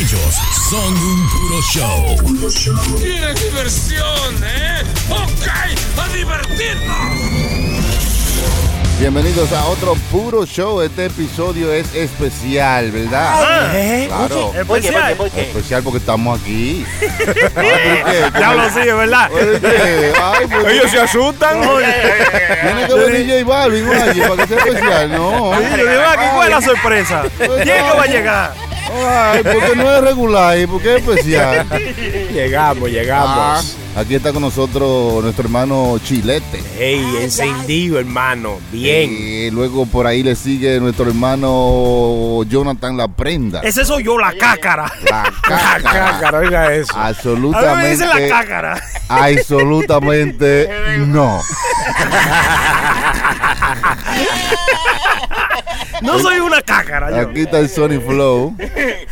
[0.00, 0.34] Ellos
[0.70, 2.16] son un puro show.
[3.02, 4.82] ¡Qué diversión, eh!
[5.10, 5.46] ¡Ok!
[5.98, 6.96] ¡A divertirnos!
[8.98, 10.80] Bienvenidos a otro puro show.
[10.80, 13.74] Este episodio es especial, ¿verdad?
[13.74, 14.06] ¿Eh?
[14.08, 14.54] Claro.
[14.54, 15.16] Especial.
[15.36, 16.86] Especial porque estamos aquí.
[18.40, 19.30] Ya lo sigue, ¿verdad?
[19.34, 21.60] Ay, pues, Ellos se asustan.
[21.60, 25.12] Tiene que venir J Balvin, oye, para que sea especial.
[25.12, 25.60] No.
[25.60, 27.22] Yo digo, aquí, ¿cuál es la sorpresa?
[27.36, 28.69] ¿Quién que va a llegar?
[28.92, 31.66] Ay, porque no es regular y porque es especial.
[32.32, 33.76] Llegamos, llegamos.
[33.96, 36.62] Ah, aquí está con nosotros nuestro hermano Chilete.
[36.78, 38.58] Ey, encendido, hermano.
[38.72, 39.10] Bien.
[39.10, 43.60] Y luego por ahí le sigue nuestro hermano Jonathan La Prenda.
[43.62, 44.90] Ese soy yo, la cácara.
[45.10, 45.82] La cácara.
[45.82, 46.92] Cácara, oiga eso.
[46.94, 47.90] A mí me Absolutamente.
[47.90, 48.82] dicen la cácara.
[49.08, 50.68] Absolutamente
[51.06, 51.40] no.
[56.02, 57.10] No soy una cácara.
[57.10, 57.28] Yo.
[57.28, 58.56] Aquí está el Sony Flow.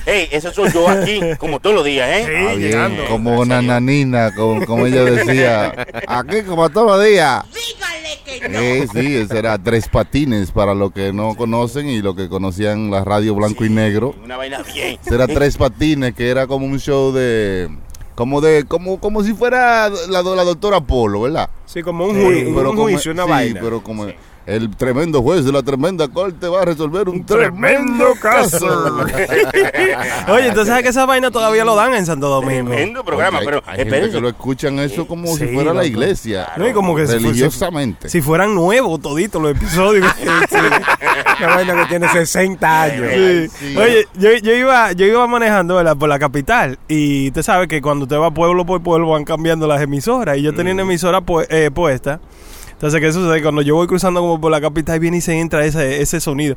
[0.07, 2.25] Ey, ese soy yo aquí, como todos los días, ¿eh?
[2.27, 3.05] Sí, Ah, bien, llegando.
[3.07, 5.87] como una nanina, como, como ella decía.
[6.07, 7.45] Aquí como todos los días.
[7.53, 8.59] Dígale que no.
[8.59, 12.91] Sí, sí, ese era Tres Patines para los que no conocen y los que conocían
[12.91, 14.15] la radio blanco y negro.
[14.25, 14.99] Una vaina bien.
[15.05, 17.69] Ese era Tres Patines, que era como un show de...
[18.15, 21.51] Como de, como, como si fuera la, la doctora Polo, ¿verdad?
[21.67, 23.61] Sí, como un, ju- un como- juicio, una sí, vaina.
[23.63, 24.07] pero como
[24.49, 28.67] el tremendo juez de la tremenda corte va a resolver un, Tremendo caso.
[30.29, 32.71] Oye, entonces ¿sabes que esa vaina todavía lo dan en Santo Domingo?
[32.71, 35.85] Tremendo programa, Oye, pero hay, gente que lo escuchan eso como Sí, si fuera la
[35.85, 36.49] iglesia.
[36.57, 38.09] No, y como que religiosamente.
[38.09, 40.07] Si fueran nuevos toditos los episodios.
[41.39, 43.07] Una vaina que tiene 60 años.
[43.13, 43.49] Sí.
[43.59, 43.77] Sí.
[43.77, 45.97] Oye, yo, yo iba yo iba manejando ¿verdad?
[45.97, 49.67] por la capital y usted sabe que cuando usted va pueblo por pueblo van cambiando
[49.67, 52.19] las emisoras y yo tenía una emisora pu- eh, puesta.
[52.79, 53.43] Entonces, ¿qué sucede?
[53.43, 56.57] Cuando yo voy cruzando como por la capital viene y se entra ese, ese sonido.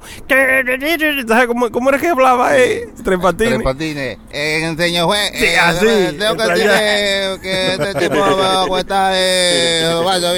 [1.28, 2.90] ¿Sabes cómo, cómo era que hablaba eh?
[3.04, 3.54] Tres Patines?
[3.56, 4.18] Tres patines.
[4.30, 5.32] Eh, señor juez.
[5.34, 5.88] Sí, eh, así.
[6.20, 9.12] Tengo que decirle que este tipo me cuesta.
[9.16, 10.32] Eh, vaya,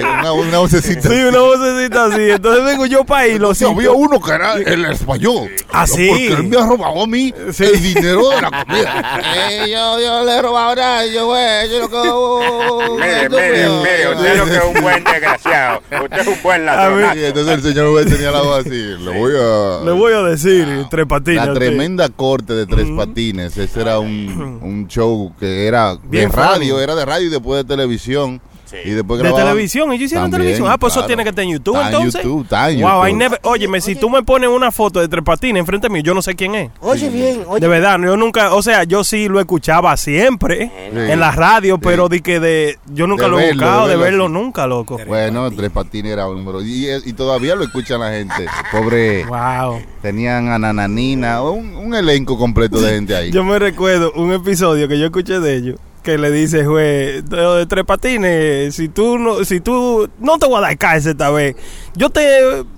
[0.00, 1.10] una, una vocecita.
[1.10, 2.30] Sí, una vocecita así.
[2.30, 5.50] Entonces vengo yo para ahí, lo había uno que era el español.
[5.70, 6.08] Ah, sí.
[6.08, 9.22] Porque él me ha robado a mí el dinero de la comida.
[9.50, 11.06] Eh, yo, yo le he robado nada.
[11.06, 13.57] Yo, güey, yo lo que.
[13.66, 15.82] Usted lo que es un buen desgraciado.
[16.02, 17.18] Usted es un buen ladrón.
[17.18, 18.70] Y entonces el señor juez tenía la voz así.
[18.70, 19.84] Le voy a.
[19.84, 21.46] Le voy a decir, Tres Patines.
[21.46, 21.58] La sí.
[21.58, 23.56] tremenda corte de tres patines.
[23.56, 26.82] Ese era un, un show que era Bien de radio, funny.
[26.82, 28.40] era de radio y después de televisión.
[28.84, 30.70] Y después De televisión, ellos hicieron También, televisión.
[30.72, 32.22] Ah, pues eso tiene que estar en YouTube Está en entonces.
[32.22, 35.24] YouTube, está en Wow, I never, óyeme, si tú me pones una foto de Tres
[35.24, 36.70] Patines enfrente mío, yo no sé quién es.
[36.80, 37.60] Oye, bien, oye.
[37.60, 40.98] De verdad, yo nunca, o sea, yo sí lo escuchaba siempre Sí.
[40.98, 43.96] en la radio, pero di que de, yo nunca De lo he verlo, buscado, de
[43.96, 44.98] de verlo nunca, loco.
[45.06, 46.62] Bueno, tres patines era un número.
[46.62, 48.46] Y, y todavía lo escuchan la gente.
[48.72, 49.24] Pobre.
[49.26, 49.80] Wow.
[50.02, 53.30] Tenían a Nananina, un, un elenco completo de gente ahí.
[53.30, 57.66] Yo me recuerdo un episodio que yo escuché de ellos que le dice de, de
[57.66, 61.56] tres patines si tú no si tú no te voy a dar cárcel esta vez.
[61.94, 62.22] Yo te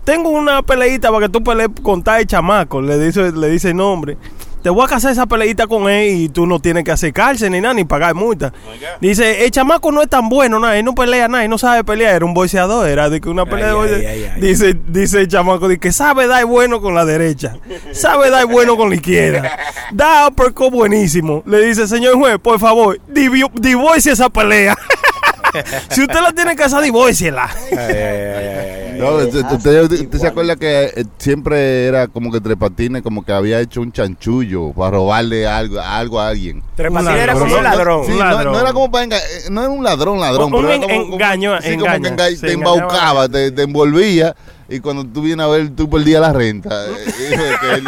[0.04, 3.76] tengo una peleita para que tú pelees con tal chamaco le dice le dice el
[3.76, 4.16] nombre
[4.62, 7.50] te voy a casar esa peleita con él y tú no tienes que hacer cárcel
[7.52, 8.52] ni nada ni pagar multa.
[9.00, 11.82] Dice el chamaco no es tan bueno nada él no pelea nada él no sabe
[11.84, 14.40] pelear era un boxeador era de que una pelea de boxe- ay, ay.
[14.40, 17.56] dice dice el chamaco de que sabe dar bueno con la derecha
[17.92, 19.50] sabe dar bueno con la izquierda.
[19.92, 21.42] Da uppercut buenísimo.
[21.46, 24.76] Le dice señor juez por favor divorcie esa pelea
[25.88, 27.48] si usted la tiene que hacer divórciela
[29.00, 33.24] No, usted, usted- usted se acuerda que eh, siempre era como que Tres Patines como
[33.24, 36.62] que había hecho un chanchullo para robarle algo, algo a alguien.
[36.76, 38.04] Tres Un Patines era como un ladrón.
[38.06, 38.52] sí, Un no- ladrón.
[38.52, 40.82] No, era como para enga- eh, no era un ladrón, ladrón, Un pero era en-
[40.82, 42.16] como, como- engaño, sí, como que engaño.
[42.16, 44.34] enga- te embaucaba, te, te envolvía
[44.70, 46.70] y cuando tú vienes a ver, tú perdías la renta.
[47.32, 47.84] Eh, que él,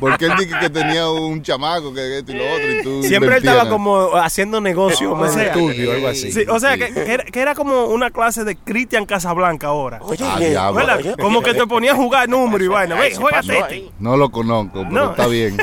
[0.00, 3.36] porque él dijo que tenía un chamaco, que esto y lo otro, y tú Siempre
[3.36, 6.30] él estaba como haciendo negocio O sea, turbio, algo así.
[6.32, 6.80] Sí, o sea Sí.
[6.80, 10.24] que, que era, que era como una clase de Cristian Casablanca ahora Oye,
[10.56, 10.72] Ah,
[11.20, 13.90] como que te ponía a jugar número y vaina se juégate este.
[13.98, 15.10] No lo conozco, pero No.
[15.12, 15.56] está bien.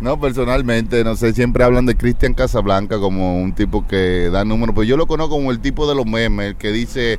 [0.00, 4.74] no, personalmente, no sé, siempre hablan de Cristian Casablanca como un tipo que da números,
[4.74, 7.18] pero yo lo conozco como el tipo de los memes, el que dice,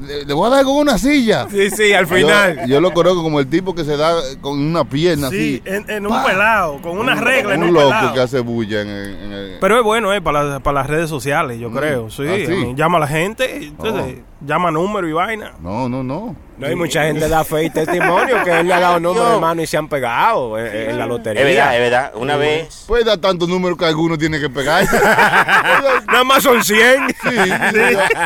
[0.00, 1.46] le, le voy a dar con una silla.
[1.50, 2.60] Sí, sí, al final.
[2.62, 5.74] Yo, yo lo conozco como el tipo que se da con una pierna Sí, así.
[5.76, 8.14] en, en un pelado, con una Un- regla en un un loco pelado.
[8.14, 9.56] que hace bulla en, el- en el...
[9.60, 11.76] Pero es bueno, eh, para, la- para las redes sociales, yo Mm.
[11.76, 12.10] creo.
[12.10, 12.72] Sí, Ah, sí.
[12.74, 15.52] llama a la gente, entonces, llama número y vaina.
[15.60, 16.36] No, no, no.
[16.58, 19.40] No hay mucha gente da fe y testimonio que él le ha dado números de
[19.40, 21.40] mano y se han pegado en, en la lotería.
[21.42, 22.12] Es verdad, es verdad.
[22.16, 22.84] Una vez.
[22.86, 24.84] Puede dar tantos números que alguno tiene que pegar.
[24.86, 24.96] sí,
[26.06, 27.08] Nada más son 100.
[27.10, 27.28] sí,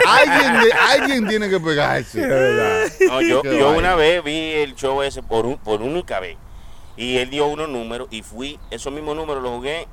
[0.06, 2.20] Alguien, de- alguien tiene que pegarse.
[3.06, 3.78] No, yo, Qué yo vaina.
[3.78, 6.36] una vez vi el show ese por, un, por única vez.
[6.96, 9.86] Y él dio unos números y fui, esos mismos números los jugué.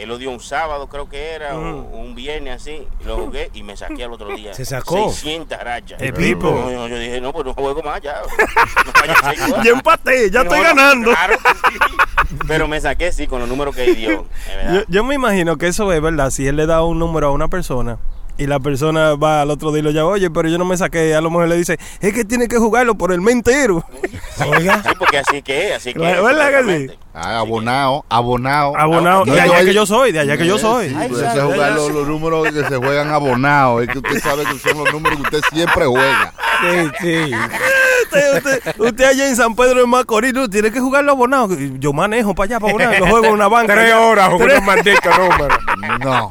[0.00, 2.86] Él lo dio un sábado, creo que era, o un viernes así.
[3.00, 4.54] y Lo jugué y me saqué al otro día.
[4.54, 5.10] ¿Se sacó?
[5.10, 6.00] 600 rachas.
[6.00, 6.50] El tipo.
[6.50, 8.20] No, yo, yo dije, no, pues no juego más ya.
[9.56, 9.62] No.
[9.64, 11.10] Ya empaté, ya No, estoy ganando.
[11.10, 12.36] claro que sí.
[12.48, 14.26] Pero me saqué, sí, con los números que él dio.
[14.88, 16.30] yo me imagino que eso es verdad.
[16.30, 17.98] Si él le da un número a una persona
[18.40, 20.76] y la persona va al otro día y lo llama, oye, pero yo no me
[20.76, 21.14] saqué.
[21.14, 23.84] A lo mejor le dice, es que tiene que jugarlo por el mes entero.
[24.50, 24.82] Oiga.
[24.82, 26.22] Sí, porque así que es, así que es.
[26.22, 26.94] ¿verdad que sí?
[27.12, 28.76] Ah, abonado, abonado.
[28.78, 29.24] Abonado.
[29.26, 30.88] No, de yo- allá que yo soy, de allá que yo soy.
[30.88, 33.82] Sí, pues ese es jugar los, los números que se juegan abonados.
[33.82, 36.32] Es que usted sabe que son los números que usted siempre juega.
[36.62, 37.34] Sí, sí.
[38.04, 41.54] Usted, usted, usted allá en San Pedro de Macorís, no, tiene que jugarlo abonado.
[41.78, 43.00] Yo manejo para allá, para abonar.
[43.00, 43.74] Lo juego en una banca.
[43.74, 45.58] Tres horas jugando maldito número.
[46.00, 46.28] No.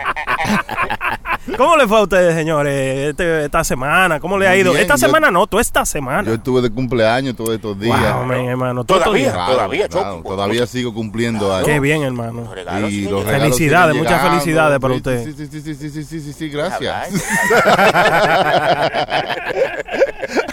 [1.58, 4.20] ¿Cómo le fue a ustedes, señores, este- esta semana?
[4.20, 4.72] ¿Cómo le ha ido?
[4.72, 6.24] bien, esta yo- semana no, toda esta semana.
[6.28, 8.00] Yo estuve de cumpleaños todos estos días.
[8.16, 8.84] Wow, man, hermano.
[8.84, 9.24] todo estos Todavía.
[9.26, 9.34] días.
[9.36, 10.30] Claro, Todavía, claro, Chucky.
[10.30, 11.68] todavía sigo cumpliendo años.
[11.68, 12.42] Qué bien, hermano.
[12.42, 14.40] Los regalos Y los regalos Felicidades, siguen muchas llegando.
[14.42, 15.26] felicidades para Sí, usted.
[15.26, 17.10] Sí, sí, sí, sí, sí, sí, sí, sí, sí, gracias.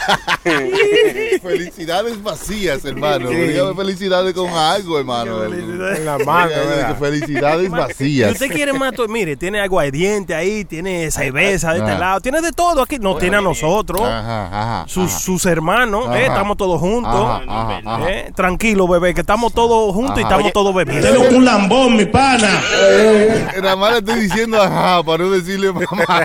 [1.42, 3.28] felicidades vacías, hermano.
[3.30, 5.44] Dígame felicidades con algo, hermano.
[5.44, 6.98] En la mano, Dígame que ¿verdad?
[6.98, 8.32] Felicidades Si vacías.
[8.32, 12.82] usted quiere más, mire, tiene aguardiente ahí, tiene cerveza de este lado, tiene de todo
[12.82, 12.98] aquí.
[12.98, 14.84] No tiene a nosotros, Ajá, ajá.
[14.88, 15.18] sus, ajá.
[15.20, 16.18] sus hermanos, Ajá.
[16.20, 17.12] eh, estamos todos juntos.
[17.14, 18.10] Ajá, ajá, ajá.
[18.10, 21.20] Eh, tranquilo, bebé, que estamos todos juntos y estamos Oye, todos bebiendo.
[21.36, 22.60] un lambón, mi pana.
[23.62, 26.24] Nada más le estoy diciendo ajá para no decirle mamá.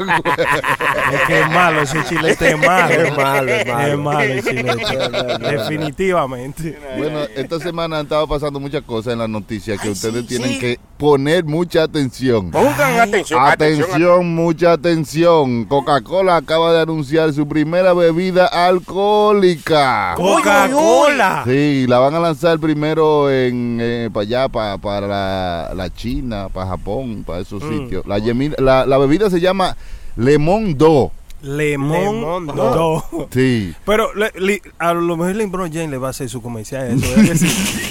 [1.13, 2.93] Es que es malo ese chilete, es malo.
[2.93, 3.70] Es malo, es malo.
[3.79, 5.37] Es malo el chilete.
[5.51, 6.77] Definitivamente.
[6.97, 10.79] Bueno, esta semana han estado pasando muchas cosas en las noticias que ustedes tienen que
[10.97, 12.51] poner mucha atención.
[12.51, 14.35] Pongan atención, Atención, atención.
[14.35, 15.65] mucha atención.
[15.65, 20.13] Coca-Cola acaba de anunciar su primera bebida alcohólica.
[20.15, 21.43] Coca-Cola.
[21.45, 26.49] Sí, la van a lanzar primero en eh, para allá, pa- para la, la China,
[26.53, 28.05] para Japón, para esos sitios.
[28.05, 29.75] La, yemi- la, la bebida se llama
[30.15, 31.11] Lemon Do.
[31.43, 33.27] Lemón Lemón do.
[33.31, 33.73] Sí.
[33.85, 36.87] Pero le- li- a lo mejor LeBron James le va a hacer su comercial.
[37.01, 37.89] Eso, ¿verdad que sí?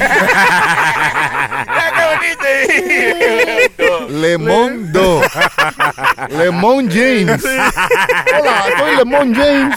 [4.09, 5.21] Lemon Do.
[6.31, 7.45] Lemon James.
[7.45, 9.77] Hola, soy Lemon James.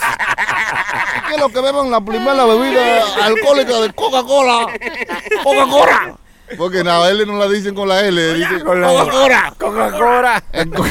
[1.28, 4.68] ¿Qué es lo que beben la primera bebida alcohólica de Coca-Cola?
[5.44, 6.16] Coca-Cola.
[6.58, 9.54] Porque nada, L no la dicen con la L, dicen Con la- Coca-Cola.
[9.58, 10.44] Coca-Cola.
[10.52, 10.86] En Co-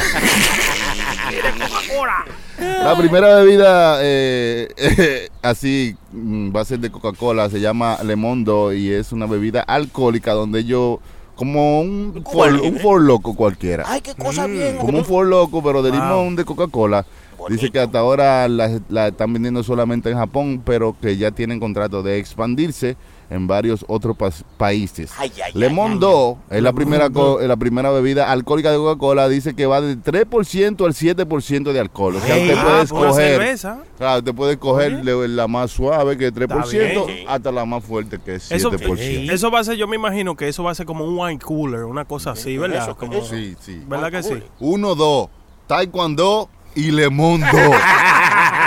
[2.62, 8.72] La primera bebida eh, eh, así mm, va a ser de Coca-Cola, se llama Lemondo
[8.72, 10.98] y es una bebida alcohólica donde ellos
[11.34, 13.84] como un for, un for loco cualquiera.
[13.86, 14.76] Ay, qué cosa bien.
[14.78, 16.00] Como un for loco, pero de Wow.
[16.00, 17.06] limón de Coca-Cola.
[17.48, 21.58] Dice que hasta ahora la, la están vendiendo solamente en Japón, pero que ya tienen
[21.58, 22.96] contrato de expandirse
[23.32, 24.16] en varios otros
[24.56, 25.10] países.
[25.18, 28.70] Ay, ay, ay, Lemon ay, Do es la primera, co- es la primera bebida alcohólica
[28.70, 29.28] de Coca-Cola.
[29.28, 32.16] Dice que va del 3% al 7% de alcohol.
[32.16, 33.58] O sea, usted ah, puede escoger.
[33.98, 37.24] Claro, usted puede escoger le- la más suave, que es 3%, bien.
[37.28, 39.30] hasta la más fuerte, que es Eso, 7%.
[39.32, 41.38] eso va a ser, yo me imagino que eso va a ser como un wine
[41.38, 42.82] cooler, una cosa así, ¿verdad?
[42.82, 43.82] Eso, Como- Sí, sí.
[43.88, 44.42] ¿Verdad que sí?
[44.60, 45.28] Uno, dos.
[45.66, 47.46] Taekwondo y Lemon Do.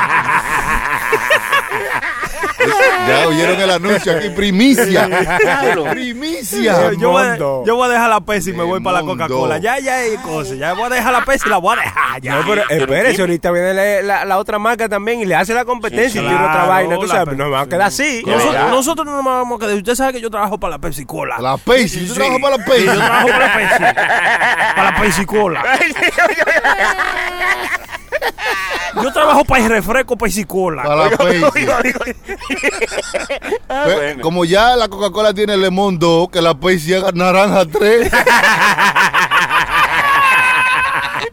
[3.07, 5.09] ya oyeron el anuncio aquí, primicia.
[5.91, 6.91] primicia.
[6.91, 7.63] Yo, yo voy a, Mundo.
[7.65, 9.05] yo voy a dejar la Pepsi y me voy para la.
[9.05, 9.57] Coca-Cola.
[9.59, 10.57] Ya, ya hay cosas.
[10.57, 12.21] Ya voy a dejar la Pepsi y la voy a dejar.
[12.21, 12.35] Ya.
[12.35, 15.65] No, pero espérese, ahorita viene la, la- la otra marca también y le hace la
[15.65, 16.95] competencia Sí, y tiene otra vaina.
[16.97, 18.23] Tú sabes, Pe- no va a quedar así.
[18.25, 19.75] Nosotros, nosotros no nos vamos a quedar.
[19.77, 21.37] Usted sabe que yo trabajo para la Pepsi Cola.
[21.39, 22.07] La Pepsi.
[22.07, 22.85] Yo trabajo para la Sí, Pepsi.
[22.85, 23.83] yo trabajo para la Pepsi.
[24.75, 25.63] para la Pepsi Cola.
[29.03, 30.83] Yo trabajo para el refresco Pepsi Cola.
[30.83, 31.67] Para la Pepsi.
[33.67, 34.21] Ah, Pues, bueno.
[34.21, 38.11] Como ya la Coca-Cola tiene Lemon 2, que la Pepsi haga naranja 3.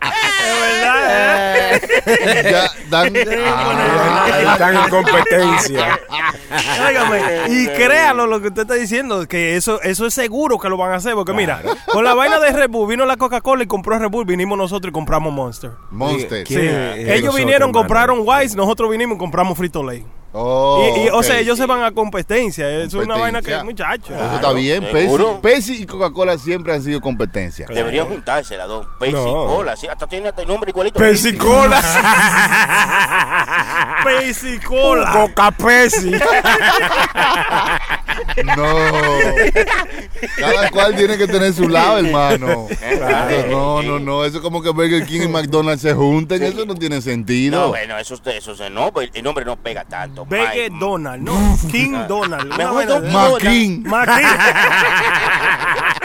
[0.03, 1.75] Es verdad.
[1.75, 2.51] ¿eh?
[2.51, 3.17] ya dan.
[3.17, 6.01] Ahí están en competencia.
[6.89, 10.77] Óigame, y créalo lo que usted está diciendo, que eso eso es seguro que lo
[10.77, 13.67] van a hacer, porque mira, con la vaina de Red Bull vino la Coca-Cola y
[13.67, 15.73] compró Red Bull, vinimos nosotros y compramos Monster.
[15.91, 16.45] Monster.
[16.49, 20.05] Ellos vinieron, compraron Wise, nosotros vinimos y compramos Frito Lay.
[20.35, 22.69] Oh, y, y, O sea, ellos se van a competencia.
[22.71, 24.11] Es una vaina que, muchachos.
[24.11, 24.83] Eso está bien.
[24.91, 25.17] Pepsi.
[25.43, 27.67] Pepsi y Coca-Cola siempre han sido competencia.
[27.69, 28.87] Deberían juntarse las dos.
[28.99, 29.47] Pepsi No.
[29.47, 30.99] Cola, sí, hasta tiene hasta el nombre igualito.
[30.99, 31.81] Pesicola.
[34.05, 35.13] Pesicola.
[35.13, 36.13] Coca Pesi.
[38.45, 38.65] No.
[40.39, 42.69] Cada cual tiene que tener su lado, hermano.
[42.79, 43.47] Claro.
[43.51, 44.25] No, no, no.
[44.25, 46.43] Eso es como que Burger King y McDonald's se junten.
[46.43, 47.69] Eso no tiene No, sentido.
[47.69, 50.22] bueno, eso, eso se no, pues, el nombre no pega tanto.
[50.29, 50.79] Vegue Mike.
[50.81, 51.59] Donald, ¿no?
[51.71, 52.49] King Donald.
[53.85, 53.85] Macking.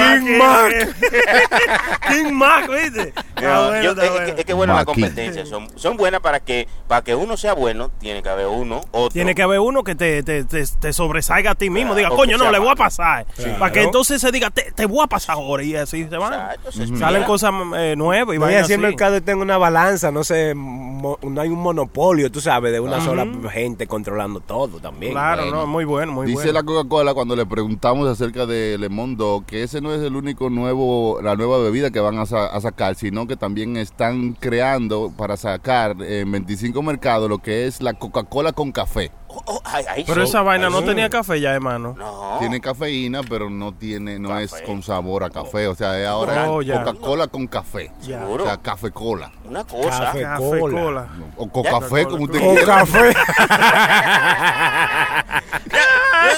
[0.00, 0.72] King Mac.
[2.08, 3.12] King Mac, ¿viste?
[3.42, 4.26] No, bueno, yo- es, bueno.
[4.36, 4.92] es- que bueno la Maki.
[5.00, 5.46] competencia.
[5.46, 9.10] Son, son buenas para que para que uno sea bueno, tiene que haber uno, otro.
[9.10, 11.92] Tiene que haber uno que te, te, te, te sobresalga a ti mismo.
[11.94, 13.26] Claro, Diga, coño, no, le voy a pasar.
[13.58, 15.62] Para que entonces se diga, te, te voy a pasar ahora.
[15.62, 16.32] Y así se van.
[16.32, 20.24] Exacto, se Salen cosas eh, nuevas y No, así el mercado tenga una balanza, no
[20.24, 25.12] sé, mo- no hay un monopolio, tú sabes, de una sola gente controlando todo también.
[25.12, 25.58] Claro, Bueno.
[25.58, 26.52] no, muy bueno, muy Dice bueno.
[26.52, 30.50] la Coca-Cola cuando le preguntamos acerca de Le Mondo que ese no es el único
[30.50, 35.12] nuevo, la nueva bebida que van a, sa- a sacar, sino que también están creando
[35.16, 39.10] para sacar en 25 mercados lo que es la Coca-Cola con café.
[39.32, 41.94] Oh, oh, ay, ay, Pero esa vaina no tenía café ya, hermano.
[41.96, 42.36] No.
[42.40, 45.68] Tiene cafeína, pero no tiene, no es con sabor a café.
[45.68, 46.56] O sea, es ahora Oh.
[46.60, 47.92] Coca-Cola con café.
[48.02, 48.26] Ya.
[48.26, 49.30] O sea, café cola.
[49.44, 50.10] Una cosa.
[50.12, 50.58] Café.
[50.58, 51.06] Cola.
[51.36, 52.64] O Coca-Café, como usted quiera.
[52.64, 53.14] café.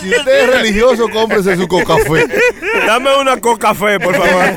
[0.00, 2.26] Si usted es religioso, cómprese su Coca-Café.
[2.86, 4.44] Dame una coca fe, por favor.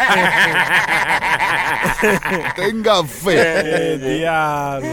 [2.55, 3.35] Tenga fe.
[3.37, 4.87] Eh, diablo.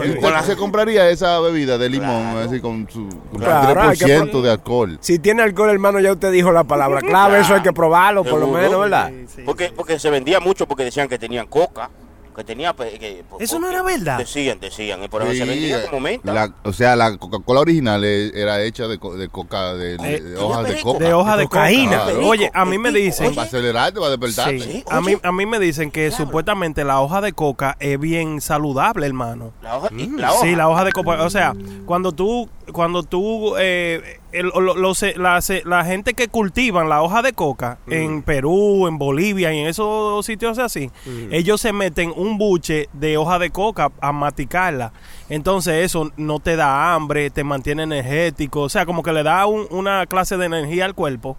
[0.00, 4.06] Así, ¿Usted se compraría esa bebida de limón así con su con Claro, hay que
[4.06, 4.98] 3% pon- de alcohol?
[5.02, 8.40] si tiene alcohol, hermano, ya usted dijo la palabra clave, eso hay que probarlo, por
[8.40, 9.10] lo menos, ¿verdad?
[9.10, 9.72] Sí, sí, Porque, sí.
[9.76, 11.90] porque se vendía mucho porque decían que tenían coca.
[12.34, 12.72] Que tenía.
[12.74, 14.18] pe- Que, ¿Eso no porque era verdad?
[14.18, 15.02] Decían, decían.
[15.04, 16.32] Y por eso Sí, se vendía como menta.
[16.32, 20.14] la- o sea, la Coca-Cola original eh, era hecha de, co- de coca, de, de-
[20.16, 21.04] Eh, de hojas de coca.
[21.04, 22.04] De hoja de cocaína.
[22.24, 23.26] Oye, a mí me dicen.
[23.26, 23.36] oye.
[23.36, 24.60] Para acelerarte, para despertarte.
[24.60, 27.98] Sí, Sí, a mí, a mí me dicen que supuestamente la hoja de coca es
[28.00, 29.52] bien saludable, hermano.
[29.62, 29.88] La hoja.
[29.96, 30.42] y la hoja.
[30.42, 31.22] Sí, la hoja de coca.
[31.22, 31.54] O sea,
[31.86, 36.88] cuando tú, cuando tú, eh, el- lo- lo- se- la, se- la gente que cultivan
[36.88, 40.90] la hoja de coca en Perú, en Bolivia y en esos sitios así,
[41.30, 44.92] ellos se meten un buche de hoja de coca a maticarla.
[45.28, 49.46] Entonces eso no te da hambre, te mantiene energético, o sea, como que le da
[49.46, 51.36] un- una clase de energía al cuerpo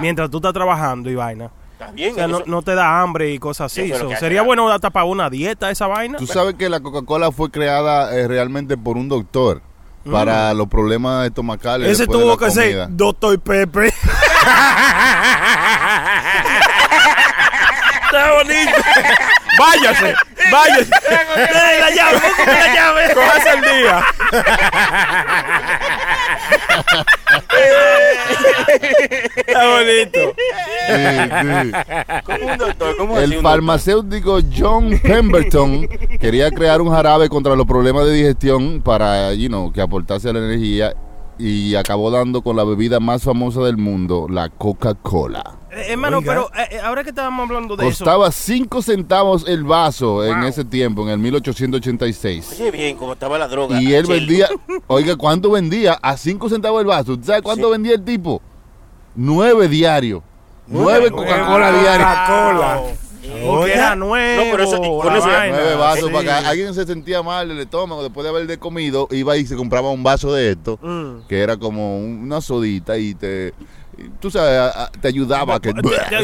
[0.00, 1.50] mientras tú estás trabajando y vaina.
[1.92, 2.12] Bien.
[2.12, 3.90] O sea, no, no te da hambre y cosas así.
[3.92, 6.16] Eso sería bueno hasta para una dieta esa vaina.
[6.18, 9.60] Tú sabes que la Coca-Cola fue creada eh, realmente por un doctor
[10.10, 11.88] para los problemas estomacales.
[11.88, 11.92] Mm.
[11.92, 12.86] Ese tuvo la que ser.
[12.90, 13.88] Doctor Pepe.
[18.04, 18.72] Está bonito.
[19.58, 20.14] Váyase,
[20.50, 20.90] váyase.
[21.08, 23.14] Dale la llave, la llave.
[23.14, 24.04] Cójase el día.
[29.46, 30.34] Está bonito.
[30.86, 30.94] Sí,
[31.42, 31.72] sí.
[32.24, 32.96] ¿Cómo un doctor?
[32.96, 33.52] ¿Cómo así El un doctor?
[33.52, 35.88] farmacéutico John Pemberton
[36.20, 40.38] quería crear un jarabe contra los problemas de digestión para, you know, que aportase la
[40.38, 40.94] energía
[41.38, 45.58] y acabó dando con la bebida más famosa del mundo, la Coca-Cola.
[45.76, 48.04] Eh, hermano, pero eh, eh, ahora que estábamos hablando de eso.
[48.04, 52.52] Costaba 5 centavos el vaso en ese tiempo, en el 1886.
[52.60, 53.80] Oye, bien, como estaba la droga.
[53.80, 54.48] Y él vendía,
[54.86, 55.98] oiga, ¿cuánto vendía?
[56.02, 57.16] A 5 centavos el vaso.
[57.16, 58.40] ¿Tú sabes cuánto vendía el tipo?
[59.16, 60.22] 9 diarios.
[60.66, 61.80] 9 Coca-Cola Wow.
[61.80, 62.08] diarias.
[62.28, 62.82] Coca-Cola.
[63.46, 64.44] Porque era nuevo.
[64.44, 65.56] No, pero eso- con eso- vaina.
[65.56, 66.12] Nueve vasos Sí.
[66.12, 66.48] para acá.
[66.48, 69.90] Alguien se sentía mal del estómago después de haber de comido, iba y se compraba
[69.90, 71.26] un vaso de esto, Mm.
[71.26, 73.54] que era como un- una sodita y te,
[74.20, 75.74] tú sabes, a- a- te ayudaba a que, O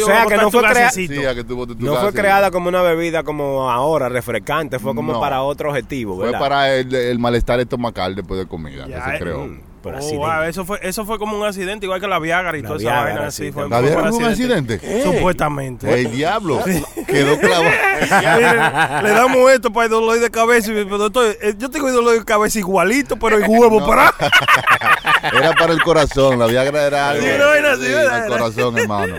[0.05, 1.15] sea, que no fue crea- gasecito.
[1.15, 5.12] Sí, a que tu No fue creada como una bebida como ahora, refrescante, fue como
[5.15, 5.21] No.
[5.21, 9.17] para otro objetivo, Fue para el, el malestar estomacal después de comida, Ya, que se
[9.17, 9.47] eh, creó.
[9.47, 12.55] Mm, por Oh, wow, eso fue eso fue como un accidente igual que la Viagra
[12.59, 13.62] y La toda Viagra, esa vaina sí, así fue.
[13.67, 15.03] ¿La fue Viagra fue un accidente?
[15.03, 16.00] Supuestamente.
[16.03, 16.61] El diablo
[17.07, 17.65] quedó clavado.
[19.03, 20.71] Le damos esto para el dolor de cabeza.
[20.71, 24.12] y- pero estoy- eh, yo tengo el dolor de cabeza igualito, pero el huevo para.
[25.23, 28.25] Era para el corazón, la Viagra era algo Sí, no así, sí, ¿verdad?
[28.25, 29.17] el corazón, hermano.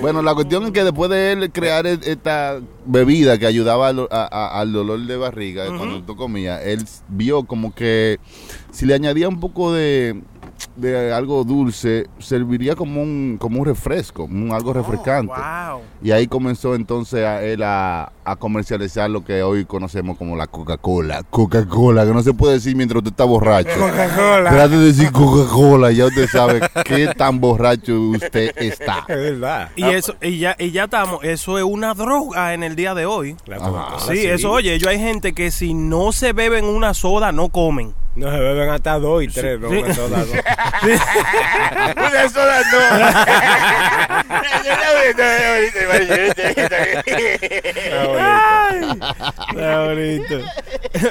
[0.00, 4.06] Bueno, la cuestión es que después de él crear e- esta bebida que ayudaba al,
[4.10, 8.18] a- a- al dolor de barriga cuando tú comías, él vio como que
[8.70, 10.22] si le añadía un poco de,
[10.76, 15.32] de algo dulce, serviría como un, como un refresco, un, algo refrescante.
[15.32, 15.80] Wow.
[16.02, 20.46] Y ahí comenzó entonces a él a, a comercializar lo que hoy conocemos como la
[20.46, 21.22] Coca-Cola.
[21.30, 23.78] Coca-Cola, que no se puede decir mientras usted está borracho.
[23.78, 24.50] Coca-Cola.
[24.50, 29.04] Trate de decir Coca-Cola, ya usted sabe qué tan borracho usted está.
[29.08, 29.70] Es verdad.
[29.76, 33.06] Y eso y ya y ya estamos, eso es una droga en el día de
[33.06, 33.36] hoy.
[33.46, 37.48] La Sí, eso oye, yo hay gente que si no se beben una soda no
[37.48, 37.94] comen.
[38.14, 39.76] No se beben hasta dos y tres, no, Sí.
[39.78, 40.32] una soda, no.
[42.02, 42.62] Una sola
[48.18, 48.90] Ay,
[49.50, 50.34] está bonito.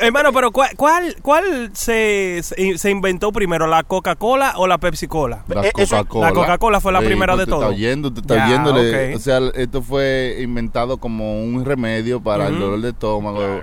[0.01, 5.43] Hermano, pero ¿cuál, cuál, cuál se, se inventó primero, la Coca-Cola o la Pepsi-Cola?
[5.47, 6.27] La Eh, Coca-Cola.
[6.29, 7.61] la Coca-Cola fue la Sí, primera de pues, te todo.
[7.63, 8.33] Está oyendo, te está
[9.11, 9.15] ok.
[9.15, 13.61] O sea, esto fue inventado como un remedio para el dolor de estómago.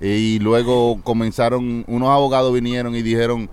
[0.00, 3.50] Y luego comenzaron, unos abogados vinieron y dijeron,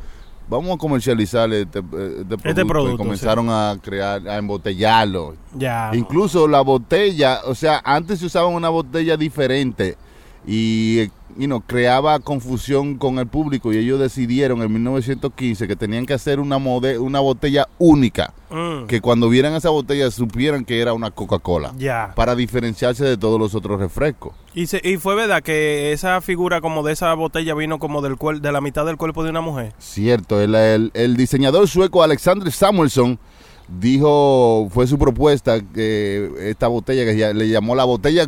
[0.47, 2.67] vamos a comercializar este, eh, este producto.
[2.67, 5.35] producto, y comenzaron a crear, a embotellarlo.
[5.55, 5.91] Ya.
[5.93, 9.97] Incluso la botella, o sea, antes se usaba una botella diferente
[10.45, 15.75] y eh, you know, creaba confusión con el público y ellos decidieron en 1915 que
[15.75, 20.63] tenían que hacer una, mode- una botella única, Mm, que cuando vieran esa botella supieran
[20.63, 22.13] que era una Coca-Cola, ya.
[22.15, 24.33] para diferenciarse de todos los otros refrescos.
[24.53, 28.15] Y, se- y fue verdad que esa figura como de esa botella vino como del
[28.15, 29.73] cuer- de la mitad del cuerpo de una mujer.
[29.79, 33.19] Cierto, el, el- el diseñador sueco Alexander Samuelson
[33.67, 38.25] dijo, fue su propuesta, que esta botella que ya- le llamó la botella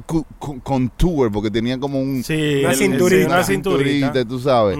[0.64, 2.24] contour, porque tenía como un...
[2.24, 3.28] Sí, Una el- cinturita.
[3.28, 4.26] Una cinturita.
[4.26, 4.78] tú sabes.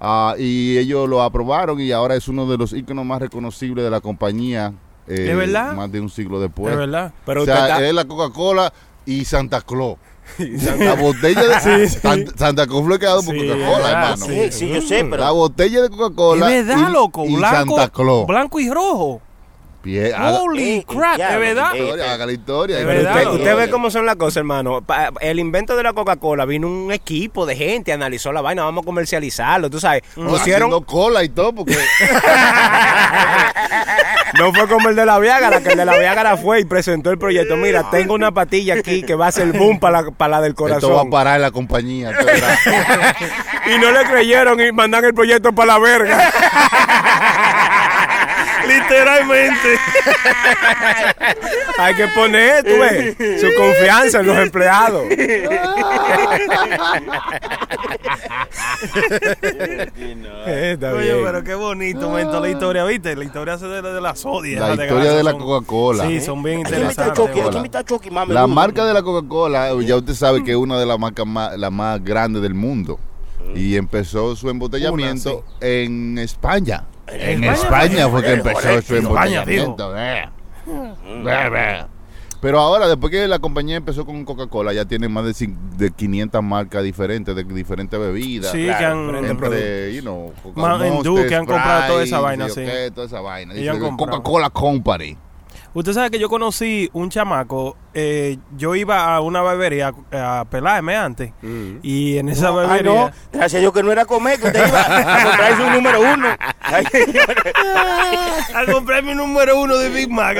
[0.00, 3.90] Ah, y ellos lo aprobaron y ahora es uno de los íconos más reconocibles de
[3.90, 4.72] la compañía.
[5.06, 5.74] eh, ¿Es verdad?
[5.74, 6.72] Más de un siglo después.
[6.72, 7.12] Es verdad.
[7.26, 8.72] Pero o sea, está- es la Coca-Cola
[9.06, 9.96] y Santa Claus.
[10.78, 11.98] La botella de Sí.
[12.00, 14.26] Santa, Santa Claus fue creado por Sí, Coca-Cola, hermano.
[14.26, 17.24] Sí, sí, yo sé, La pero botella de Coca-Cola es verdad, y, loco.
[17.26, 18.26] y Blanco, Santa Claus.
[18.26, 19.20] blanco y rojo.
[19.82, 21.74] Pie- Holy Eh, crap, ya, es verdad.
[21.74, 22.78] eh, historia, haga la historia.
[22.80, 24.82] La verdad, Usted, ve cómo son las cosas, hermano.
[24.82, 28.82] Pa- el invento de la Coca-Cola vino un equipo de gente, analizó la vaina, vamos
[28.82, 30.02] a comercializarlo, tú sabes.
[30.10, 31.74] Haciendo Pusieron, cola y todo, porque
[34.38, 37.10] no fue como el de la Viagra, que el de la Viagra fue y presentó
[37.10, 37.56] el proyecto.
[37.56, 40.50] Mira, tengo una patilla aquí que va a ser boom para la, para la del
[40.52, 41.10] esto va a corazón.
[41.10, 42.12] parar en la compañía.
[43.66, 46.18] Y no le creyeron y mandan el proyecto para la verga.
[48.70, 49.78] Literalmente.
[51.78, 55.04] Hay que poner, tú ves, su confianza en los empleados.
[60.46, 61.24] Eh, está Oye, bien.
[61.24, 63.14] pero qué bonito momento la historia, ¿viste?
[63.16, 64.74] La historia se de, de la sodia.
[64.74, 66.06] La historia de la Coca-Cola.
[66.06, 67.64] Sí, son bien Aquí me está interesantes.
[67.64, 68.32] Está Chucky, mami.
[68.32, 71.56] La marca de la Coca-Cola, ya usted sabe que es una de las marcas más,
[71.58, 72.98] la más grandes del mundo.
[73.54, 76.84] Y empezó su embotellamiento en España.
[77.12, 77.52] En España?
[77.52, 79.90] España fue que empezó su España, embotellamiento.
[79.92, 81.84] Ve, ve.
[82.40, 85.90] Pero ahora, después que la compañía empezó con Coca-Cola, ya tiene más de, cin- de
[85.90, 88.50] 500 marcas diferentes, de diferentes bebidas.
[88.50, 89.24] Sí, Claro, que han...
[89.26, 92.62] Entre, you know, Mountain Dew, que han comprado toda esa vaina, sí, sí.
[92.64, 93.52] ok, toda esa vaina.
[93.96, 95.18] Coca-Cola Company.
[95.72, 100.44] Usted sabe que yo conocí un chamaco, eh, yo iba a una barbería a, a
[100.44, 101.32] pelarme antes,
[101.82, 102.90] y en esa Ah, barbería...
[102.92, 106.00] no, gracias a Dios que no era comer, que usted iba a comprar su número
[106.12, 106.26] uno.
[106.60, 107.52] Ay, señores.
[108.54, 110.36] a comprar mi número uno de Big Mac.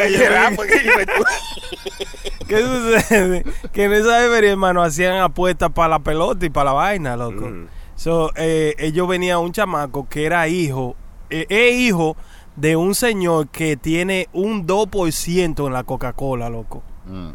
[2.49, 3.45] ¿Qué sucede?
[3.73, 7.49] Que en esa barbería, hermano, hacían apuestas para la pelota y para la vaina, loco.
[7.95, 10.97] So, eh, ellos venía un chamaco que era hijo,
[11.29, 12.17] eh, es hijo
[12.61, 16.83] de un señor que tiene un 2% en la Coca-Cola, loco.
[17.07, 17.31] Mm.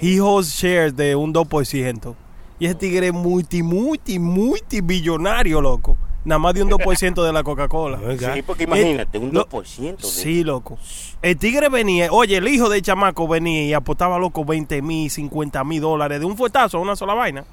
[0.00, 2.14] He holds shares de un 2%.
[2.58, 5.96] Y ese tigre es multi, multi, multi billonario, loco.
[6.26, 7.98] Nada más de un 2% de la Coca-Cola.
[8.34, 9.96] Sí, porque imagínate, un lo- 2%.
[9.96, 10.76] de- Sí, loco.
[11.22, 15.64] El tigre venía, oye, el hijo del chamaco venía y apostaba, loco, 20 mil, 50
[15.64, 17.44] mil dólares de un fuetazo a una sola vaina.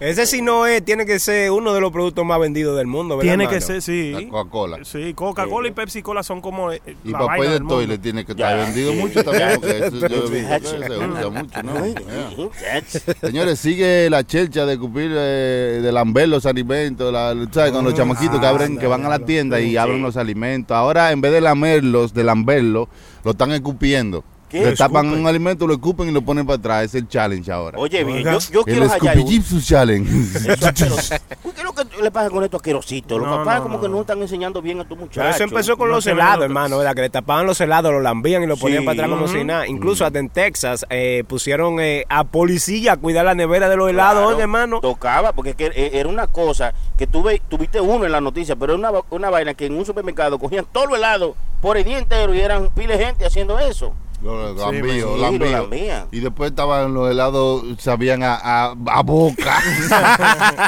[0.00, 3.16] Ese si no es, tiene que ser uno de los productos más vendidos del mundo,
[3.16, 4.12] ¿verdad, Tiene que ser, sí.
[4.12, 4.78] La Coca-Cola.
[4.84, 7.74] Sí, Coca-Cola y Pepsi Cola son como eh, Y la papel vaina de del mundo.
[7.76, 10.68] toile tiene que estar vendido mucho también, porque eso yo he visto que Sí.
[10.70, 11.72] se usa mucho, ¿no?
[11.82, 12.30] Ay, Yeah.
[12.36, 12.98] muchacho.
[13.20, 17.70] Señores, sigue la chelcha de cupir, eh, de lamber los alimentos, la, ¿sabes?
[17.72, 20.76] Con los chamaquitos que abren, que van a la tienda y abren los alimentos.
[20.76, 22.88] Ahora, en vez de lamerlos, de lamberlos,
[23.24, 24.24] lo están escupiendo.
[24.54, 24.66] ¿Qué?
[24.66, 25.20] Le tapan Escupen.
[25.22, 26.84] un alimento, lo escupen y lo ponen para atrás.
[26.84, 27.76] Es el challenge ahora.
[27.76, 29.28] Oye, bien, yo, yo el quiero hallar Scoopy uno.
[29.30, 30.10] Gypsy Challenge.
[30.52, 30.72] Eso
[31.54, 33.18] ¿Qué es lo que le pasa con estos asquerositos?
[33.18, 33.82] Los No, papás no, como no.
[33.82, 35.20] que no están enseñando bien a tu muchacho.
[35.22, 36.94] Pero eso empezó con No los helados, hermano, ¿verdad?
[36.94, 38.86] Que le tapaban los helados, los lambían y lo ponían Sí.
[38.86, 39.44] para atrás como si Ujú.
[39.44, 39.66] nada.
[39.66, 43.90] Incluso hasta en Texas eh, pusieron eh, a policía a cuidar la nevera de los
[43.90, 44.80] helados, Claro, oye, hermano.
[44.80, 48.54] Tocaba, porque es que e- era una cosa que tuve, tuviste uno en la noticia,
[48.54, 51.82] pero era una, una vaina que en un supermercado cogían todo el helado por el
[51.82, 53.92] día entero y eran pile de gente haciendo eso.
[54.24, 56.04] Los Sí, lambíos, lambíos.
[56.10, 59.60] Y después estaban los helados, sabían a, a, a boca.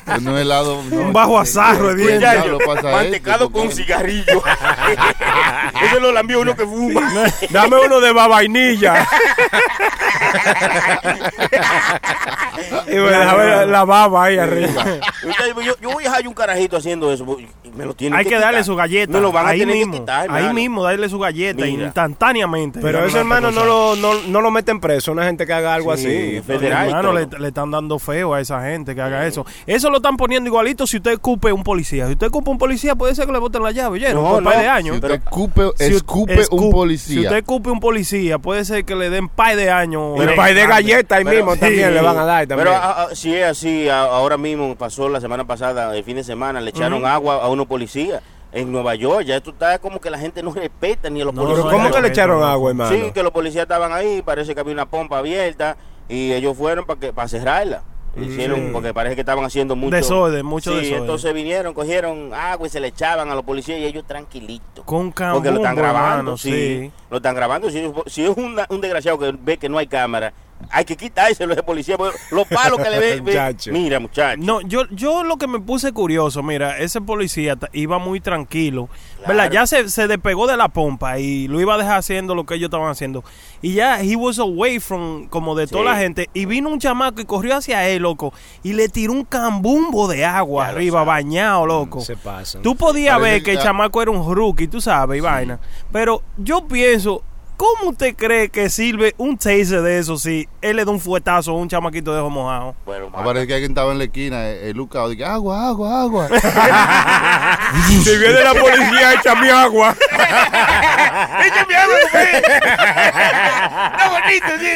[0.21, 0.83] no helado.
[0.91, 2.33] no, Un bajo azarro de ¿qué dientes.
[2.33, 4.25] diablo pasa Mantecado con cigarrillo.
[5.87, 7.11] Eso lo lambió uno que fuma.
[7.51, 9.07] Dame uno de vainilla.
[12.87, 14.85] y me dejaba la, la baba ahí arriba.
[15.65, 17.25] Yo, yo voy a dejar un carajito haciendo eso.
[17.65, 18.65] y Me lo tienen Hay que darle quitar.
[18.65, 19.13] su galleta.
[19.13, 19.93] Me lo van a ahí tener mismo.
[19.95, 21.85] que quitar, ahí mismo, darle su galleta Mira.
[21.85, 22.81] instantáneamente.
[22.81, 25.13] Pero eso, no hermano, no lo, no, no lo meten preso.
[25.13, 26.41] Una gente que haga algo Sí, así.
[26.47, 26.89] federal.
[26.89, 29.45] Hermano, le, le están dando feo a esa gente que haga eso.
[29.67, 32.07] Eso lo están poniendo igualito si usted escupe un policía.
[32.07, 34.23] Si usted escupe un policía, puede ser que le boten la llave, ¿oyeron?
[34.23, 34.61] No, un par no.
[34.63, 34.87] de años.
[34.89, 37.15] Si usted Pero- escupe, Si u- escupe un policía.
[37.15, 40.15] Si usted escupe un policía, puede ser que le den par de años.
[40.19, 42.47] Y el pay de galleta ahí Pero- mismo también le van a dar.
[42.47, 42.69] También.
[42.69, 46.17] Pero ah, ah, si es así, a- ahora mismo pasó la semana pasada, el fin
[46.17, 48.23] de semana, le echaron agua a unos policías
[48.61, 49.25] en Nueva York.
[49.27, 51.67] Ya esto está como que la gente no respeta ni a los No, policías.
[51.67, 52.91] Pero ¿cómo que le echaron agua, hermano?
[52.91, 55.77] Sí, que los policías estaban ahí, parece que había una pompa abierta
[56.09, 57.83] y ellos fueron para que para cerrarla.
[58.19, 61.03] Hicieron, porque parece que estaban haciendo mucho Desorden, mucho sí, desorden.
[61.03, 64.87] entonces vinieron, cogieron agua y se le echaban a los policías y ellos tranquilitos.
[64.87, 66.51] Con Porque lo están cambumbo, grabando, hermano, sí.
[66.51, 66.91] sí.
[67.11, 67.69] Lo están grabando.
[67.71, 70.33] Si, si es una- un desgraciado que ve que no hay cámara,
[70.71, 71.97] hay que quitárselo de policía.
[71.97, 73.11] porque Los palos que le ve.
[73.21, 73.73] ve- Muchacho.
[73.73, 74.41] mira, muchacho.
[74.43, 78.89] No, yo, yo lo que me puse curioso, mira, ese policía iba muy tranquilo,
[79.27, 79.51] ¿verdad?
[79.51, 82.55] Ya se, se despegó de la pompa y lo iba a dejar haciendo lo que
[82.55, 83.25] ellos estaban haciendo.
[83.63, 86.29] Y ya, he was away from, como de toda la gente.
[86.35, 90.25] Y vino un chamaco y corrió hacia él, loco, y le tiró un cambumbo de
[90.25, 92.01] agua arriba, bañado, loco.
[92.01, 92.63] Se pasan.
[92.63, 95.59] Tú podías ver que el chamaco era un rookie, tú sabes, y vaina.
[95.93, 97.23] Pero yo pienso,
[97.57, 101.53] ¿cómo usted cree que sirve un taser de eso si él le da un fuetazo
[101.53, 102.75] a un chamaquito de ojo mojado?
[102.85, 106.01] Bueno, Ah, Parece que alguien estaba en la esquina, eh, el Lucas, dice, agua, agua,
[106.03, 106.29] agua.
[108.05, 109.95] Si viene la policía, echa mi agua.
[111.47, 111.97] ¡Échame agua!
[113.93, 114.71] ¡Está bonito, sí!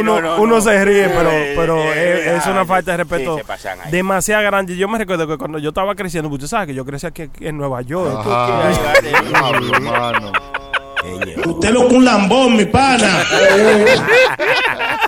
[0.00, 0.60] Uno, no, no, uno no.
[0.60, 3.38] se ríe, pero, Eh, pero eh, es, es una ay, falta de respeto
[3.90, 4.76] demasiado grande.
[4.76, 7.56] Yo me recuerdo que cuando yo estaba creciendo, usted sabe que yo crecí aquí en
[7.56, 8.22] Nueva York.
[11.44, 13.24] Usted lo un lambón, mi pana.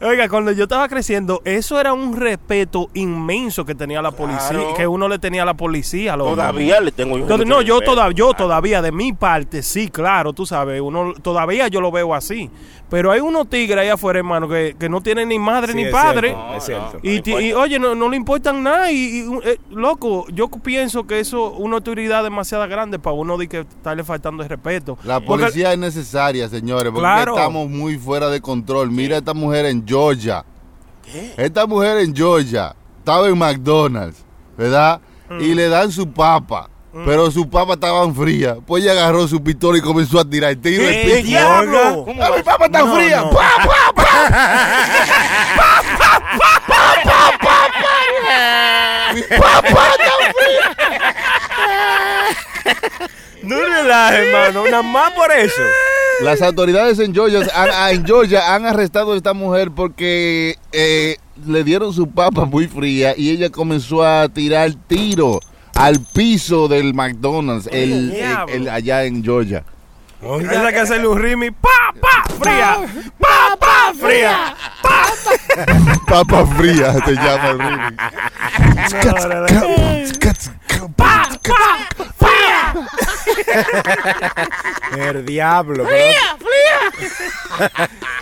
[0.00, 4.74] Oiga, cuando yo estaba creciendo, eso era un respeto inmenso que tenía la policía, Claro.
[4.74, 6.16] que uno le tenía a la policía.
[6.16, 6.30] loco.
[6.32, 7.22] Todavía le tengo yo.
[7.22, 11.14] Entonces, mucho no, yo, toda, yo todavía, de mi parte, sí, claro, tú sabes, uno
[11.22, 12.50] todavía yo lo veo así.
[12.90, 15.84] Pero hay unos tigres ahí afuera, hermano, que, que no tienen ni madre Sí, ni
[15.84, 16.28] es padre.
[16.28, 17.00] cierto, No, es cierto.
[17.02, 17.40] no.
[17.40, 18.92] Y, oye, no, no le importan nada.
[18.92, 23.36] Y, y, eh, loco, yo pienso que eso es una autoridad demasiado grande para uno
[23.38, 24.96] de que estarle faltando el respeto.
[25.02, 27.34] La Porque- policía es necesaria, señores, porque Claro.
[27.36, 28.83] estamos muy fuera de control.
[28.90, 30.44] Mira esta mujer en Georgia.
[31.36, 34.18] Esta mujer en Georgia estaba en McDonald's,
[34.56, 35.00] ¿verdad?
[35.28, 35.40] Mm.
[35.40, 36.68] Y le dan su papa.
[37.04, 38.56] Pero su papa estaban fría.
[38.64, 41.26] Pues ella agarró su pistola y comenzó a tirar tiro ¿Qué pico.
[41.26, 42.04] diablo?
[42.04, 43.20] ¿Cómo ¡Ah, mi papa está No, fría!
[43.22, 43.30] no.
[43.30, 44.04] ¡Pa, pa, pa!
[49.14, 50.76] ¡Mi papa está fría!
[53.42, 54.64] No relajes, hermano.
[54.64, 55.62] Nada más por eso.
[56.22, 61.64] Las autoridades en Georgia, han, en Georgia han arrestado a esta mujer porque eh, le
[61.64, 65.40] dieron su papa muy fría y ella comenzó a tirar tiro
[65.74, 68.54] al piso del McDonald's el, el- diablo.
[68.54, 69.64] el- allá en Georgia.
[70.24, 72.78] Esa que hace un rimi, pa, pa, fría,
[73.18, 74.54] pa, pa, fría.
[76.06, 77.96] Papa fría se llama el remix.
[80.96, 82.74] Pa, pa, fría.
[84.96, 85.84] El diablo.
[85.84, 86.14] Pero...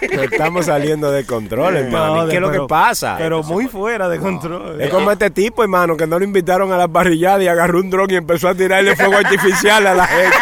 [0.00, 2.16] Pero estamos saliendo de control, hermano.
[2.16, 3.16] No, ¿Y ¿Qué es lo que pasa?
[3.18, 4.80] Pero muy fuera de control.
[4.80, 7.90] Es como este tipo, hermano, que no lo invitaron a las barrilladas y agarró un
[7.90, 10.36] dron y empezó a tirarle fuego artificial a la gente.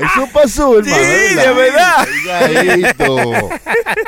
[0.00, 0.96] Eso pasó, hermano.
[0.96, 2.08] Sí, de verdad.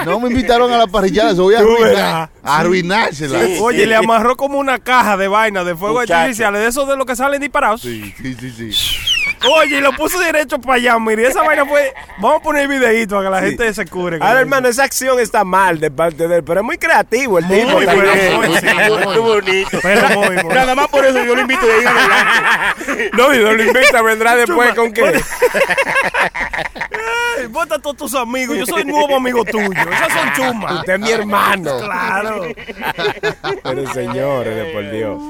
[0.04, 3.44] No me invitaron a la parrillada, eso voy a arruinar, a arruinársela.
[3.44, 3.58] Sí.
[3.60, 6.14] Oye, le amarró como una caja de vaina de fuego Muchacho.
[6.20, 7.82] artificiales, de esos de los que salen disparados.
[7.82, 8.70] Sí, sí, sí, sí.
[9.58, 11.92] Oye, y lo puso derecho para allá, mire, esa vaina fue...
[12.18, 14.18] Vamos a poner el videito para que la gente se cure.
[14.20, 17.48] Ahora, hermano, esa acción está mal de parte de él, pero es muy creativo el
[17.48, 17.70] tipo.
[17.70, 19.78] Muy bueno, muy, bonito.
[19.82, 20.54] Pero muy, muy.
[20.54, 23.10] Nada más por eso yo lo invito de ir adelante.
[23.14, 25.20] No, y no lo invita, vendrá después con qué.
[27.38, 29.70] Ay, Bota a todos tus amigos, yo soy nuevo amigo tuyo.
[29.70, 30.72] Esos son chumas.
[30.80, 31.78] Usted es mi hermano.
[31.78, 32.46] Claro.
[33.62, 35.22] Pero señores, por Dios.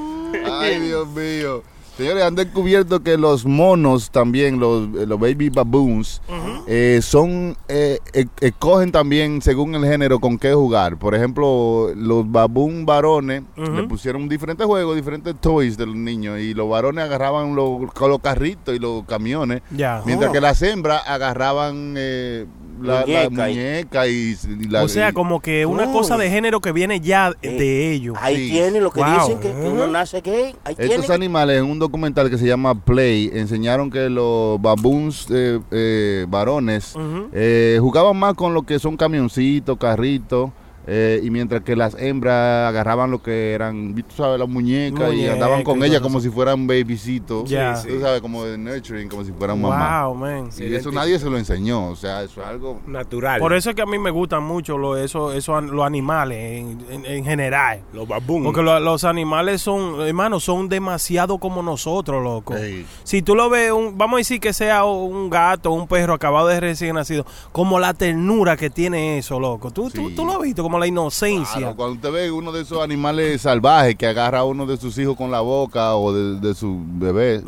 [0.61, 1.63] Ay, Dios mío.
[1.97, 6.21] Señores, han descubierto que los monos también, los, eh, los baby baboons,
[6.67, 10.97] eh, son, eh, e- escogen también según el género con qué jugar.
[10.97, 16.53] Por ejemplo, los baboon varones le pusieron diferentes juegos, diferentes toys de los niños y
[16.53, 20.01] los varones agarraban los, con los carritos y los camiones, Ya.
[20.05, 20.33] mientras Oh.
[20.33, 22.45] que las hembras agarraban eh,
[22.81, 24.83] la, la Muñeca y- muñeca y, y la...
[24.83, 25.93] O sea, y- como que una Oh.
[25.93, 28.17] cosa de género que viene ya Eh, de ellos.
[28.19, 28.51] Ahí Sí.
[28.51, 29.09] tiene lo que Wow.
[29.13, 30.53] dicen que, que uno nace gay.
[30.65, 31.13] Ahí Estos tiene.
[31.13, 36.95] animales, en un documental que se llama Play, enseñaron que los baboons eh, eh, varones
[37.31, 40.51] eh, jugaban más con lo que son camioncitos, carritos,
[40.87, 45.27] eh, y mientras que las hembras agarraban lo que eran, tú sabes, las muñecas y
[45.27, 49.61] andaban con ellas como si fueran babycitos, tú sabes, como de nurturing, como si fueran
[49.61, 50.05] mamá.
[50.07, 50.49] Wow, man.
[50.57, 52.79] Y eso nadie se lo enseñó, o sea, eso es algo...
[52.87, 53.39] Natural.
[53.39, 56.77] Por eso es que a mí me gustan mucho los eso, eso, los animales en,
[56.91, 57.81] en- en general.
[57.93, 58.45] Los baboons.
[58.45, 62.53] Porque lo- los animales son, hermano, son demasiado como nosotros, loco.
[63.03, 66.47] Si tú lo ves, un- vamos a decir que sea un gato, un perro acabado
[66.47, 69.71] de recién nacido, como la ternura que tiene eso, loco.
[69.71, 70.15] Tú, tú, Sí.
[70.15, 71.57] tú lo has visto, como la inocencia.
[71.57, 74.97] Claro, cuando usted ve uno de esos animales salvajes que agarra a uno de sus
[74.97, 77.41] hijos con la boca o de, de su bebé,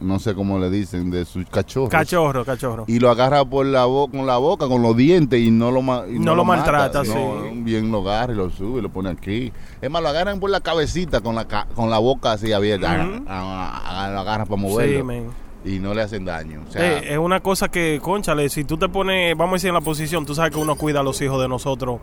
[0.00, 1.90] no sé cómo le dicen, de sus cachorros.
[1.90, 2.84] Cachorro, cachorro.
[2.86, 6.18] y lo agarra por la con la boca, con los dientes y no lo, y
[6.18, 7.12] No lo maltrata, sí.
[7.54, 9.52] Bien lo agarra y lo sube y lo pone aquí.
[9.80, 13.08] Es más, lo agarran por la cabecita con la, ca- con la boca así abierta.
[13.26, 15.24] Ah, lo agarran para Sí, moverlo man.
[15.64, 16.62] y no le hacen daño.
[16.68, 19.68] O sea, Eh, es una cosa que, conchale, si tú te pones, vamos a decir
[19.68, 22.00] en la posición, tú sabes que uno cuida a los hijos de nosotros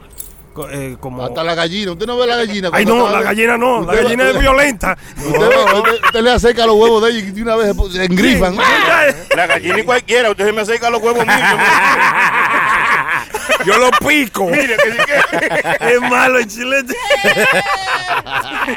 [0.72, 1.24] eh, como...
[1.24, 1.91] hasta la gallina.
[1.93, 2.70] ¿Usted no ve la gallina?
[2.72, 4.98] Ay, no, la gallina no, la gallina es violenta.
[5.17, 8.56] Usted, ve- usted- usted le acerca los huevos de ella y una vez se engrifan.
[9.36, 10.30] La gallina y cualquiera.
[10.32, 11.39] Usted se me acerca los huevos míos.
[13.68, 14.46] Yo lo pico.
[14.46, 15.94] Mire, que que.
[15.94, 16.96] es malo el chilete.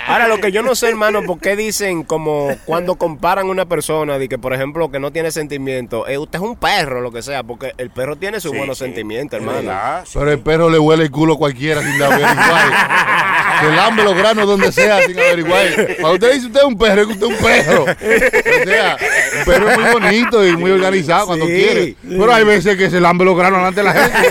[0.06, 4.18] Ahora, lo que yo no sé, hermano, ¿por qué dicen como cuando comparan una persona
[4.18, 7.22] de que, por ejemplo, que no tiene sentimiento, eh, usted es un perro, lo que
[7.22, 8.84] sea, porque el perro tiene sus Sí, buenos sí.
[8.84, 9.70] sentimientos, hermano.
[10.04, 10.12] sí.
[10.18, 13.20] Pero el perro le huele el culo a cualquiera sin averiguar.
[13.60, 15.66] Se lambe los granos donde sea sin averiguar.
[16.00, 17.82] Cuando usted dice usted es un perro, es que usted es un perro.
[17.82, 18.96] O sea,
[19.38, 21.52] un perro es muy bonito y muy organizado cuando Sí.
[21.52, 21.94] quiere.
[22.08, 24.28] Pero hay veces que se lambe los granos delante de la gente.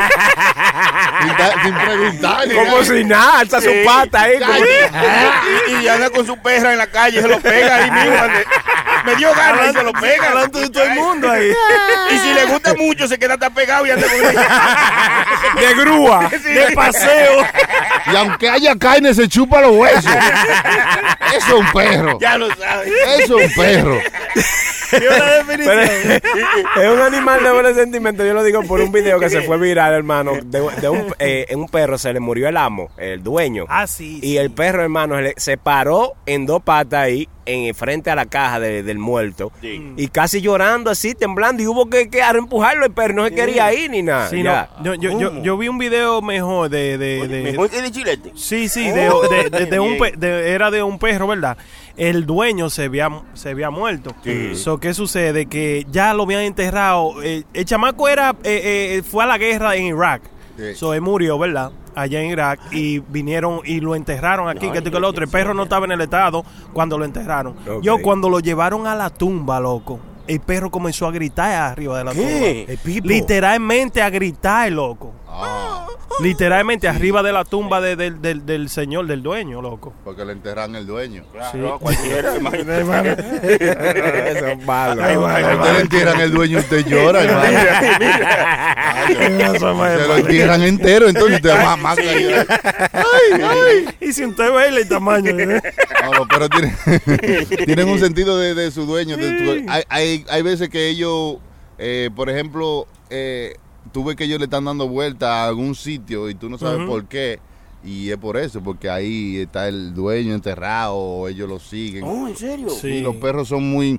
[1.63, 2.47] Sin, preguntar.
[2.47, 2.83] ni Como nada.
[2.85, 4.39] si nada, alza su pata ahí.
[4.39, 4.53] como-
[5.79, 8.15] y, y anda con su perra en la calle, se lo pega ahí mismo.
[8.23, 8.45] ande-
[9.05, 10.29] Me dio ganas y se lo pega.
[10.29, 11.51] Delante de todo el mundo ahí.
[12.11, 15.25] Y si le gusta mucho, se queda hasta pegado y anda con ella.
[15.55, 16.29] De grúa.
[16.43, 17.45] De paseo.
[18.11, 20.05] Y aunque haya carne, se chupa los huesos.
[21.35, 22.17] Eso es un perro.
[22.19, 22.91] Ya lo sabes.
[23.19, 23.99] Eso es un perro.
[24.91, 25.11] Pero
[26.81, 28.25] es un animal de buenos sentimientos.
[28.25, 30.33] Yo lo digo por un video que se fue viral, hermano.
[30.43, 33.65] De, de un, eh, en un perro se le murió el amo, el dueño.
[33.69, 34.19] Ah, sí.
[34.23, 38.15] Y el perro, hermano, se le- se paró en dos patas ahí, en frente a
[38.15, 39.51] la caja de- del muerto.
[39.61, 39.93] Sí.
[39.97, 41.63] Y casi llorando así, temblando.
[41.63, 42.85] Y hubo que, que empujarlo.
[42.85, 44.29] El perro no se quería ir ni nada.
[44.29, 44.69] Sí, Ya.
[44.83, 46.97] no, yo, yo, yo, yo vi un video mejor de...
[46.97, 48.31] de, de- Mejor que de chilete.
[48.35, 51.57] Sí, sí, de, Oh, de- de- de un pe- de- era de un perro, ¿verdad?
[51.97, 54.13] El dueño se había, se había muerto.
[54.23, 54.55] Sí.
[54.55, 55.47] So, ¿Qué sucede?
[55.47, 57.21] Que ya lo habían enterrado.
[57.23, 60.21] eh, el chamaco era eh, eh, fue a la guerra en Irak.
[60.59, 60.75] Sí.
[60.75, 61.71] So, él murió, ¿verdad?
[61.95, 62.59] Allá en Irak.
[62.71, 65.23] Y vinieron y lo enterraron aquí, que esto y que lo otro.
[65.23, 66.43] El perro no estaba en el estado
[66.73, 67.55] cuando lo enterraron.
[67.81, 72.03] Yo, cuando lo llevaron a la tumba, loco, el perro comenzó a gritar arriba de
[72.03, 72.65] la ¿Qué?
[72.67, 73.07] El tumba.
[73.07, 75.13] Literalmente a gritar, loco.
[75.31, 75.85] Ah,
[76.21, 79.93] Literalmente arriba de la tumba de- del, del, del señor, del dueño, loco.
[80.03, 81.23] porque le enterran el dueño.
[81.31, 82.35] Claro, cualquiera.
[82.35, 82.47] Eso
[84.47, 85.01] es malo.
[85.01, 87.57] Cuando usted le entierran el dueño, usted llora, hermano.
[89.99, 92.45] Se lo entierran entero, entonces usted más, más que llora.
[92.93, 93.85] Ay, ay.
[94.01, 95.37] Y si usted ve el tamaño.
[95.39, 95.61] ¿eh?
[96.03, 96.49] No, perros
[97.05, 99.17] tienen, tienen un sentido de, de su dueño.
[99.17, 101.37] de su- hay, hay, hay veces que ellos,
[101.77, 103.55] eh, por ejemplo, eh,
[103.91, 106.87] tú ves que ellos le están dando vuelta a algún sitio y tú no sabes
[106.87, 107.39] por qué.
[107.83, 112.03] Y es por eso, porque ahí está el dueño enterrado o ellos lo siguen.
[112.03, 112.69] Oh, ¿en serio?
[112.69, 112.87] Sí.
[112.87, 113.97] Y los perros son muy,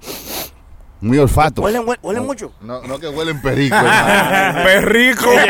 [1.00, 1.64] muy olfatos.
[1.64, 2.52] ¿Huelen, hue- huelen mucho?
[2.60, 3.76] No, no que huelen perico.
[4.64, 5.30] Perrico.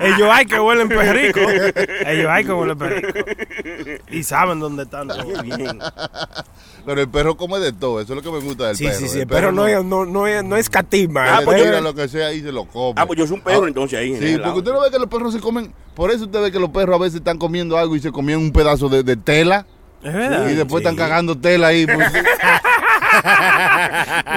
[0.00, 1.40] Ellos hay que huelen perrico.
[2.06, 3.18] Ellos hay que huelen perrico.
[4.10, 5.08] Y saben dónde están.
[5.08, 5.42] todos.
[5.42, 5.78] Bien.
[6.84, 8.00] Pero el perro come de todo.
[8.00, 8.98] Eso es lo que me gusta del Sí, perro.
[8.98, 9.20] sí, sí.
[9.20, 11.24] El perro no, es- no, no, es, no es catima.
[11.36, 11.44] Ah, ¿eh?
[11.44, 12.94] pues tira lo que sea y se lo come.
[13.00, 14.12] Ah, pues yo soy un perro entonces ahí.
[14.14, 14.54] en Sí, porque lado.
[14.58, 15.72] usted no ve que los perros se comen.
[15.94, 18.40] Por eso usted ve que los perros a veces están comiendo algo y se comían
[18.40, 19.64] un pedazo de, de tela.
[20.02, 20.48] Es verdad.
[20.50, 21.86] y después están cagando tela ahí.
[21.86, 22.12] pues,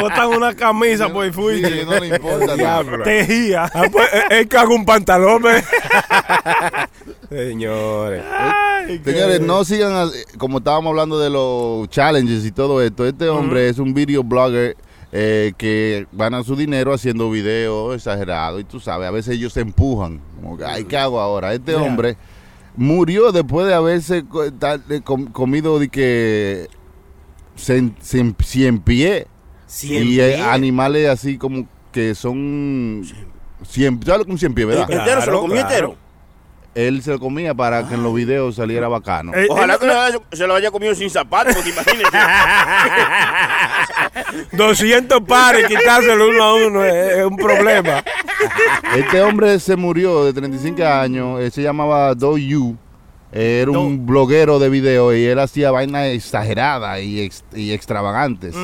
[0.02, 1.86] Botan una camisa por el sí, fuiste.
[1.86, 2.56] no le importa.
[2.58, 3.04] Diablo.
[3.04, 3.70] Tejía.
[3.74, 5.44] Ah, pues, eh, él caga un pantalón.
[7.30, 8.24] Señores.
[9.04, 13.06] Señores, no sigan, a- como estábamos hablando de los challenges y todo esto.
[13.06, 14.78] Este hombre es un video blogger
[15.12, 18.62] eh, que gana su dinero haciendo videos exagerados.
[18.62, 20.22] Y tú sabes, a veces ellos se empujan.
[20.42, 21.54] Como que, ay, ¿qué hago ahora?
[21.54, 22.16] Este hombre
[22.78, 24.24] murió después de haberse
[25.34, 26.68] comido de que
[27.58, 29.28] cien, cien- cien pie.
[29.66, 30.40] Cien y pies.
[30.42, 33.04] animales así como que son...
[33.68, 34.86] Cien, ¿Sabes lo que un cien pie, verdad?
[34.88, 35.22] Claro, ¿Entero?
[35.22, 35.70] ¿Se lo comió claro.
[35.70, 35.96] entero?
[36.76, 39.34] Él se lo comía para que en los videos saliera bacano.
[39.34, 42.06] Eh, Ojalá eh, que haya- se lo haya comido sin zapatos, porque imagínese.
[44.54, 48.04] 200 pares, quitárselo uno a uno es, es un problema.
[48.96, 52.76] Este hombre se murió de 35 años, él se llamaba Do Yu,
[53.32, 58.56] era un bloguero de video y él hacía vainas exageradas y, ex- y extravagantes.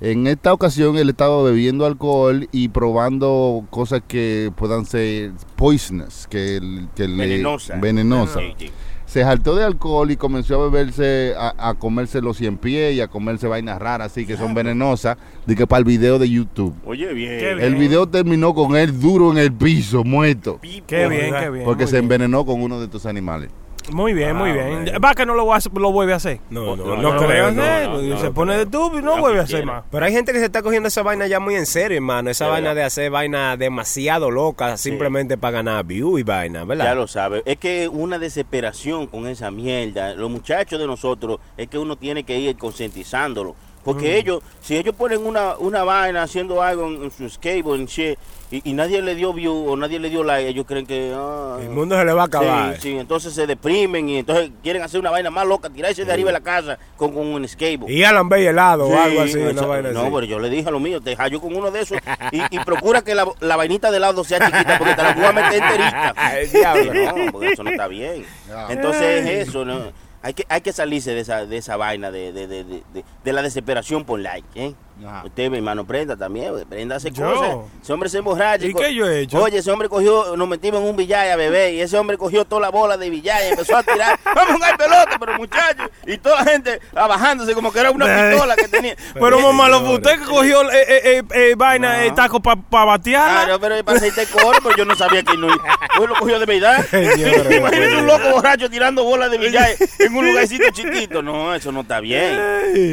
[0.00, 6.60] En esta ocasión él estaba bebiendo alcohol y probando cosas que puedan ser poisonous, que,
[6.94, 7.42] que le-
[7.80, 8.40] Venenosa.
[8.56, 8.70] sí.
[9.06, 13.00] Se saltó de alcohol y comenzó a beberse, a, a comerse los cien pies y
[13.00, 16.74] a comerse vainas raras así que son venenosas, de que para el video de YouTube.
[16.84, 17.38] Oye, bien.
[17.38, 17.60] Qué bien.
[17.66, 20.58] El video terminó con él duro en el piso, muerto.
[20.86, 21.64] Qué bien, qué bien.
[21.64, 22.04] Porque se bien.
[22.04, 23.50] envenenó con uno de estos animales.
[23.92, 24.84] Muy bien, muy Ah, bien.
[24.84, 25.00] bueno.
[25.00, 26.40] Va que no lo, va a hacer- lo vuelve a hacer.
[26.50, 27.50] No, no, No, no, no, creo.
[27.52, 29.72] no, se no pone de tubo y no vuelve a hacer quiera.
[29.80, 29.84] más.
[29.90, 32.30] Pero hay gente que se está cogiendo esa vaina ya muy en serio, hermano.
[32.30, 32.74] Esa vaina verdad.
[32.82, 36.84] de hacer vaina demasiado loca simplemente para ganar view y vaina, ¿verdad?
[36.86, 37.42] Ya lo sabe.
[37.44, 40.14] Es que una desesperación con esa mierda.
[40.14, 43.54] Los muchachos de nosotros es que uno tiene que ir concientizándolo.
[43.84, 47.88] Porque ellos, si ellos ponen una, una vaina haciendo algo en, en su skateboard and
[47.88, 48.18] shit,
[48.50, 51.12] y, y nadie le dio view o nadie le dio like, ellos creen que...
[51.14, 52.74] ah, El mundo se le va a acabar.
[52.76, 56.12] Sí, sí, entonces se deprimen y entonces quieren hacer una vaina más loca, tirarse de
[56.12, 57.90] arriba de la casa con, con un skateboard.
[57.90, 60.10] Y Alan Bay helado o algo así, Sí, una vaina no, así.
[60.14, 61.98] pero yo le dije a lo mío, te hallo con uno de esos
[62.32, 65.24] y, y procura que la, la vainita de lado sea chiquita porque te la voy
[65.24, 66.14] a meter enterita.
[66.16, 66.94] Ay, diablo.
[66.94, 68.24] No, porque eso no está bien.
[68.68, 70.03] Entonces es eso, ¿no?
[70.24, 73.42] Hay que, hay que salirse de esa, de esa vaina de, de, de, de, la
[73.42, 74.74] desesperación por like, ¿eh?
[75.04, 75.22] Ajá.
[75.24, 77.24] Usted, mi hermano, prenda también, prenda hace Yo.
[77.32, 77.56] cosas.
[77.82, 78.64] Ese hombre se emborracha.
[78.66, 79.42] ¿Y qué yo he hecho?
[79.42, 82.44] Oye, ese hombre cogió, nos metimos en un billar a beber y ese hombre cogió
[82.44, 84.18] toda la bola de billar y empezó a tirar.
[84.34, 85.90] Vamos a pelota, pero muchachos.
[86.06, 88.96] Y toda la gente abajándose como que era una pistola que tenía.
[89.14, 92.02] Pero mamá, lo usted que cogió eh, eh, eh, eh, vaina, No.
[92.04, 93.44] eh, taco para batearla.
[93.44, 95.48] Claro, pero para aceite coro, pero yo no sabía que no.
[95.98, 96.84] Yo lo cogió de verdad.
[96.92, 101.22] Imagínate un loco borracho tirando bolas de billar en un lugarcito chiquito.
[101.22, 102.38] No, eso no está bien.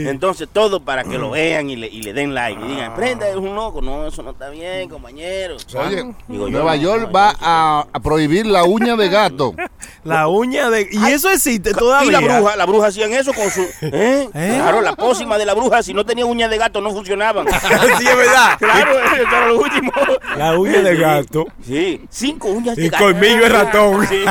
[0.08, 2.60] Entonces, todo para que lo vean y le, y le den like.
[2.64, 3.82] Y digan, prenda, es un loco.
[3.82, 5.58] No, eso no está bien, compañero.
[5.76, 9.54] Oye, Digo yo, Nueva no, York no, va a, a prohibir la uña de gato.
[10.04, 10.88] La uña de...
[10.92, 12.20] Y eso existe Y todavía.
[12.20, 13.62] la bruja, la bruja hacían eso con su.
[13.82, 14.28] ¿eh?
[14.34, 14.54] ¿Eh?
[14.60, 17.46] Claro, la pócima de la bruja, si no tenía uñas de gato, no funcionaban.
[18.00, 18.58] sí, es verdad.
[18.58, 19.92] Claro, eso era lo último.
[20.38, 21.46] La uña de gato.
[21.64, 23.04] Sí, cinco uñas de Y gato.
[23.04, 24.08] colmillo de ratón.
[24.08, 24.24] Sí.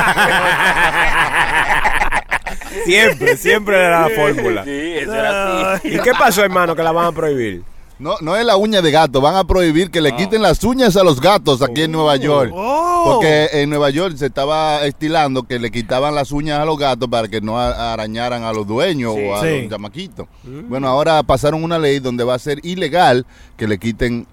[2.85, 4.63] Siempre, siempre era la fórmula.
[4.63, 5.87] Sí, eso era así.
[5.89, 7.63] ¿Y qué pasó, hermano, que la van a prohibir?
[7.99, 10.95] No, no es la uña de gato, van a prohibir que le quiten las uñas
[10.97, 12.51] a los gatos aquí en Nueva York.
[12.51, 13.03] Oh.
[13.05, 17.07] Porque en Nueva York se estaba estilando que le quitaban las uñas a los gatos
[17.09, 19.21] para que no a- arañaran a los dueños Sí.
[19.23, 19.61] o a Sí.
[19.61, 20.25] los chamaquitos.
[20.43, 23.23] Bueno, ahora pasaron una ley donde va a ser ilegal
[23.55, 24.25] que le quiten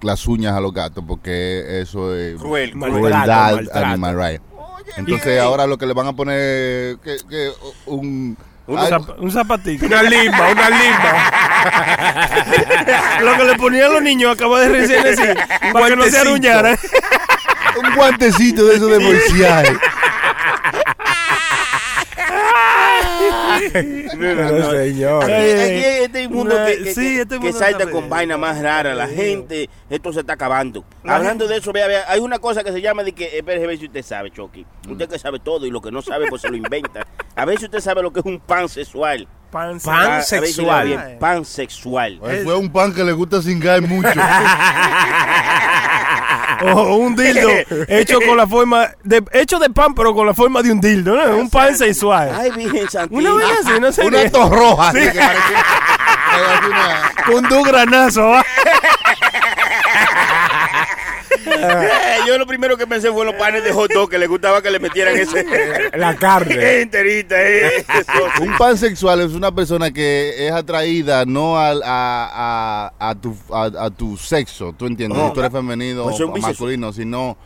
[0.00, 3.86] las uñas a los gatos porque eso es Cruel, Maltrato, crueldad maltrato.
[3.86, 4.42] animal right.
[4.96, 7.50] Entonces ahora lo que le van a poner que, que
[7.86, 9.86] un Un, ay, zap- un zapatito.
[9.86, 11.32] Una limba, una limba.
[13.22, 15.36] Lo que le ponían a los niños, acabo de recién decir,
[15.72, 16.78] para que no se aruñaran.
[17.76, 19.66] un guantecito de eso de bolsear.
[23.72, 25.24] Pero, señor.
[25.24, 28.36] Aquí, aquí este mundo que, que, sí, que- este que mundo salta está con vaina
[28.36, 28.94] más rara.
[28.94, 30.84] La gente, esto se está acabando.
[31.04, 33.62] La Hablando de eso, vea, vea, hay una cosa que se llama de que, espere,
[33.64, 34.66] a ver si usted sabe, Chucky.
[34.88, 37.06] Usted que sabe todo y lo que no sabe, pues se lo inventa.
[37.34, 39.26] A ver si usted sabe lo que es un pan sexual.
[39.52, 40.86] Pan, Pan Ah, a ver si le va sexual.
[40.86, 41.18] bien.
[41.20, 42.16] Pan sexual.
[42.18, 44.08] Pues fue un pan que le gusta cingar mucho.
[46.64, 47.48] O un dildo
[47.88, 51.16] hecho con la forma de hecho de pan pero con la forma de un dildo,
[51.16, 51.36] ¿no?
[51.38, 52.30] Un pan sexual.
[52.38, 52.86] Ay, Virgen.
[53.10, 54.06] Una vez así, no sé.
[54.06, 54.88] una tos roja.
[54.90, 55.64] así que parecía-
[56.30, 58.28] parecía una- Un du granazo.
[58.28, 58.44] ¿va?
[61.46, 61.88] Eh,
[62.26, 64.70] yo lo primero que pensé fue los panes de hot dog que le gustaba que
[64.70, 65.44] le metieran ese
[65.96, 66.80] La carne.
[66.82, 67.36] enterita.
[67.42, 68.42] eh, eso.
[68.42, 73.64] Un pansexual es una persona que es atraída no al, a, a, a tu, a,
[73.86, 75.28] a tu sexo, tú entiendes, Oh.
[75.28, 77.36] si tú eres femenino Pues o masculino, sino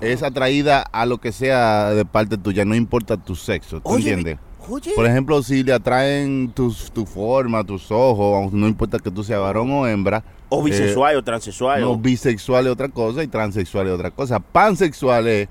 [0.00, 4.10] es atraída a lo que sea de parte tuya, no importa tu sexo, ¿tú Oye,
[4.10, 4.38] entiendes?
[4.68, 9.22] Oye, Por ejemplo, si le atraen tus, tu forma, tus ojos, no importa que tú
[9.22, 10.24] seas varón o hembra.
[10.48, 11.80] o eh, bisexual o transexual.
[11.80, 14.40] no, bisexual es otra cosa y transexual es otra cosa.
[14.40, 15.48] Pansexual es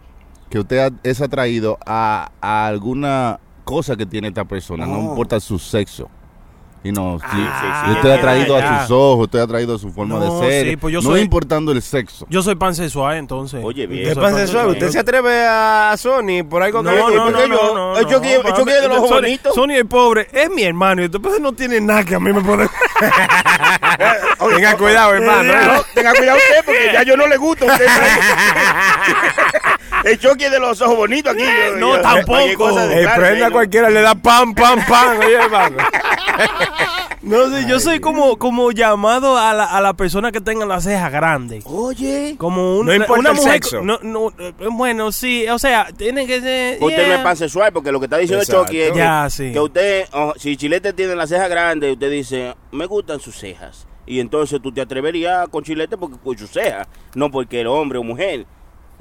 [0.49, 5.57] que usted es atraído a, a alguna cosas que tiene esta persona, no importa su
[5.59, 6.09] sexo.
[6.85, 8.75] Y no, sí, Ah, yo estoy atraído ya.
[8.75, 10.67] a sus ojos, estoy atraído a su forma No, de ser.
[10.69, 12.25] sí, pues yo no soy- importando el sexo.
[12.29, 13.61] Yo soy pansexual, entonces.
[13.63, 14.03] Oye, bien.
[14.03, 14.67] Yo ¿Qué soy pasa eso?
[14.67, 17.97] ¿Usted se atreve a Sony por algo No, que no, no, no, no, no.
[17.97, 19.55] el Chucky- el Chucky de los ojos Sony- bonitos.
[19.55, 22.41] Sony es pobre, es mi hermano y después no tiene nada que a mí me
[22.41, 22.67] puede...
[24.55, 25.53] Tenga cuidado, hermano.
[25.53, 27.87] Eh, No, tenga cuidado usted porque ya yo no le gusto a usted.
[30.03, 31.43] El choque de los ojos bonitos aquí.
[31.43, 32.41] yo- No, yo- tampoco.
[32.81, 35.17] El claro, prenda sí, cualquiera le da pam, pam, pam.
[35.19, 35.77] Oye, hermano.
[37.21, 40.83] No sé, yo soy como, como llamado a la, a la persona que tenga las
[40.83, 41.63] cejas grandes.
[41.65, 42.35] Oye.
[42.37, 43.53] Como un- No importa una el mujer.
[43.53, 43.81] sexo.
[43.81, 46.83] No, no, eh, bueno, sí, o sea, tiene que ser.
[46.83, 48.65] Usted no es pansexual porque lo que está diciendo Exacto.
[48.65, 49.53] Chucky es que, Ya, sí.
[49.53, 53.87] que usted, oh, si Chilete tiene las cejas grandes, usted dice, me gustan sus cejas.
[54.05, 57.99] Y entonces tú te atreverías con Chilete porque por sus cejas, no porque el hombre
[57.99, 58.45] o mujer.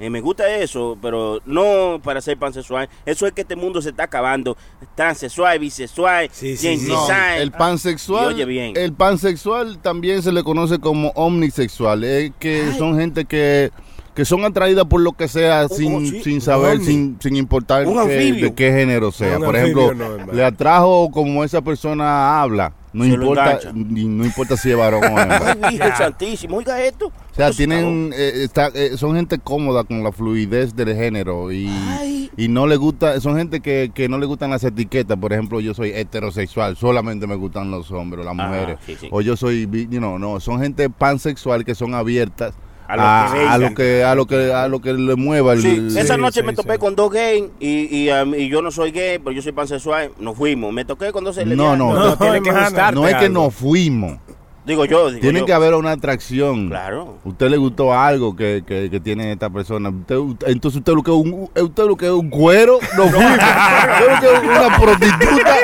[0.03, 2.89] Eh, me gusta eso, pero no para ser pansexual.
[3.05, 4.57] Eso es que este mundo se está acabando.
[4.95, 6.87] Transexual, bisexual, Sí, sí, gen sí.
[6.87, 7.41] No, design.
[7.41, 8.73] el pansexual, Y oye bien.
[8.75, 13.71] el pansexual también se le conoce como omnisexual, es que son gente que,
[14.13, 16.21] que son atraídas por lo que sea sin, sí.
[16.23, 19.37] sin saber, sin, sin importar que- de qué género sea.
[19.37, 24.55] Un por ejemplo, no, le atrajo como esa persona habla, no Se importa, no importa
[24.57, 25.57] si es varón o hembra.
[25.63, 27.07] Ay, Virgen Santísimo, oiga esto.
[27.07, 31.67] O sea, tienen, eh, está- eh, son gente cómoda con la fluidez del género y,
[31.67, 32.29] Ay.
[32.37, 35.17] y no le gusta, son gente que, que no le gustan las etiquetas.
[35.17, 38.77] Por ejemplo, yo soy heterosexual, solamente me gustan los hombres o las Ah, mujeres.
[38.85, 39.07] sí, sí.
[39.11, 42.53] O yo soy, you know, no, son gente pansexual que son abiertas
[42.93, 43.61] A lo a, que a vengan.
[43.61, 46.45] lo que a lo que a lo que le mueva el, Sí, esa noche sí,
[46.45, 46.79] me topé sí.
[46.79, 50.11] con dos gays y, y, um, y yo no soy gay, pero yo soy pansexual.
[50.19, 50.71] Nos fuimos.
[50.73, 54.17] Me toqué con dos No, no, No, no, gustarte no es que nos fuimos.
[54.65, 55.45] Digo yo, digo Tiene yo.
[55.45, 56.69] que haber una atracción.
[56.69, 57.17] Claro.
[57.25, 59.89] Usted le gustó algo que, que, que tiene esta persona.
[59.89, 63.33] Usted- entonces usted lo que es un, usted lo que es un cuero, nos fuimos.
[63.33, 65.55] usted lo que es una prostituta.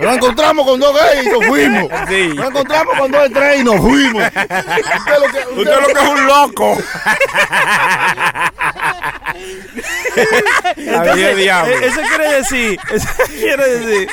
[0.00, 1.84] Nos encontramos con dos gays y nos fuimos.
[2.08, 2.32] Sí.
[2.34, 4.24] Nos encontramos con dos tres y nos fuimos.
[4.24, 6.76] Usted lo que, Usted lo que es un loco.
[10.76, 13.08] Eso quiere decir, eso
[13.38, 14.08] quiere decir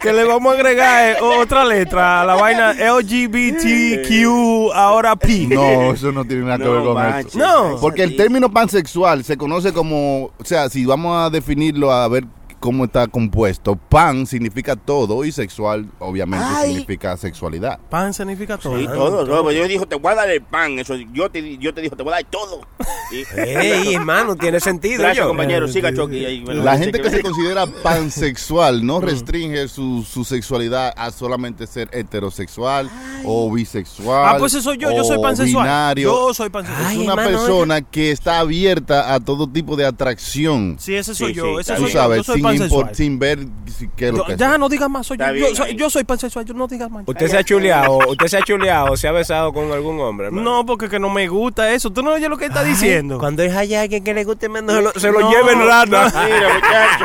[0.00, 5.46] que le vamos a agregar eh, otra letra a la vaina LGBTQ ahora P.
[5.48, 7.34] No, eso no tiene nada que ver No, con manches.
[7.34, 7.38] eso.
[7.38, 7.76] No.
[7.80, 12.24] Porque el término pansexual se conoce como, o sea, si vamos a definirlo a ver
[12.58, 16.68] cómo está compuesto, pan significa todo y sexual obviamente Ay.
[16.70, 17.78] significa sexualidad.
[17.90, 18.76] Pan significa todo.
[18.78, 18.88] Sí, ¿eh?
[18.88, 19.52] todo, todo.
[19.52, 20.78] Yo dijo, te voy a dar el pan.
[20.78, 22.60] Eso, yo te, yo te dijo, te voy a dar todo.
[23.10, 24.98] Y- Ey, hermano, tiene sentido.
[24.98, 25.28] Gracias, yo.
[25.28, 25.66] compañero.
[25.66, 26.26] Siga, Chucky.
[26.26, 31.66] ahí, bueno, La gente que se considera pansexual no restringe su, su sexualidad a solamente
[31.66, 32.90] ser heterosexual
[33.24, 34.34] o bisexual.
[34.34, 35.64] Ah, pues eso soy yo, yo soy pansexual.
[35.64, 36.10] binario.
[36.10, 36.92] Yo soy pansexual.
[36.92, 40.76] es una hermano, persona que está abierta a todo tipo de atracción.
[40.78, 42.94] Sí, ese soy Sí, yo, sí, ese soy yo, yo sabes, soy sin, pansexual.
[42.94, 43.38] sin ver
[43.76, 44.58] si- qué es lo Yo- que ya sea.
[44.58, 45.54] no digas más, soy yo.
[45.54, 47.04] Soy, yo soy pansexual, yo no digas más.
[47.06, 50.42] Usted se ha chuleado, usted se ha chuleado, se ha besado con algún hombre, hermano.
[50.58, 51.90] No, porque que no me gusta eso.
[51.90, 53.18] Tú no oyes lo que está diciendo.
[53.18, 56.04] Cuando es allá alguien que le guste menos, se lo, se lo lleven rana.
[56.24, 57.04] Mira, muchacho.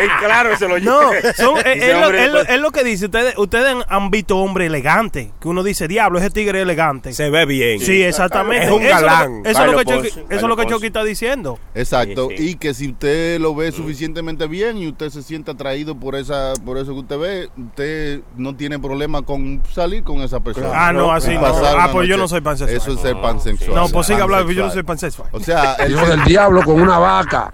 [0.00, 1.00] Es claro, se lo No,
[1.36, 3.04] son, es, lo, hombre es lo- después- es lo que dice.
[3.06, 5.32] Ustedes, ustedes han- visto hombre elegante.
[5.40, 7.12] Que uno dice, diablo, ese tigre es elegante.
[7.12, 7.80] Se ve bien.
[7.80, 8.66] Sí, exactamente.
[8.66, 9.42] Es un Eso galán.
[9.44, 10.86] Eso, es lo Carlos que Chucky, Ponce, eso es lo que Chucky Ponce.
[10.86, 11.58] está diciendo.
[11.74, 12.48] Exacto, Sí, sí.
[12.50, 16.52] y que si usted lo ve suficientemente bien y usted se siente atraído por esa
[16.64, 20.70] por eso que usted ve, usted no tiene problema con salir con esa persona.
[20.72, 21.46] Ah, no, así no.
[21.46, 22.76] Ah, pues yo no soy pansexual.
[22.76, 23.74] Eso es ser pansexual.
[23.74, 25.28] No, pues sigue hablando, yo no soy pansexual.
[25.32, 27.50] O sea, el, Hijo del diablo con una vaca.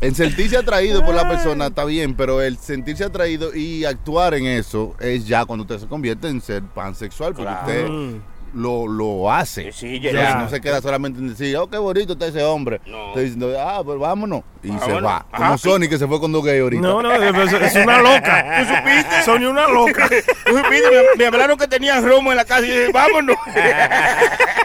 [0.00, 4.46] el sentirse atraído por la persona está bien, pero el sentirse atraído y actuar en
[4.46, 7.66] eso es ya cuando usted se convierte en ser pansexual, porque Claro.
[7.66, 8.20] usted
[8.54, 9.72] lo, lo hace.
[9.72, 10.34] Sí, sí, O sea, ya.
[10.36, 12.80] no se queda solamente en decir, oh, qué bonito está ese hombre.
[12.86, 13.08] No.
[13.08, 14.42] Está diciendo, ah, pues vámonos.
[14.62, 15.04] Y se Vámonos.
[15.04, 15.16] va.
[15.32, 15.44] Ajá.
[15.46, 16.82] Como Sony que se fue con dos gays ahorita.
[16.82, 18.44] No, no, es, es una loca.
[18.58, 19.22] ¿Tú supiste?
[19.24, 20.08] Sonia una loca.
[20.46, 23.36] Tú supiste, me, me hablaron que tenían romo en la casa y dije, vámonos.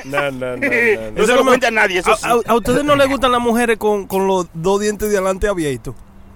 [0.06, 0.58] No, no, no.
[0.58, 2.28] no, No Eso se lo cuenta a nadie, eso sí.
[2.28, 5.18] A, a- a ustedes no les gustan las mujeres con, con los dos dientes de
[5.18, 5.96] adelante abiertos?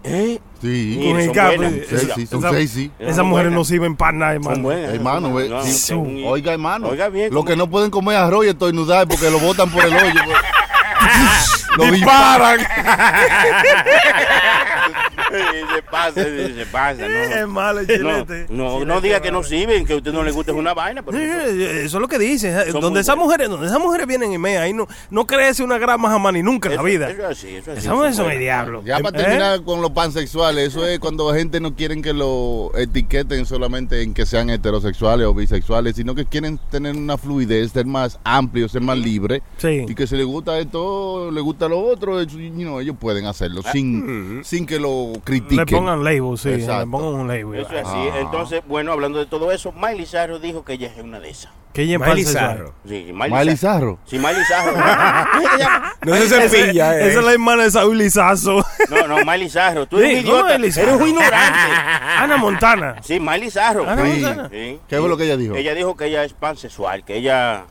[0.10, 0.40] ¿Eh?
[0.62, 1.00] Sí.
[1.08, 2.42] Con el son.
[2.42, 2.56] Son
[3.00, 4.64] Esas mujeres no sirven para nada, Son hermano.
[4.64, 4.94] buenas.
[4.94, 5.30] Hermano,
[6.26, 6.88] Oiga, hermano.
[6.90, 7.46] Oiga bien, ¿cómo?
[7.46, 10.22] que no pueden comer arroz y estornudar porque lo botan por el hoyo.
[10.26, 10.38] pues.
[11.78, 12.60] lo Disparan.
[15.76, 17.48] se pasa, se pasa, Es no.
[17.48, 17.94] malo el No,
[18.26, 18.46] chilete.
[18.50, 21.02] no, no diga que no sirven, que a usted no le gusta es una vaina,
[21.04, 21.50] pero Sí, eso-
[21.90, 22.56] Eso es lo que dicen.
[22.72, 25.78] Son Donde esas mujeres, donde esas mujeres vienen y me, ahí no, no crece una
[25.78, 27.10] grama jamás ni nunca en la vida.
[27.10, 27.80] Eso es así, eso es así.
[27.80, 28.84] Esas mujeres son el diablo.
[28.86, 29.24] Ya para ¿Eh?
[29.24, 34.02] terminar con los pansexuales, eso es cuando la gente no quieren que lo etiqueten solamente
[34.02, 38.72] en que sean heterosexuales o bisexuales, sino que quieren tener una fluidez, ser más amplios,
[38.72, 39.42] ser más libres.
[39.58, 39.86] Sí.
[39.88, 43.26] Y que si les gusta esto, les gusta lo otro, eso, you know, ellos pueden
[43.26, 45.66] hacerlo sin, sin que lo critiquen.
[45.66, 46.50] Le pongan label, sí.
[46.50, 46.86] Exacto.
[46.86, 47.60] Le pongan un label.
[47.62, 47.98] Eso es así.
[48.14, 48.20] Ah.
[48.20, 51.52] Entonces, bueno, hablando de todo eso, Miley Cyrus dijo que ella es una de esas.
[51.74, 52.56] Que ella Miley empalce suave.
[52.56, 52.72] Cyrus.
[52.88, 54.00] Sí, Miley, Miley Cyrus.
[54.06, 54.84] Sí, Miley Cyrus.
[56.06, 57.10] No se cepilla, eh.
[57.10, 58.66] Esa es la hermana de Saúl Lizazo.
[58.90, 59.88] no, no, Miley Cyrus.
[59.90, 60.42] Tú eres Sí, un idiota.
[60.42, 60.72] ¿cómo Miley?
[60.80, 61.60] Eres un ignorante.
[62.18, 62.96] Ana Montana.
[63.04, 63.88] Sí, Miley Cyrus.
[63.88, 64.12] Ana Sí.
[64.22, 64.50] Montana.
[64.50, 64.80] Sí.
[64.88, 65.56] ¿Qué fue lo que ella dijo?
[65.56, 67.66] Ella dijo que ella es pansexual, que ella...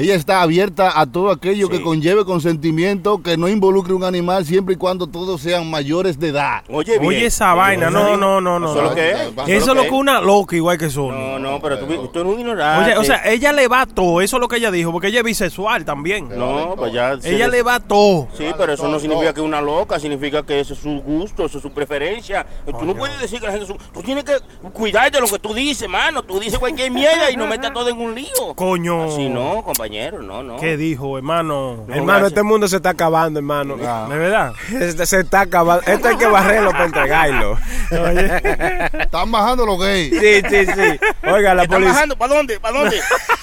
[0.00, 1.72] Ella está abierta a todo aquello Sí.
[1.72, 6.28] que conlleve consentimiento, que no involucre un animal siempre y cuando todos sean mayores de
[6.28, 6.62] edad.
[6.68, 7.06] Oye, bien.
[7.08, 7.90] Oye, esa vaina.
[7.90, 8.70] No, no, no, no.
[8.70, 9.18] Eso es lo que es.
[9.62, 11.08] Eso es lo que una loca igual que son.
[11.10, 12.90] No, no, pero tú, tú eres un ignorante.
[12.90, 14.20] Oye, o sea, ella le va a todo.
[14.20, 16.28] Eso es lo que ella dijo, porque ella es bisexual también.
[16.36, 17.18] No, pues ya...
[17.22, 18.28] Ella le va a todo.
[18.36, 21.46] Sí, pero eso no significa que es una loca, significa que ese es su gusto,
[21.46, 22.46] eso es su preferencia.
[22.66, 23.66] Tú no puedes decir que la gente...
[23.66, 24.34] su- Tú tienes que
[24.72, 26.22] cuidar de lo que tú dices, mano.
[26.22, 28.54] Tú dices cualquier mierda y no metas todo en un lío.
[28.54, 29.04] Coño.
[29.04, 29.89] Así no, compañero,
[30.22, 30.56] no, no.
[30.58, 31.84] ¿Qué dijo, hermano?
[31.86, 32.28] No, Hermano, gracias.
[32.28, 33.76] este mundo se está acabando, hermano.
[33.84, 34.06] Ah.
[34.08, 34.52] ¿De verdad?
[34.80, 35.84] Este se está acabando.
[35.86, 37.58] Esto hay que barrerlo para entregarlo.
[39.00, 40.10] Están bajando los gays.
[40.10, 41.00] Sí, sí, sí.
[41.28, 41.92] Oiga, la ¿Están policía.
[41.94, 42.16] bajando?
[42.16, 42.60] ¿Para dónde?
[42.60, 42.96] ¿Para dónde?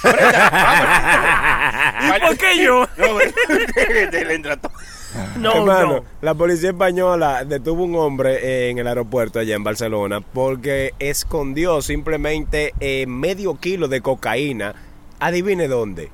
[0.03, 0.49] Brenda,
[2.01, 2.17] vamos.
[2.17, 2.87] ¿Y por qué yo?
[2.97, 3.07] No.
[5.39, 6.03] No, Hermano, no.
[6.21, 11.81] la policía española detuvo un hombre eh, en el aeropuerto allá en Barcelona porque escondió
[11.81, 14.75] simplemente eh, medio kilo de cocaína.
[15.19, 16.11] Adivine dónde.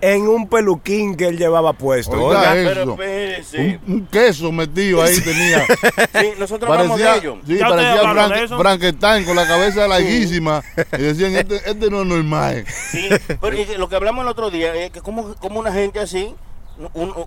[0.00, 2.12] En un peluquín que él llevaba puesto.
[2.12, 2.52] Oiga, Oiga.
[2.52, 2.90] Pero Eso.
[2.92, 3.80] espérese.
[3.86, 5.64] Un, un queso metido ahí tenía.
[6.20, 7.38] Sí, nosotros hablamos de Parecía, ello.
[7.46, 8.48] sí, ¿Ya parecía Frank- de?
[8.58, 10.62] Frankenstein con la cabeza larguísima.
[10.98, 12.64] Y decían, este, este no es normal.
[12.90, 13.08] Sí,
[13.40, 16.34] pero lo que hablamos el otro día es que como, como una gente así,
[16.78, 17.26] un- un- con-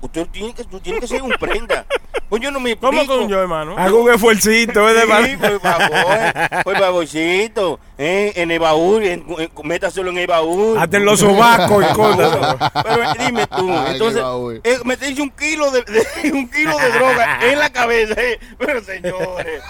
[0.00, 1.84] usted tiene que, tú tienes que ser un prenda.
[2.28, 3.18] Pues yo no me ¿Cómo explico.
[3.22, 3.74] con yo, hermano?
[3.76, 4.94] hago un esfuercito, ¿eh?
[4.94, 10.26] de Sí, por favor, por favorcito, eh, en el baúl, en, en- métaselo en el
[10.28, 10.78] baúl.
[10.78, 12.56] Hasta en los sobacos, escóndalo.
[12.84, 14.22] Pero dime tú, Ay, entonces,
[14.62, 18.38] eh, meterse un kilo de, de- un kilo de droga en la cabeza, eh.
[18.58, 19.62] pero señores,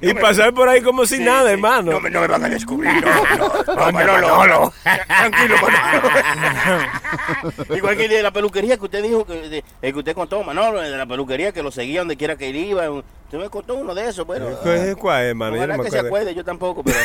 [0.00, 1.92] Y pasar por ahí como si nada, Sí, hermano.
[1.92, 4.72] No me, no me van a descubrir, no, no, no, no,
[5.08, 6.73] tranquilo, Manolo.
[7.76, 10.42] Igual que el de la peluquería que usted dijo, que, de- el que usted contó,
[10.44, 12.90] Manolo, el de la peluquería que lo seguía donde quiera que él iba.
[12.90, 14.46] Usted me contó uno de esos, bueno.
[14.62, 15.34] ¿Cuál ¿Cuál es?
[15.38, 16.96] Yo Ojalá no me que se acuerde, yo tampoco, pero...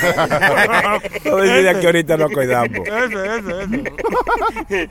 [1.26, 2.88] No decía que ahorita no acordamos.
[2.88, 3.64] Ese, ese,
[4.70, 4.90] ese.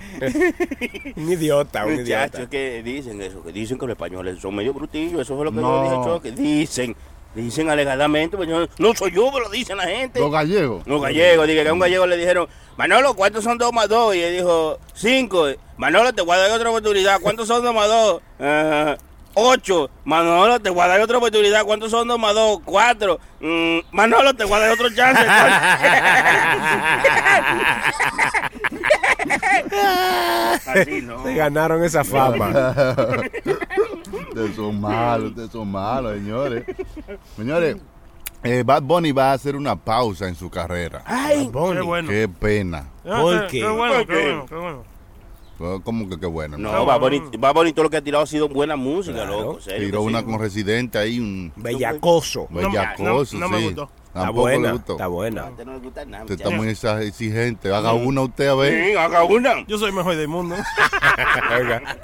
[1.16, 2.24] Un idiota, un idiota.
[2.26, 5.52] Muchachos, que dicen eso, que dicen que los españoles son medio brutillos, eso fue lo
[5.52, 5.84] que No.
[5.84, 6.32] yo dije, Choque.
[6.32, 6.96] Dicen,
[7.34, 10.18] Dicen alegadamente, pues no soy yo, pero dicen la gente.
[10.18, 10.86] Los gallegos.
[10.86, 14.14] Los gallegos, dije que a un gallego le dijeron, Manolo, ¿cuántos son dos más dos?
[14.14, 15.46] Y él dijo, cinco.
[15.76, 18.22] Manolo, te voy a dar otra oportunidad, ¿cuántos son dos más dos?
[18.40, 19.07] Uh,
[19.38, 19.90] 8.
[20.04, 21.64] Manolo, te voy a dar otra oportunidad.
[21.64, 22.60] ¿Cuántos son 2 más 2?
[22.64, 23.20] 4.
[23.40, 25.22] Mm, Manolo, te voy a dar otro chance.
[30.66, 31.22] Así no.
[31.22, 32.48] Se ganaron esa fama.
[34.28, 36.64] ustedes son malos, ustedes son malos, señores.
[37.36, 37.76] Señores.
[38.44, 41.02] Eh, Bad Bunny va a hacer una pausa en su carrera.
[41.04, 41.76] Ay, Bad Bunny.
[41.76, 42.08] qué bueno.
[42.08, 42.88] Qué pena.
[43.04, 43.60] ¿Por qué?
[43.60, 44.97] Qué bueno, qué bueno, qué bueno.
[45.60, 46.56] Oh, ¿Cómo que qué bueno?
[46.56, 49.40] no, va bonito, va bonito lo que ha tirado ha sido buena música, Claro.
[49.42, 49.60] loco.
[49.60, 50.24] serio Tiró que una sí.
[50.26, 52.46] con Residente ahí, un Bellacoso.
[52.50, 53.64] No, bellacoso, no, no me sí.
[53.64, 53.90] gustó.
[54.08, 54.92] Está buena, gustó.
[54.92, 55.44] está buena.
[55.46, 56.24] usted no le gusta nada.
[56.24, 57.72] Usted está muy exigente.
[57.72, 58.90] Haga una usted a ver.
[58.92, 59.66] Sí, haga una.
[59.66, 60.56] Yo soy mejor del mundo.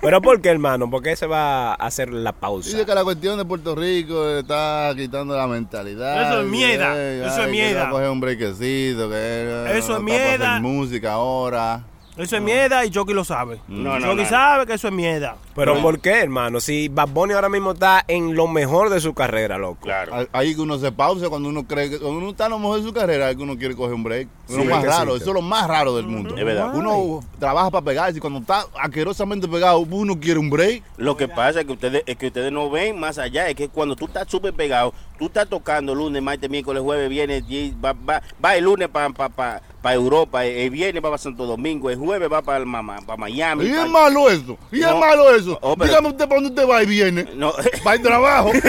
[0.00, 0.88] Pero ¿por qué, hermano?
[0.90, 2.70] ¿Por qué se va a hacer la pausa?
[2.70, 6.30] Dice que la cuestión de Puerto Rico le está quitando la mentalidad.
[6.30, 7.88] Eso es mierda, eso es ay, que mierda.
[7.88, 9.08] a coger un brequecito.
[9.10, 10.60] Que Eso es está mierda.
[10.60, 11.84] música ahora.
[12.18, 13.60] Eso es mierda y Chucky lo sabe.
[13.68, 14.28] No, no, Chucky no.
[14.28, 15.36] sabe que eso es mierda.
[15.54, 16.60] Pero ¿por qué, hermano?
[16.60, 19.80] Si Bad Bunny ahora mismo está en lo mejor de su carrera, loco.
[19.82, 20.26] Claro.
[20.32, 22.78] Ahí- que uno se pausa cuando uno cree que cuando uno está a lo mejor
[22.80, 24.28] de su carrera, que uno quiere coger un break.
[24.48, 26.36] Es lo Sí, más raro, eso es lo más raro del mundo.
[26.36, 26.74] Es verdad.
[26.74, 30.82] Uno trabaja para pegarse y cuando está asquerosamente pegado, uno quiere un break.
[30.96, 33.68] Lo que pasa es que ustedes es que ustedes no ven más allá, es que
[33.68, 37.92] cuando tú estás súper pegado, tú estás tocando lunes, martes, miércoles, jueves, viernes, y va,
[37.92, 41.88] va, va el lunes para pa, pa, pa Europa, el viernes va para Santo Domingo,
[41.90, 43.66] el jueves va para Miami.
[43.66, 45.58] Y es malo eso, y es malo eso.
[45.62, 47.26] Oh, pero- Dígame usted para dónde usted va y viene.
[47.34, 47.52] No,
[47.86, 48.50] Va al trabajo.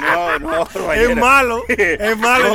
[0.00, 1.62] no, no, no, Es malo.
[1.68, 2.54] Es malo.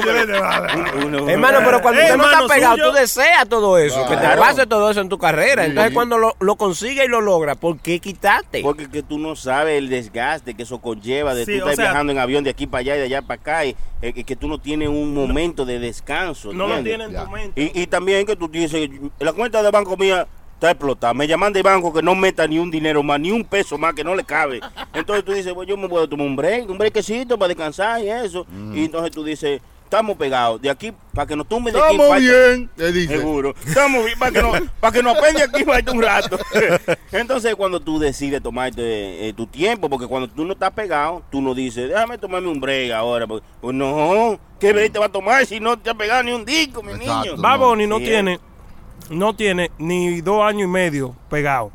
[1.30, 2.90] Hermano, pero cuando Eh, usted no está pegado, suyo.
[2.92, 5.64] tú deseas todo eso, que te pase todo eso en tu carrera.
[5.64, 5.70] Sí.
[5.70, 8.62] Entonces, cuando lo, lo consigues y lo logras, ¿por qué quitarte?
[8.62, 11.86] Porque que tú no sabes el desgaste que eso conlleva de Sí, tú estar sea-
[11.86, 14.36] viajando en avión de aquí para allá y de allá para acá y, eh, que
[14.36, 16.54] tú no tienes un momento de descanso.
[16.54, 17.26] No lo tiene en Ya.
[17.26, 17.72] tu mente.
[17.74, 21.14] Y, y también que tú dices, la cuenta de banco mía está explotada.
[21.14, 23.94] Me llaman de banco que no meta ni un dinero más, ni un peso más,
[23.94, 24.62] que no le cabe.
[24.94, 28.10] Entonces tú dices, pues yo me puedo tomar un break, un breakcito para descansar y
[28.10, 28.46] eso.
[28.74, 29.62] Y entonces tú dices,
[29.94, 30.60] estamos pegados.
[30.60, 31.96] De aquí, para que nos tumben de aquí.
[31.96, 33.18] Estamos bien, dice.
[33.18, 33.54] Seguro.
[33.66, 36.40] Estamos bien, para que, nos, para que nos apende aquí falta un rato.
[37.12, 41.42] Entonces, cuando tú decides tomarte eh, tu tiempo, porque cuando tú no estás pegado, tú
[41.42, 43.28] no dices, déjame tomarme un break ahora.
[43.28, 46.32] Pues, pues no, ¿qué break te va a tomar si no te has pegado ni
[46.32, 47.32] un disco, mi Exacto.
[47.32, 47.42] niño?
[47.42, 48.40] Bad Bunny no Sí, tiene,
[49.12, 51.72] no tiene ni dos años y medio pegado.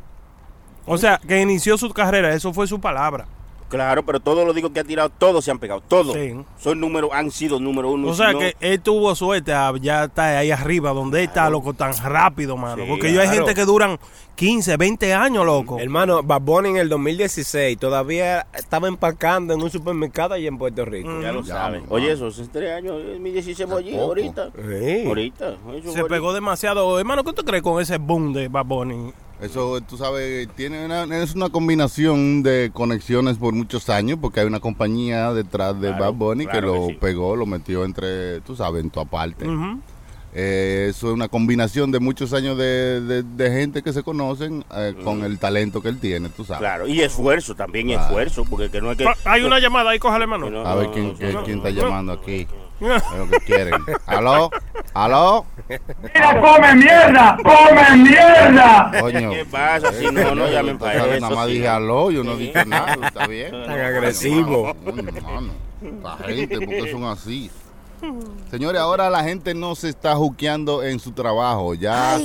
[0.85, 3.27] O sea, que inició su carrera, eso fue su palabra.
[3.69, 6.13] Claro, pero todos los discos que ha tirado, todos se han pegado, todos.
[6.15, 6.35] Sí.
[6.59, 8.09] Son números, han sido número uno.
[8.09, 11.49] O sea no- que él tuvo suerte, a ya está ahí arriba, donde él está,
[11.49, 12.83] loco, tan rápido, mano.
[12.83, 13.99] Sí, Porque yo hay gente que duran
[14.35, 15.79] 15, 20 años, loco.
[15.79, 20.83] Hermano, Bad Bunny en el 2016 todavía estaba empacando en un supermercado allá en Puerto
[20.85, 21.21] Rico.
[21.21, 21.81] Ya lo sabes.
[21.81, 21.93] mamá.
[21.93, 24.49] Oye, esos tres años, en mi 16 fue allí, ahorita.
[24.55, 25.03] Sí.
[25.05, 25.57] Ahorita.
[25.75, 26.97] eso Se pegó demasiado.
[26.99, 29.13] Hermano, ¿qué tú crees con ese boom de Bad Bunny?
[29.41, 34.47] Eso, tú sabes, tiene una, es una combinación de conexiones por muchos años, porque hay
[34.47, 36.93] una compañía detrás de Claro, Bad Bunny claro que que lo sí.
[36.99, 39.45] pegó, lo metió entre, tú sabes, en tu aparte.
[40.31, 44.63] Eh, eso es una combinación de muchos años de, de- de gente que se conocen
[44.75, 46.59] eh, con el talento que él tiene, tú sabes.
[46.59, 48.03] Claro, y esfuerzo también, Claro.
[48.03, 49.05] esfuerzo, porque que no es que...
[49.07, 50.49] Ah, Hay una llamada ahí, cójale, que hermano.
[50.51, 51.87] no- A ver no, quién, no, quién- no, quién no, está no.
[51.87, 52.45] llamando aquí.
[52.79, 53.73] Es lo que quieren.
[54.05, 54.51] ¿Aló?
[54.93, 55.45] ¿Aló?
[55.69, 58.91] Mira, come mierda, come mierda.
[58.99, 59.31] Coño.
[59.31, 59.93] ¿Qué pasa?
[59.93, 61.19] Si no, no llamen para eso.
[61.21, 63.51] Nada más dije aló, yo no dije nada, está bien.
[63.51, 64.75] Tan agresivo.
[64.83, 65.53] Coño, hermano,
[66.03, 67.51] La gente, ¿por qué son así?
[68.49, 71.73] Señores, ahora la gente no se está juqueando en su trabajo.
[71.75, 72.19] Ya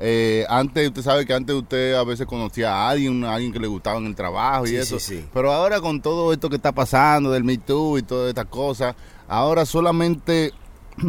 [0.00, 3.58] eh, antes, usted sabe que antes usted a veces conocía a alguien, a alguien que
[3.60, 4.98] le gustaba en el trabajo y Sí, eso.
[4.98, 5.24] sí, sí.
[5.32, 8.94] Pero ahora con todo esto que está pasando del Me Too y todas estas cosas,
[9.28, 10.52] ahora solamente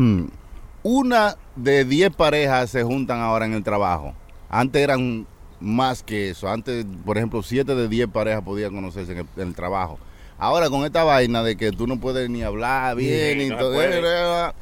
[0.84, 4.13] una de 10 parejas se juntan ahora en el trabajo.
[4.49, 5.27] Antes eran
[5.59, 6.47] más que eso.
[6.49, 9.99] Antes, por ejemplo, 7 de 10 parejas podían conocerse en el, en el trabajo.
[10.38, 13.57] Ahora con esta vaina de que tú no puedes ni hablar bien Sí, y no
[13.57, 14.53] todo,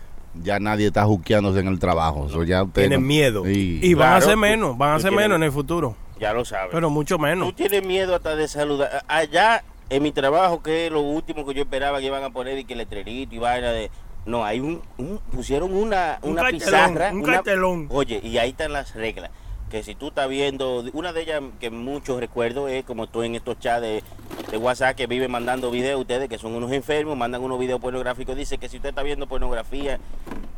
[0.43, 2.27] ya nadie está juqueándose en el trabajo.
[2.27, 3.43] Eso ya usted Tienen no- miedo.
[3.45, 3.79] Sí.
[3.81, 5.95] Y van a ser menos, van a ser menos en el futuro.
[6.19, 6.69] Ya lo sabes.
[6.71, 7.47] Pero mucho menos.
[7.49, 9.03] Tú tienes miedo hasta de saludar.
[9.07, 12.57] Allá, en mi trabajo, que es lo último que yo esperaba que iban a poner
[12.57, 13.91] y que letrerito y vaina de...
[14.27, 17.11] No, hay un, un- pusieron una, Un una cartelón, pizarra.
[17.11, 17.87] un una- cartelón.
[17.89, 19.31] Oye, y ahí están las reglas.
[19.71, 23.35] Que si tú estás viendo, una de ellas que muchos recuerdo es como estoy en
[23.35, 24.03] estos chats de,
[24.51, 28.35] de WhatsApp que viven mandando videos, ustedes que son unos enfermos, mandan unos videos pornográficos,
[28.37, 29.99] dice que si usted está viendo pornografía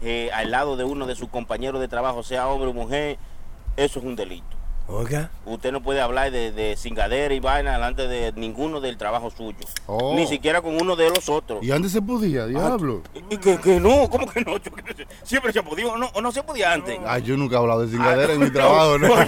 [0.03, 3.17] eh, al lado de uno de sus compañeros de trabajo, sea hombre o mujer,
[3.77, 4.57] eso es un delito.
[4.91, 5.29] Oiga.
[5.45, 9.57] Usted no puede hablar de, de cingadera y vaina delante de ninguno del trabajo suyo.
[9.85, 10.15] Oh.
[10.15, 11.63] Ni siquiera con uno de los otros.
[11.63, 13.03] ¿Y antes se podía, diablo?
[13.29, 14.57] Y que, que no, ¿cómo que no?
[14.57, 14.71] Yo-
[15.23, 16.97] siempre se podía, o no, o no se podía antes.
[17.05, 19.09] Ay, yo nunca he hablado de cingadera en mi trabajo, ¿no?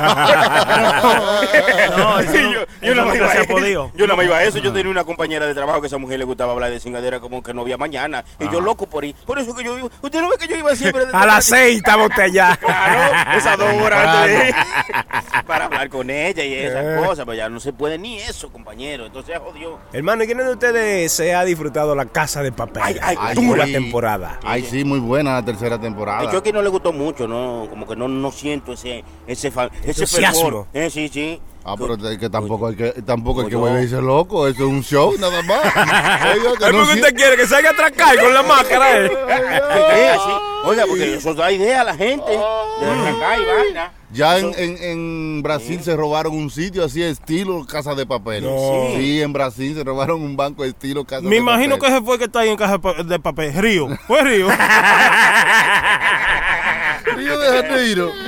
[1.98, 2.34] No, no-
[2.82, 3.92] yo, más nunca iba a eso.
[3.96, 4.58] Yo nada más iba a eso.
[4.58, 7.20] Yo tenía una compañera de trabajo que a esa mujer le gustaba hablar de cingadera
[7.20, 8.24] como que no había mañana.
[8.40, 9.14] Y yo loco por ir.
[9.26, 9.90] Por eso que yo iba.
[10.02, 11.04] Usted no ve que yo iba siempre.
[11.14, 12.58] A las seis estaba usted allá.
[12.58, 14.56] Claro, esas dos horas antes de ir,
[15.52, 17.26] para hablar con ella y esas cosas.
[17.26, 19.06] Pero ya no se puede ni eso, compañero.
[19.06, 19.80] Entonces, jodió.
[19.92, 22.82] Hermano, ¿y quién de ustedes se ha disfrutado la casa de papel?
[22.86, 23.74] Ay, ay, Ay, Dura sí.
[23.74, 24.40] temporada.
[24.44, 26.32] Ay, sí, muy buena la tercera temporada.
[26.32, 27.68] Yo aquí no le gustó mucho, ¿no?
[27.70, 29.52] Como que no, no siento ese ese,
[29.84, 30.68] ese fervor.
[30.74, 31.42] Eh, sí, sí.
[31.66, 34.82] Ah, pero es que tampoco hay que, tampoco hay que volverse loco, eso es un
[34.84, 35.64] show nada más.
[36.34, 39.12] Oiga, que Ay, no porque usted quiere que salga a atracar con la máscara, eh?
[40.64, 42.38] Oiga, porque eso da idea a la gente de
[42.86, 43.92] arrancar y vaina.
[44.14, 48.44] Ya en, en, en Brasil se robaron un sitio así estilo Casa de Papel.
[48.44, 48.96] No.
[48.98, 51.96] Sí, en Brasil se robaron un banco estilo Casa Me de imagino que Papel.
[51.96, 53.54] ese fue que está ahí en caja de pa- de papel.
[53.54, 53.88] Río.
[54.08, 54.48] Fue Río.
[57.16, 58.12] Río de Janeiro.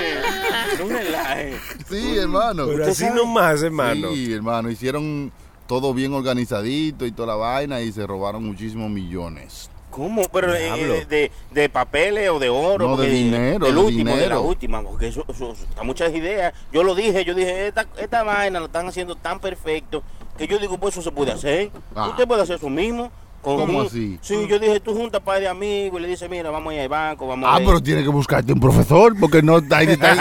[0.87, 1.53] Relaje.
[1.89, 2.65] Sí, hermano.
[2.67, 4.11] Pero así nomás, hermano.
[4.13, 5.31] Sí, hermano, hicieron
[5.67, 9.69] todo bien organizadito y toda la vaina y se robaron muchísimos millones.
[9.93, 10.23] ¿Cómo?
[10.29, 12.87] Pero eh, de, de papeles o de oro.
[12.89, 14.41] No, de dinero, de último, de la dinero.
[14.41, 14.81] última.
[14.81, 16.51] Porque eso, eso, muchas ideas.
[16.71, 20.01] Yo lo dije, yo dije, esta, esta vaina lo están haciendo tan perfecto
[20.37, 21.69] que yo digo, pues eso se puede hacer.
[21.95, 22.07] Ah.
[22.09, 23.11] Usted puede hacer eso mismo.
[23.43, 24.17] Con ¿Cómo un- así?
[24.21, 26.81] Sí, yo dije, tú juntas par de amigos y le dices, mira, vamos a ir
[26.81, 29.87] al banco, vamos a Ah, pero tiene que buscarte un profesor porque no está ahí.
[29.89, 30.17] está ahí.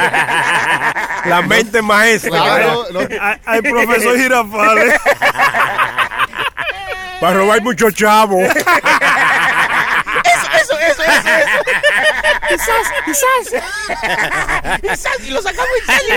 [1.31, 2.31] La mente maestra.
[2.31, 3.01] Claro, no-
[3.71, 4.95] profesor Girafales.
[7.21, 8.43] Para robar muchos chavos.
[10.25, 12.52] Eso, eso, eso, eso.
[12.63, 13.63] Quizás, quizás.
[14.83, 16.13] Quizás, y lo sacamos y.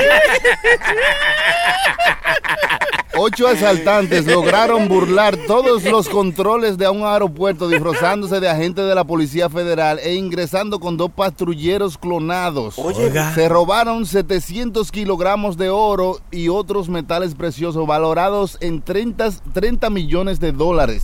[3.18, 9.06] Ocho asaltantes lograron burlar todos los controles de un aeropuerto disfrazándose de agentes de la
[9.06, 12.78] Policía Federal e ingresando con dos patrulleros clonados.
[12.78, 19.90] Oye, Se robaron 700 kilogramos de oro y otros metales preciosos valorados en 30, 30
[19.90, 21.04] millones de dólares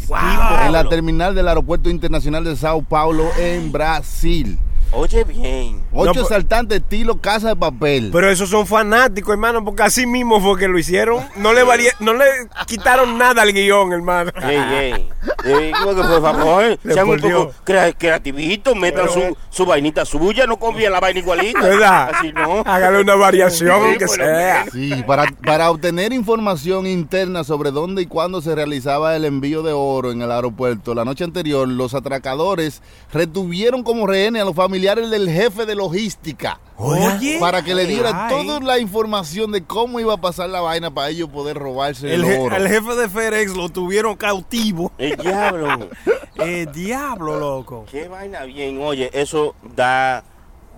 [0.65, 4.59] en la terminal del Aeropuerto Internacional de Sao Paulo en Brasil.
[4.91, 5.81] Oye bien.
[5.93, 8.09] Ocho No, asaltantes estilo casa de papel.
[8.13, 11.23] Pero esos son fanáticos, hermano, porque así mismo fue que lo hicieron.
[11.37, 12.25] No le varía- no le
[12.67, 14.31] quitaron nada al guion, hermano.
[14.41, 14.57] Ey,
[14.93, 15.09] ey.
[15.45, 20.45] Ey, como que por favor, sean un poco crea- creativitos, metan su, su vainita suya,
[20.47, 21.59] no confíen la vaina igualita.
[21.61, 22.11] ¿Verdad?
[22.15, 22.61] Así no.
[22.65, 24.65] Hágale una variación, Sí, lo sea.
[24.71, 29.73] Sí, para, para obtener información interna sobre dónde y cuándo se realizaba el envío de
[29.73, 32.81] oro en el aeropuerto, la noche anterior los atracadores
[33.13, 37.37] retuvieron como rehenes a los familiares del jefe de logística Oye.
[37.39, 38.45] para que le diera Ay.
[38.45, 42.23] toda la información de cómo iba a pasar la vaina para ellos poder robarse el,
[42.23, 42.55] El, je- oro.
[42.55, 44.91] al jefe de FedEx lo tuvieron cautivo.
[44.97, 45.89] El diablo.
[46.35, 47.85] El diablo, loco.
[47.91, 48.81] Qué vaina bien.
[48.81, 50.23] Oye, eso da.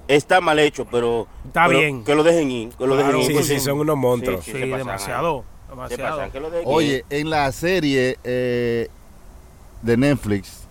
[0.09, 1.27] Está mal hecho, pero.
[1.45, 2.03] Está pero bien.
[2.03, 2.69] Que lo dejen ir.
[2.71, 3.43] Que lo Claro, dejen ir.
[3.43, 4.43] Sí, sí, son unos monstruos.
[4.43, 5.45] Sí, Sí, demasiado.
[5.63, 6.17] Se Demasiado.
[6.17, 8.89] pasan, que lo dejen Oye, en la serie eh,
[9.81, 10.67] de Netflix.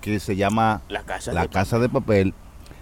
[0.00, 2.34] Que se llama La casa La de- Casa de Papel,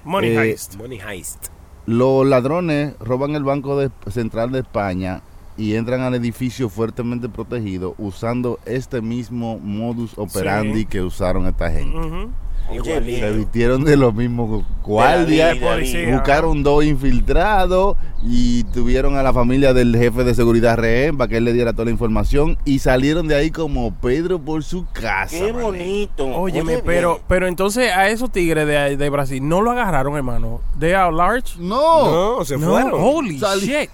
[0.04, 0.76] Money Eh, heist.
[0.76, 1.46] Money heist.
[1.86, 5.22] Los ladrones roban el Banco de- Central de España
[5.56, 10.86] y entran al edificio fuertemente protegido usando este mismo modus operandi Sí.
[10.86, 12.28] que usaron esta gente.
[12.68, 13.38] Oye, Se bien.
[13.38, 19.96] vistieron de los mismos guardias, De buscaron dos infiltrados y tuvieron a la familia del
[19.96, 23.36] jefe de seguridad rehén para que él le diera toda la información y salieron de
[23.36, 25.36] ahí como Pedro por su casa.
[25.38, 26.26] Qué bonito.
[26.26, 30.60] Óyeme, Oye, pero, pero entonces a esos tigres de, de Brasil no lo agarraron, hermano.
[30.78, 31.56] They are large.
[31.58, 32.92] No, No, se No, fueron.
[33.00, 33.90] holy Salí- shit.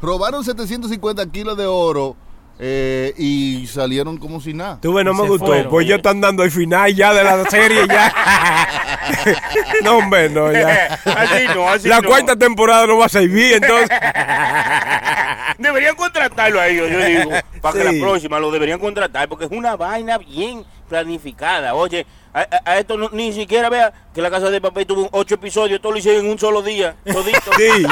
[0.00, 2.16] robaron 750 kilos de oro
[2.62, 4.78] eh, y salieron como si nada.
[4.82, 5.46] Tú ves, no me gustó.
[5.46, 5.70] fueron.
[5.70, 8.12] Pues ya están dando el final ya de la serie ya.
[9.82, 10.98] no, hombre, no, ya.
[11.04, 12.08] Así no, así La no.
[12.08, 13.88] cuarta temporada no va a servir, entonces.
[15.58, 17.30] Deberían contratarlo a ellos, yo digo.
[17.60, 17.98] Para que Sí.
[17.98, 21.72] la próxima lo deberían contratar, porque es una vaina bien planificada.
[21.74, 25.08] Oye, a, a- a esto no- ni siquiera vea que la casa de papel tuvo
[25.12, 27.50] ocho episodios, todo lo hicieron en un solo día, todito.
[27.56, 27.86] Sí.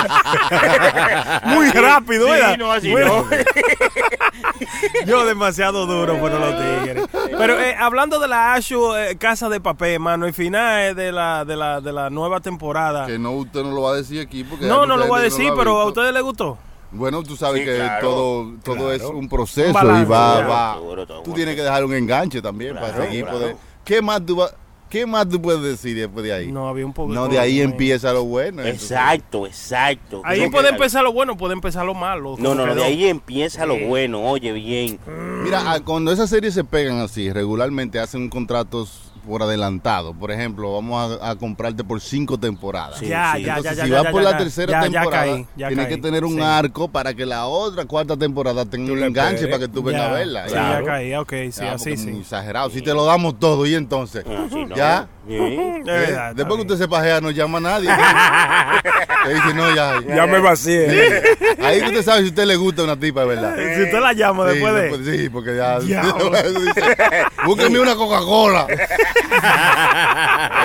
[1.44, 2.59] Muy rápido, Sí, ¿verdad?
[2.59, 3.24] no, así Muy- no.
[5.07, 7.05] Yo demasiado duro fueron los tigres.
[7.36, 11.44] Pero eh, hablando de la Ashu eh, Casa de Papel, mano, el final de la,
[11.44, 13.07] de la, de la nueva temporada.
[13.07, 15.22] Que no, usted no lo va a decir aquí porque No, no lo voy a
[15.22, 16.59] decir, pero a ustedes les gustó.
[16.91, 20.32] Bueno, tú sabes Sí, que claro, todo, todo es un proceso Un balance, y va,
[20.36, 20.49] claro.
[20.49, 20.74] va.
[20.74, 23.22] Seguro, Tú tienes que dejar un enganche también para seguir.
[23.24, 23.39] claro.
[23.39, 24.51] poder- ¿Qué más tú va-
[24.89, 26.51] ¿Qué más tú puedes decir después de ahí?
[26.51, 28.62] No, había un poco No, de ahí empieza lo bueno.
[28.64, 30.22] Exacto, exacto.
[30.24, 32.36] Ahí Eso puede empezar lo bueno, puede empezar lo malo.
[32.39, 34.99] No, no, no, de ahí empieza lo bueno, oye, bien.
[35.45, 40.14] Mira, ah, cuando esas series se pegan así, regularmente hacen contratos por adelantado.
[40.14, 42.99] Por ejemplo, vamos a, a comprarte por cinco temporadas.
[42.99, 43.43] Sí, Ya, sí.
[43.45, 44.39] ya, Entonces, ya, si ya, vas ya, por ya, la ya.
[44.39, 45.95] tercera Ya, ya temporada, caí, ya tienes caí.
[45.97, 46.41] que tener un Sí.
[46.43, 50.12] arco para que la otra cuarta temporada tenga un enganche para que tú vengas a
[50.12, 50.49] verla.
[50.49, 50.81] sí, Ya.
[50.81, 52.18] ya caí, ok, sí, Ya, así porque sí.
[52.20, 52.70] exagerado.
[52.70, 54.24] Si te lo damos todo, y entonces.
[54.26, 54.74] Ah, sí, no.
[54.74, 55.09] ¿Ya?
[55.29, 55.37] Sí.
[55.81, 57.91] Es verdad, Después que usted se pajea, no llama a nadie.
[59.24, 60.01] Te dice, no, ya.
[60.07, 61.22] Ya me vacié.
[61.62, 63.55] Ahí que usted sabe si a usted le gusta una tipa, ¿verdad?
[63.57, 64.83] Si usted la llama Sí, después de...
[64.91, 65.79] después- sí, porque ya.
[65.81, 66.97] Dice,
[67.45, 68.66] Búsqueme una Coca-Cola.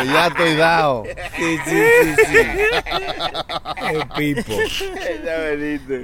[0.06, 1.04] Ya estoy dado.
[1.38, 2.38] Sí, sí, sí, sí.
[3.92, 4.54] El pipo.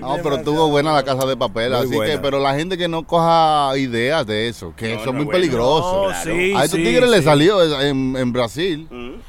[0.01, 1.72] No, pero estuvo buena la casa de papel.
[1.72, 2.14] Muy así buena.
[2.14, 5.16] que, pero la gente que no coja ideas de eso, que No, eso no, es
[5.16, 5.32] muy bueno.
[5.32, 6.03] peligroso.
[6.03, 6.24] No, Claro.
[6.32, 7.24] sí, a estos sí, tigres le sí.
[7.24, 8.49] salió en, en Brasil.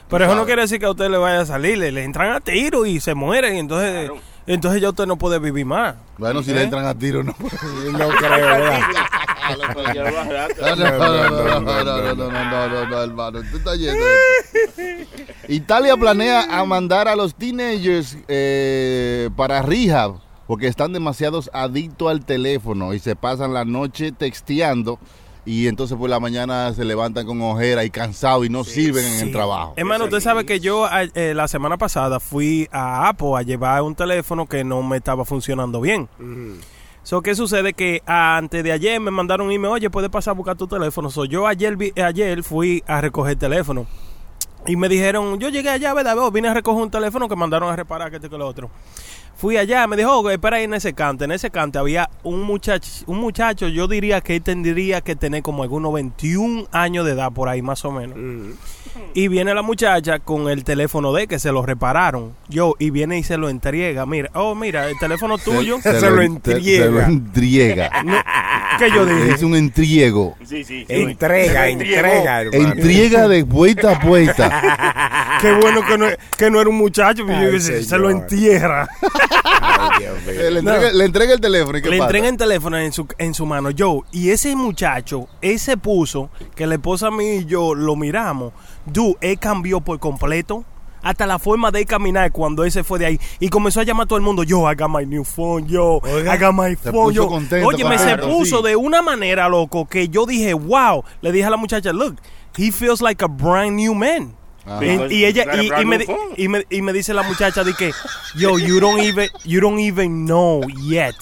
[0.08, 2.40] Pero eso no quiere decir que a usted le vaya a salir, le, entran a
[2.40, 4.10] tiro y se mueren, entonces
[4.46, 5.94] entonces ya usted no puede vivir más.
[6.18, 8.80] Bueno, si le entran a tiro, no, no creo, ¿verdad?
[9.50, 10.90] No, no.
[15.48, 18.16] Italia planea a mandar a los teenagers
[19.36, 20.14] para rehab
[20.46, 24.98] porque están demasiados adictos al teléfono y se pasan la noche texteando
[25.46, 29.20] y entonces por la mañana se levantan con ojera y cansados y no sirven en
[29.28, 29.74] el trabajo.
[29.76, 33.94] Hermano, usted sabe que yo eh, la semana pasada fui a Apple a llevar un
[33.94, 36.08] teléfono que no me estaba funcionando bien.
[37.02, 37.72] So, ¿Qué sucede?
[37.72, 41.10] Que antes de ayer me mandaron un email, oye, puedes pasar a buscar tu teléfono.
[41.10, 43.86] So, yo ayer, vi- ayer fui a recoger el teléfono.
[44.66, 46.14] Y me dijeron, yo llegué allá, ¿verdad?
[46.30, 48.70] Vine a recoger un teléfono que mandaron a reparar, que este que lo otro.
[49.40, 51.24] Fui allá, me dijo, oh, espera ahí en ese cante.
[51.24, 55.42] En ese cante había un muchacho, un muchacho, yo diría que él tendría que tener
[55.42, 58.18] como algunos 21 años de edad por ahí, más o menos.
[59.14, 62.34] Y viene la muchacha con el teléfono de que se lo repararon.
[62.50, 64.04] Yo, y viene y se lo entrega.
[64.04, 65.80] Mira, oh, mira, el teléfono tuyo.
[65.80, 67.06] Se lo se lo entrega.
[67.06, 67.90] entrega.
[68.78, 69.32] que yo dije.
[69.32, 70.36] Es un entriego.
[70.44, 70.84] Sí, sí.
[70.88, 72.68] Entrega, entrega, hermano.
[72.70, 75.38] Entrega de vuelta a vuelta.
[75.40, 77.24] Qué bueno que no, que no era un muchacho.
[77.26, 78.88] yo se lo entierra.
[79.30, 80.50] Ay, Dios mío.
[80.50, 81.78] Le entrega, le entrega el teléfono.
[81.78, 82.08] ¿y qué Le pasa?
[82.08, 83.70] entrega el teléfono en su, en su mano.
[83.70, 88.52] Yo, y ese muchacho, ese puso que la esposa mía y yo lo miramos.
[88.86, 90.64] Du, él cambió por completo.
[91.02, 93.20] Hasta la forma de caminar cuando él se fue de ahí.
[93.38, 94.42] Y comenzó a llamar a todo el mundo.
[94.42, 95.66] Yo, I got my new phone.
[95.66, 96.34] Yo, Oiga.
[96.34, 97.14] I got my Se phone.
[97.14, 98.64] Yo, contento, oye, me se puso sí.
[98.64, 101.02] de una manera, loco, que yo dije, wow.
[101.22, 102.16] Le dije a la muchacha, look,
[102.58, 104.34] he feels like a brand new man.
[104.80, 106.06] Y, y ella y, y me,
[106.36, 107.92] y, me, y me dice la muchacha de que
[108.36, 111.14] yo you don't even you don't even know yet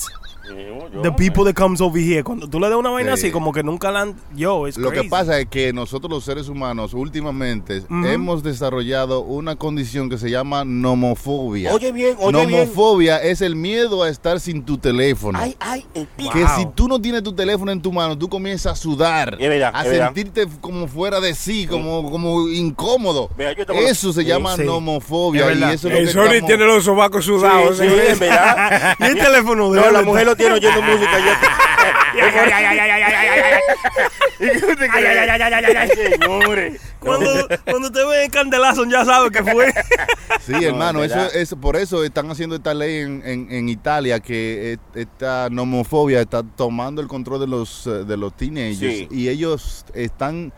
[1.03, 3.27] the people that comes over here cuando tú le das una vaina Sí.
[3.27, 6.25] así como que nunca la han yo es Lo que pasa es que nosotros los
[6.25, 11.73] seres humanos últimamente hemos desarrollado una condición que se llama nomofobia.
[11.75, 12.51] Oye bien, oye bien.
[12.67, 15.39] nomofobia es el miedo a estar sin tu teléfono.
[15.41, 16.31] Ay, ay, el pico.
[16.33, 16.51] Que Wow.
[16.57, 19.39] si tú no tienes tu teléfono en tu mano, tú comienzas a sudar,
[19.73, 23.31] a sentirte como fuera de sí, como, como incómodo.
[23.87, 24.65] Eso se llama sí.
[24.65, 25.75] nomofobia Es y verdad.
[25.75, 27.79] eso es lo El que Sony estamos- tiene los sobacos sudados.
[27.79, 27.91] Sí, ¿eh?
[28.07, 28.95] sí, en verdad.
[29.01, 31.19] y el teléfono de No, él la mujer lo tiene oyendo música.
[36.19, 36.81] Señores.
[36.99, 39.73] cuando, cuando te ven en candelazo ya sabes que fue
[40.47, 44.73] Sí, hermano, eso es por eso están haciendo esta ley en, en- en Italia que
[44.75, 49.09] eh, esta nomofobia está tomando el control de los eh, de los teenagers Sí.
[49.11, 50.53] y ellos están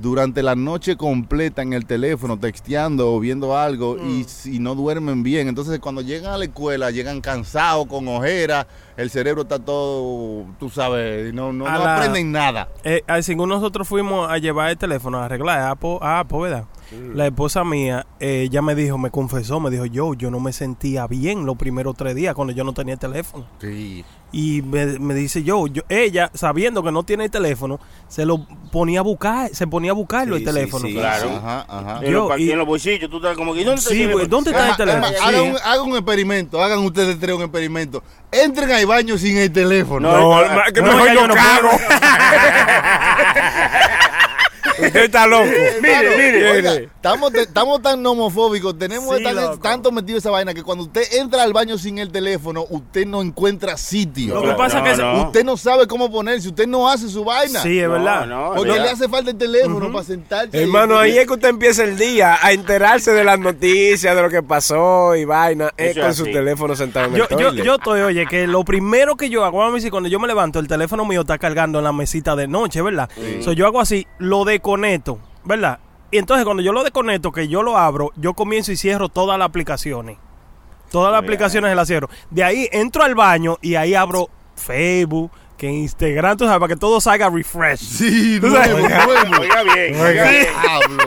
[0.00, 4.08] durante la noche completa en el teléfono texteando o viendo algo Mm.
[4.20, 8.66] y si no duermen bien, entonces cuando llegan a la escuela llegan cansados con ojeras,
[8.96, 12.68] el cerebro está todo, tú sabes, no no, no la- aprenden nada.
[12.84, 16.38] eh, así que nosotros fuimos a llevar el teléfono a arreglar a Apple, a Apple,
[16.38, 16.64] ¿verdad?
[17.14, 20.52] La esposa mía, eh, ella me dijo, me confesó, me dijo, yo, yo no me
[20.52, 23.46] sentía bien los primeros tres días cuando yo no tenía el teléfono.
[23.60, 24.04] Sí.
[24.34, 27.78] Y me, me dice yo, yo, ella, sabiendo que no tiene el teléfono,
[28.08, 30.86] se lo ponía a buscar, se ponía a buscarlo Sí, el teléfono.
[30.86, 30.94] sí.
[30.94, 31.36] Claro.
[31.36, 32.00] Ajá, ajá.
[32.04, 33.62] Yo, y- en los bolsillos, tú estás como que.
[33.62, 34.26] ¿Dónde está Sí, teléfono?
[34.26, 35.06] ¿dónde está el teléfono?
[35.22, 38.02] Hagan, un, hagan un experimento, hagan ustedes tres un experimento.
[38.30, 40.10] Entren al baño sin el teléfono.
[40.10, 41.68] No, No, que no, mejor ya yo yo no cago.
[44.78, 45.44] Usted está loco.
[45.82, 46.50] Mire, mire.
[46.52, 50.84] Oiga, estamos, te- estamos tan homofóbicos, tenemos Sí, tan- tanto metido esa vaina que cuando
[50.84, 54.34] usted entra al baño sin el teléfono, usted no encuentra sitio.
[54.34, 55.22] Lo que pasa No, que no.
[55.26, 57.60] Usted no sabe cómo ponerse, usted no hace su vaina.
[57.62, 58.26] Sí, es verdad.
[58.26, 58.84] no, porque ¿verdad?
[58.86, 60.60] le hace falta el teléfono para sentarse.
[60.62, 64.30] Hermano, ahí es que usted empieza el día a enterarse de las noticias, de lo
[64.30, 67.36] que pasó y vaina, es Eso con es su teléfono sentado en Yo, el yo,
[67.48, 67.64] toilet.
[67.64, 70.28] yo estoy, oye, que lo primero que yo hago, vamos a decir, cuando yo me
[70.28, 73.08] levanto, el teléfono mío está cargando en la mesita de noche, ¿verdad?
[73.42, 75.80] So, yo hago así, lo desconecto, ¿verdad?
[76.12, 79.38] Y entonces cuando yo lo desconecto, que yo lo abro, yo comienzo y cierro todas
[79.38, 80.18] las aplicaciones.
[80.90, 81.30] Todas las Bien.
[81.32, 82.08] aplicaciones las cierro.
[82.30, 86.78] De ahí entro al baño y ahí abro Facebook, que Instagram, tú sabes, para que
[86.78, 87.80] todo salga refresh.
[87.80, 89.12] Sí, nuevo, nuevo.
[89.40, 89.98] Oiga bien.
[90.00, 90.46] Oiga bien.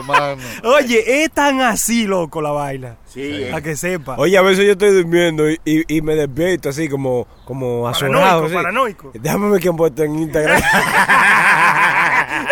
[0.06, 0.42] Mano.
[0.64, 2.96] Oye, es tan así, loco, la vaina.
[3.06, 3.46] Sí.
[3.50, 4.16] Para que sepa.
[4.18, 8.42] Oye, a veces yo estoy durmiendo y, y- y me despierto así como, como azorado.
[8.42, 8.54] Paranoico, así.
[8.54, 9.10] paranoico.
[9.14, 10.60] Déjame ver quién puesto en Instagram.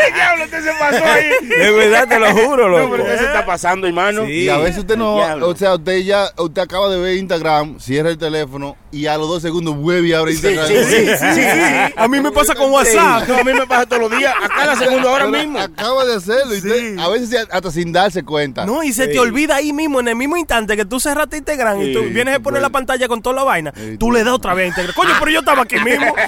[0.55, 1.31] ¿Qué diablo usted se pasó ahí?
[1.65, 2.91] de verdad, te lo juro, No, loco.
[2.93, 4.25] pero ¿qué se está pasando, hermano?
[4.27, 4.33] Sí.
[4.33, 8.11] Y a veces usted no, o sea, usted ya, usted acaba de ver Instagram, cierra
[8.11, 10.67] el teléfono y a los dos segundos vuelve y abre Instagram.
[10.69, 11.93] sí, sí, sí, sí.
[11.97, 13.29] A mí me pasa con WhatsApp.
[13.29, 15.59] No, a mí me pasa todos los días, a cada segundo ahora mismo.
[15.59, 18.65] Acaba de hacerlo y usted- a veces hasta sin darse cuenta.
[18.67, 21.83] No, y se te olvida ahí mismo, en el mismo instante que tú cerraste Instagram
[21.83, 22.61] y tú vienes a poner bueno.
[22.61, 24.95] la pantalla con toda la vaina, Sí, tú tú- le das otra vez a Instagram.
[24.95, 26.15] Coño, pero yo estaba aquí mismo.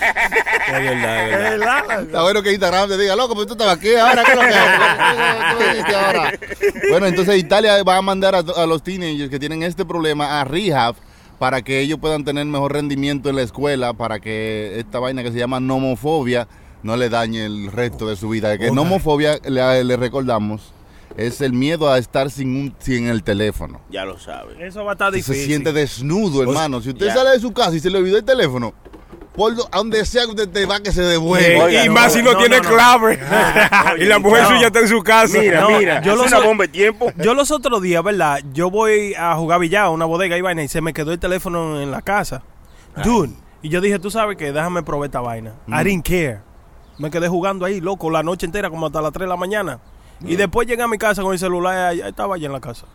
[0.66, 1.82] Es verdad, es verdad.
[1.86, 2.02] ¿Verdad?
[2.02, 4.42] Está bueno que Instagram te diga, loco, pero tú estabas aquí ahora, ¿qué es lo
[4.42, 6.32] que ¿Qué- qué viniste ahora?
[6.90, 10.44] Bueno, entonces Italia va a mandar a, a los teenagers que tienen este problema a
[10.44, 10.94] rehab
[11.38, 15.30] para que ellos puedan tener mejor rendimiento en la escuela, para que esta vaina que
[15.32, 16.48] se llama nomofobia
[16.82, 18.56] no le dañe el resto de su vida.
[18.56, 20.72] Que nomofobia, le, le recordamos,
[21.16, 23.80] es el miedo a estar sin, un, sin el teléfono.
[23.90, 24.56] Ya lo sabes.
[24.60, 25.46] Eso va a estar Que se difícil.
[25.50, 26.80] siente desnudo, hermano.
[26.80, 27.14] Si usted ya.
[27.14, 28.72] sale de su casa y se le olvidó el teléfono,
[29.36, 31.64] por donde sea que usted te va, que se devuelva.
[31.64, 32.68] Oiga, y no, más si no, no, tiene no, no.
[32.68, 33.20] clave.
[33.98, 34.48] y la mujer no.
[34.48, 35.38] suya está en su casa.
[35.38, 37.12] Mira, No, mira, yo es lo una bomba de tiempo.
[37.16, 38.40] Yo los otros días, ¿verdad?
[38.52, 41.18] Yo voy a jugar billar a una bodega y vaina y se me quedó el
[41.18, 42.42] teléfono en la casa.
[43.04, 43.34] Dude.
[43.62, 45.54] Y yo dije, tú sabes que déjame probar esta vaina.
[45.68, 46.40] I didn't care.
[46.98, 49.80] Me quedé jugando ahí, loco, la noche entera, como hasta las 3 de la mañana.
[50.20, 52.86] Y después llegué a mi casa con el celular estaba allá en la casa.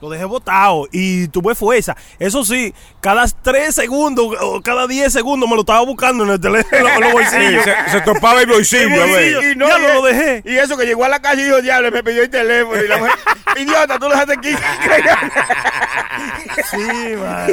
[0.00, 1.94] Lo dejé botado y tuve fuerza.
[2.18, 2.72] Eso sí,
[3.02, 7.00] cada tres segundos o cada diez segundos me lo estaba buscando en el teléfono, en
[7.02, 7.64] los bolsillos.
[7.64, 8.88] se, se topaba el bolsillo.
[8.88, 10.42] Y no, ya y- no lo dejé.
[10.46, 12.82] Y eso que llegó a la calle y dijo, diablo, me pidió el teléfono.
[12.82, 13.12] Y la mujer,
[13.58, 14.50] idiota, tú lo dejaste aquí.
[16.70, 17.50] Sí, man.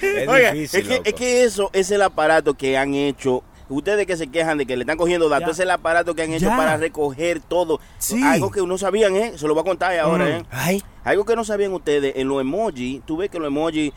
[0.00, 1.02] Es Oiga, difícil, es, que, loco.
[1.08, 3.42] es que eso es el aparato que han hecho.
[3.72, 5.52] Ustedes que se quejan de que le están cogiendo datos, Ya.
[5.52, 6.56] es el aparato que han hecho Ya.
[6.56, 7.80] para recoger todo.
[7.98, 8.22] Sí.
[8.22, 9.32] Algo que no sabían, ¿eh?
[9.36, 10.28] Se lo voy a contar ahora, Mm.
[10.28, 10.44] ¿eh?
[10.50, 13.92] Ay, Algo que no sabían ustedes, en los emojis, tú ves que los emojis,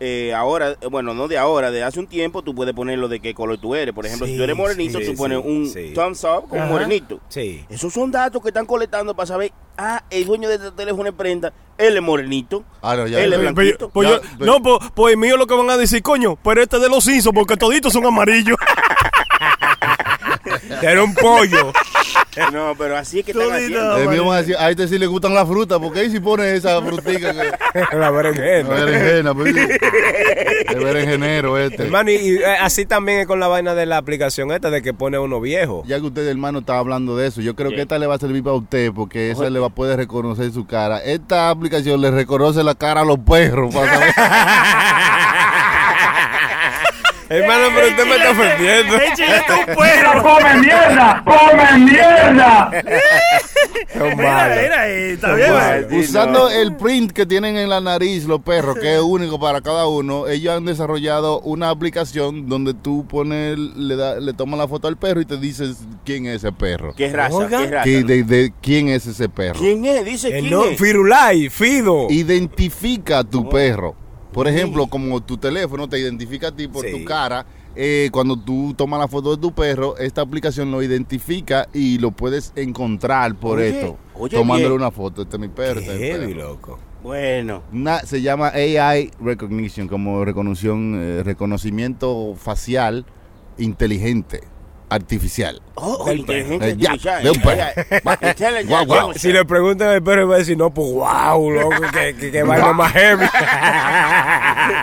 [0.00, 3.20] eh, ahora, eh, bueno, no de ahora, de hace un tiempo, tú puedes ponerlo de
[3.20, 3.94] qué color tú eres.
[3.94, 5.92] Por ejemplo, si tú eres morenito, sí, tú sí, pones un sí.
[5.94, 6.70] thumbs up con Ajá.
[6.70, 7.20] morenito.
[7.28, 7.64] sí.
[7.68, 11.14] Esos son datos que están colectando para saber, ah, el dueño de este teléfono es
[11.14, 12.64] prenda, él es morenito.
[12.82, 13.20] Ah, no, ya.
[13.20, 13.38] Él es.
[13.40, 13.90] Pues- blanquito.
[13.90, 16.36] pues Ya, yo- pues- no, pues, pues el mío lo que van a decir, coño,
[16.42, 18.56] pero este es de los Simpsons porque toditos son amarillos.
[20.82, 21.72] Era un pollo.
[22.52, 23.96] No, pero así es que están haciendo.
[23.98, 26.20] El mío va a decir, a este sí le gustan las frutas, porque ahí sí
[26.20, 27.96] pone esa frutica que...
[27.96, 28.68] La berenjena.
[28.68, 29.54] La berenjena, pues.
[30.68, 31.84] El berenjenero este.
[31.84, 34.82] Hermano, y, y, eh, así también es con la vaina de la aplicación esta de
[34.82, 35.82] que pone uno viejo.
[35.86, 38.18] Ya que usted, hermano, está hablando de eso, yo creo que esta le va a
[38.18, 40.98] servir para usted porque esa le va a poder reconocer su cara.
[40.98, 43.74] Esta aplicación le reconoce la cara a los perros.
[43.74, 44.14] para saber-
[47.28, 48.94] Hermano, pero usted me está ofendiendo.
[48.94, 50.22] Un perro.
[50.22, 52.70] come mierda, come mierda.
[53.94, 56.00] Mira, mira, eh, está bien.
[56.00, 56.50] Usando no.
[56.50, 60.26] el print que tienen en la nariz los perros, que es único para cada uno,
[60.26, 64.96] ellos han desarrollado una aplicación donde tú pones, le, da, le tomas la foto al
[64.96, 66.94] perro y te dices quién es ese perro.
[66.96, 67.48] ¿Qué raza?
[67.48, 67.88] ¿Qué raza?
[67.88, 69.58] De, de quién es ese perro.
[69.58, 70.04] ¿Quién es?
[70.04, 70.78] Dice El quién no, es.
[70.78, 72.06] Firulai, Fido.
[72.08, 74.07] Identifica a tu perro.
[74.38, 76.92] Por ejemplo, como tu teléfono te identifica a ti por Sí.
[76.92, 81.68] tu cara, eh, cuando tú tomas la foto de tu perro, esta aplicación lo identifica
[81.74, 83.96] y lo puedes encontrar por Oye, esto.
[84.14, 84.80] oye, tomándole bien.
[84.80, 85.22] una foto.
[85.22, 85.80] Este es mi perro.
[85.80, 86.48] este es mi Qué heavy, perro.
[86.50, 86.78] loco.
[87.02, 87.64] Bueno.
[87.72, 93.06] Una- se llama AI Recognition, como eh, reconocimiento facial
[93.58, 94.42] inteligente,
[94.90, 95.60] artificial.
[95.74, 97.22] Oh, Del inteligente Eh, ya, artificial.
[97.22, 97.62] de un perro.
[97.62, 97.86] Eh,
[98.38, 99.12] eh, Guau, guau.
[99.14, 102.42] Si le preguntan al perro, va a decir, no, pues wow, loco, que, que, que
[102.42, 103.26] vaina más heavy.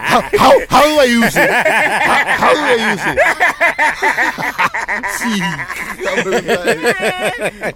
[0.08, 1.50] How, how, how do I use it?
[1.50, 3.20] How, how do I use it?
[5.20, 5.42] sí.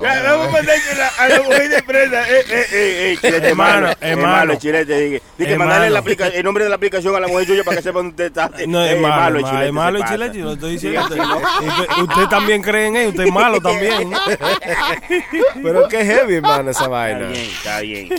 [0.02, 0.76] Ya, Vamos a mandar
[1.18, 2.28] a la mujer de prenda.
[2.30, 4.36] Eh, eh, eh, eh, chilete, Hermano, malo, hermano.
[4.36, 4.98] malo, chilete.
[5.00, 7.78] Dije, dije mandarle la aplica- el nombre de la aplicación a la mujer suya para
[7.78, 8.50] que sepa dónde está.
[8.68, 11.02] No, Eh, es malo, el es malo, chilete, es malo chilete, yo lo estoy diciendo.
[12.04, 14.12] Usted, usted también cree en él, usted es malo también.
[15.62, 17.28] Pero qué heavy, hermano, esa Está vaina.
[17.28, 18.10] bien, está bien.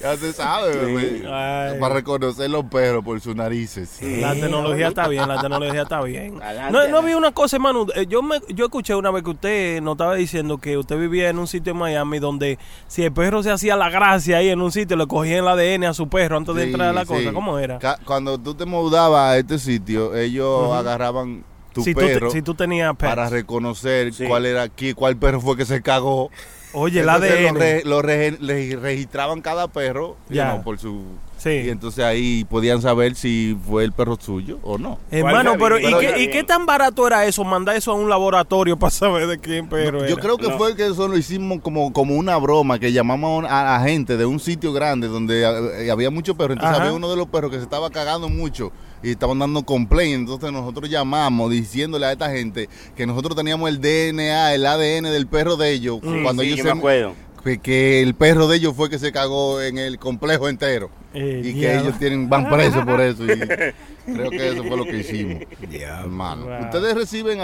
[0.00, 1.22] Ya se sabe, bebé.
[1.30, 1.78] Ay.
[1.78, 3.98] Para reconocer los perros por sus narices.
[4.02, 6.38] La tecnología está bien, la tecnología está bien.
[6.70, 7.86] No, no vi una cosa, hermano.
[7.94, 11.28] eh, Yo me, yo escuché una vez que usted nos estaba diciendo que usted vivía
[11.30, 14.60] en un sitio en Miami donde si el perro se hacía la gracia ahí en
[14.60, 17.02] un sitio, le cogían el ADN a su perro antes de Sí, entrar a la
[17.02, 17.06] sí.
[17.08, 17.32] cosa.
[17.32, 17.78] ¿Cómo era?
[18.04, 21.44] Cuando tú te mudabas a este sitio, ellos agarraban
[21.78, 23.08] tu si, tú, si tenías pets.
[23.08, 24.24] para reconocer Sí.
[24.26, 26.30] cuál era aquí, cuál perro fue que se cagó.
[26.74, 27.54] Oye, el ADN.
[27.54, 30.50] Lo, re- lo re- le registraban cada perro you Ya.
[30.52, 31.02] know, por su
[31.38, 31.50] Sí.
[31.50, 34.98] y entonces ahí podían saber si fue el perro suyo o no.
[35.10, 37.42] Hermano, ¿Cuál pero, ¿y, qué, ¿y qué tan barato era eso?
[37.44, 40.16] Mandar eso a un laboratorio para saber de quién perro Yo era.
[40.16, 40.58] creo que No.
[40.58, 44.26] fue que eso lo hicimos como, como una broma, que llamamos a la gente de
[44.26, 45.42] un sitio grande donde
[45.84, 46.56] eh, había muchos perros.
[46.56, 46.82] Entonces Ajá.
[46.86, 48.72] había uno de los perros que se estaba cagando mucho
[49.02, 50.14] y estaban dando complaint.
[50.20, 55.26] Entonces nosotros llamamos diciéndole a esta gente que nosotros teníamos el DNA, el ADN del
[55.26, 56.00] perro de ellos.
[56.02, 57.14] Sí, cuando sí, ellos yo se- me acuerdo.
[57.44, 60.90] que, que el perro de ellos fue que se cagó en el complejo entero.
[61.14, 63.24] Eh, y que ellos tienen van presos por eso.
[63.24, 63.28] Y
[64.12, 65.42] creo que eso fue lo que hicimos.
[65.72, 66.44] Hermano.
[66.46, 66.60] Wow.
[66.64, 67.38] Ustedes reciben,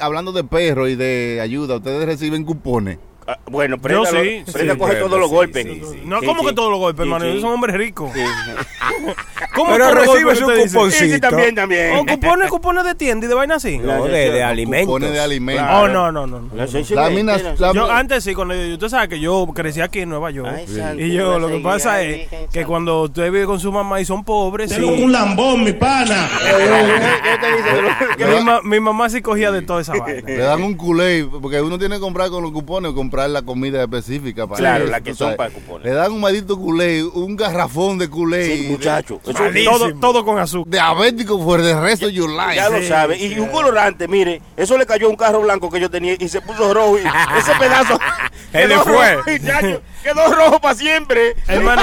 [0.00, 2.98] hablando de perros y de ayuda, ustedes reciben cupones.
[3.28, 5.64] Ah, bueno, prenda, Yo lo- sí, prenda sí, coge todos los golpes.
[5.64, 6.00] sí, sí.
[6.04, 6.46] No, Sí, ¿cómo sí.
[6.48, 7.40] que todos los golpes, Sí, hermano?
[7.40, 8.10] son hombres ricos.
[8.14, 8.20] Sí.
[9.54, 10.76] ¿Cómo Pero todos los recibe golpes su que usted dice?
[10.76, 11.04] cuponcito.
[11.06, 11.96] Sí, sí, también, también.
[11.96, 13.78] ¿O cupones, cupones de tienda y de vaina así?
[13.78, 14.86] No, de, de alimentos.
[14.86, 15.64] Cupones de alimentos.
[15.66, 15.82] Claro.
[15.84, 16.40] Oh, no, no, no.
[16.40, 16.50] no.
[16.90, 20.00] La mina- la- la- Yo antes sí, cuando yo- usted sabe que yo crecí aquí
[20.00, 20.48] en Nueva York.
[20.54, 24.00] Ay, santo, y yo lo que pasa es que cuando usted vive con su mamá
[24.00, 26.28] y son pobres, sí, un lambón, mi pana.
[27.22, 27.76] ¿Qué te dice?
[28.36, 30.22] Le mi, mamá sí cogía de toda esa vaina.
[30.26, 33.42] Le dan un culé, porque uno tiene que comprar con los cupones o comprar la
[33.42, 34.46] comida específica.
[34.46, 35.36] Para Claro, eso, la que son sabes.
[35.36, 35.86] para cupones.
[35.86, 38.56] Le dan un maldito culé, un garrafón de culé.
[38.56, 39.20] Sí, muchacho.
[39.26, 40.70] Eso todo, todo con azúcar.
[40.70, 42.56] Diabético for the rest of your life.
[42.56, 43.16] Ya lo sabe.
[43.18, 46.28] Y un colorante, mire, eso le cayó a un carro blanco que yo tenía y
[46.28, 46.98] se puso rojo.
[46.98, 47.02] Y
[47.38, 47.98] ese pedazo.
[48.52, 49.40] Él le fue.
[50.02, 51.34] quedó rojo para siempre.
[51.48, 51.82] Hermano,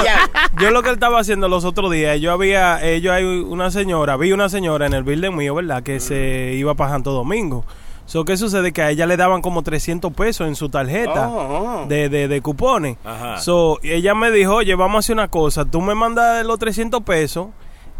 [0.60, 3.70] yo lo que él estaba haciendo los otros días, yo había, eh, yo hay una
[3.70, 5.82] señora, vi una señora en el building mío, ¿verdad?
[5.82, 7.64] Que se iba para Santo Domingo.
[8.06, 8.72] So, ¿Qué sucede?
[8.72, 11.86] Que a ella le daban como 300 pesos en su tarjeta Oh, oh.
[11.86, 12.98] de, de, de cupones.
[13.04, 13.38] Ajá.
[13.38, 15.64] So, ella me dijo, oye, vamos a hacer una cosa.
[15.64, 17.48] Tú me mandas los 300 pesos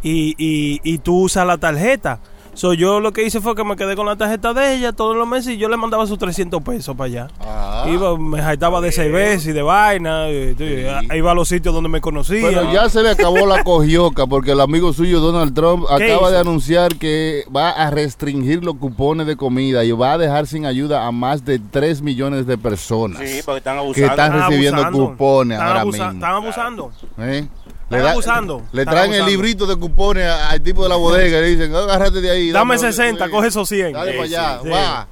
[0.03, 2.21] y, y, y tú usas la tarjeta.
[2.55, 5.17] So, yo lo que hice fue que me quedé con la tarjeta de ella todos
[5.17, 7.29] los meses y yo le mandaba sus 300 pesos para allá.
[7.41, 7.85] Ah.
[7.89, 10.31] Iba, me jaitaba de cerveza y de vaina.
[10.31, 12.47] y- y- Iba a los sitios donde me conocía.
[12.49, 16.29] Pero ya se le acabó la cogioca porque el amigo suyo Donald Trump ¿Qué acaba
[16.29, 16.31] hizo?
[16.31, 20.65] de anunciar que va a restringir los cupones de comida y va a dejar sin
[20.65, 24.11] ayuda a más de 3 millones de personas Sí, porque están que abusando.
[24.11, 25.11] están recibiendo abusando.
[25.11, 26.13] cupones Están ahora abusa- mismo.
[26.13, 26.93] Están abusando.
[27.19, 27.49] ¿Eh?
[27.91, 28.63] Están abusando.
[28.73, 31.75] Le Están traen el librito de cupones al tipo de la bodega y le dicen,
[31.75, 32.51] agárrate de ahí.
[32.51, 33.93] Dame 60, coge esos 100.
[33.93, 34.69] Dale para allá, sí.
[34.69, 35.09] va.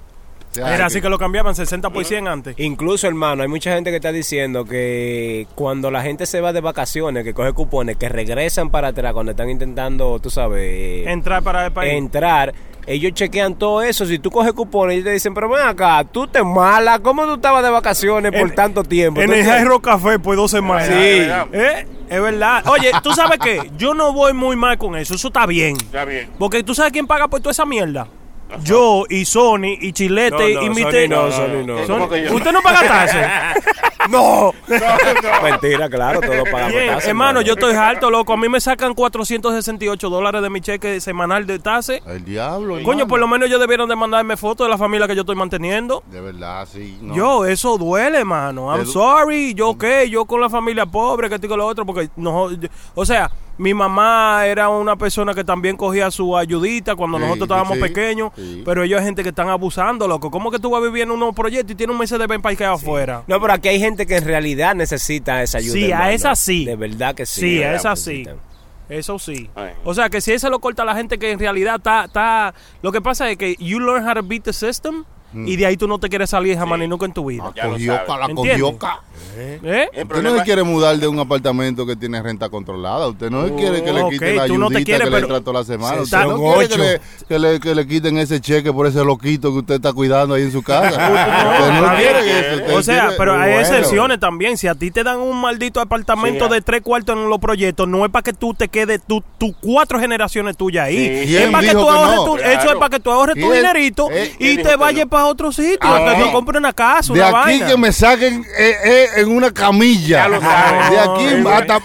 [0.55, 2.55] Era así que lo cambiaban 60 por 100 antes.
[2.59, 6.61] Incluso, hermano, hay mucha gente que está diciendo que cuando la gente se va de
[6.61, 11.64] vacaciones, que coge cupones, que regresan para atrás cuando están intentando, tú sabes, Entrar para
[11.66, 11.95] el país.
[11.95, 12.53] entrar,
[12.87, 14.05] ellos chequean todo eso.
[14.07, 17.35] Si tú coges cupones, ellos te dicen, pero ven acá, tú te mala, ¿cómo tú
[17.35, 19.20] estabas de vacaciones por En- tanto tiempo?
[19.20, 20.87] En el Jairo Café por dos semanas.
[20.89, 20.93] Sí.
[20.95, 21.87] ¿Eh?
[22.09, 22.62] Es verdad.
[22.66, 23.70] Oye, ¿tú sabes qué?
[23.78, 25.14] Yo no voy muy mal con eso.
[25.14, 25.76] Eso está bien.
[25.76, 26.28] Está bien.
[26.39, 28.07] Porque tú sabes quién paga por toda esa mierda.
[28.62, 31.78] Yo y Sony y Chilete No, no, y mi Sony te- no, Sony no.
[31.78, 32.35] Eh, ¿cómo que yo?
[32.35, 33.55] ¿Usted no paga tasa?
[34.11, 34.53] no.
[35.42, 38.32] Mentira, claro, todos pagamos Bien, tasa, hermano, yo estoy harto, loco.
[38.32, 41.94] A mí me sacan 468 dólares de mi cheque semanal de tasa.
[42.07, 42.74] El diablo.
[42.74, 43.07] Coño, hermano.
[43.09, 46.03] por lo menos ellos debieron de mandarme fotos de la familia que yo estoy manteniendo.
[46.11, 46.98] De verdad, sí.
[47.00, 47.14] no.
[47.14, 48.74] Yo, eso duele, mano.
[48.74, 49.55] I'm sorry.
[49.55, 52.50] Yo, qué, yo con la familia pobre, que estoy con lo otro, porque no.
[52.53, 57.24] yo- o sea, mi mamá era una persona que también cogía su ayudita cuando Sí,
[57.24, 58.62] nosotros estábamos sí, pequeños, sí.
[58.64, 60.30] pero ellos hay gente que están abusando, loco.
[60.30, 62.57] ¿Cómo que tú vas a vivir en unos proyectos y tienes un mes de Benz
[62.57, 63.22] que afuera?
[63.26, 65.72] No, pero aquí hay gente que en realidad necesita esa ayuda.
[65.72, 66.64] Sí, a esa sí.
[66.64, 67.40] De verdad que sí.
[67.40, 68.26] Sí, a esa que sí.
[68.88, 69.48] Eso sí.
[69.55, 69.72] Ay.
[69.84, 72.55] O sea, que si ese lo corta a la gente que en realidad está, está...
[72.82, 75.05] Lo que pasa es que you learn how to beat the system
[75.35, 77.45] y de ahí tú no te quieres salir jamás ni nunca en tu vida.
[77.55, 78.20] La cogioca, sabe.
[78.20, 78.51] la ¿Entiende?
[78.62, 79.01] cogioca.
[79.37, 79.89] ¿Eh?
[80.03, 83.09] Usted no se quiere mudar de un apartamento que tiene renta controlada.
[83.09, 85.61] Usted no quiere que le quiten la tú no te ayudita quieres, que le toda
[85.61, 86.03] la semana.
[86.03, 89.53] Usted no quiere que le, que, le, que le quiten ese cheque por ese loquito
[89.53, 90.91] que usted está cuidando ahí en su casa.
[91.62, 92.57] Usted no quiere eso.
[92.62, 93.61] usted O sea, quiere- pero hay Bueno.
[93.61, 94.57] excepciones también.
[94.59, 97.89] Si a ti te dan un maldito apartamento Sí, de tres cuartos en los proyectos,
[97.89, 100.97] no es para que tú te quedes tu, tu cuatro generaciones tuyas ahí.
[101.26, 101.35] Sí.
[101.35, 102.24] Es ¿Quién para que tú que ahorres no?
[102.24, 102.61] tu, Claro.
[102.61, 104.09] Eso es para que tú ahorres tu dinerito
[104.39, 105.11] y ¿quién te vayas no?
[105.23, 105.79] Para otro sitio.
[105.81, 106.27] Ah, que no.
[106.27, 107.66] tú compres una casa, De una aquí vaina.
[107.66, 110.25] que me saquen eh, eh, en una camilla.
[110.25, 110.91] Ya lo sabe.
[110.91, 111.81] De aquí hasta.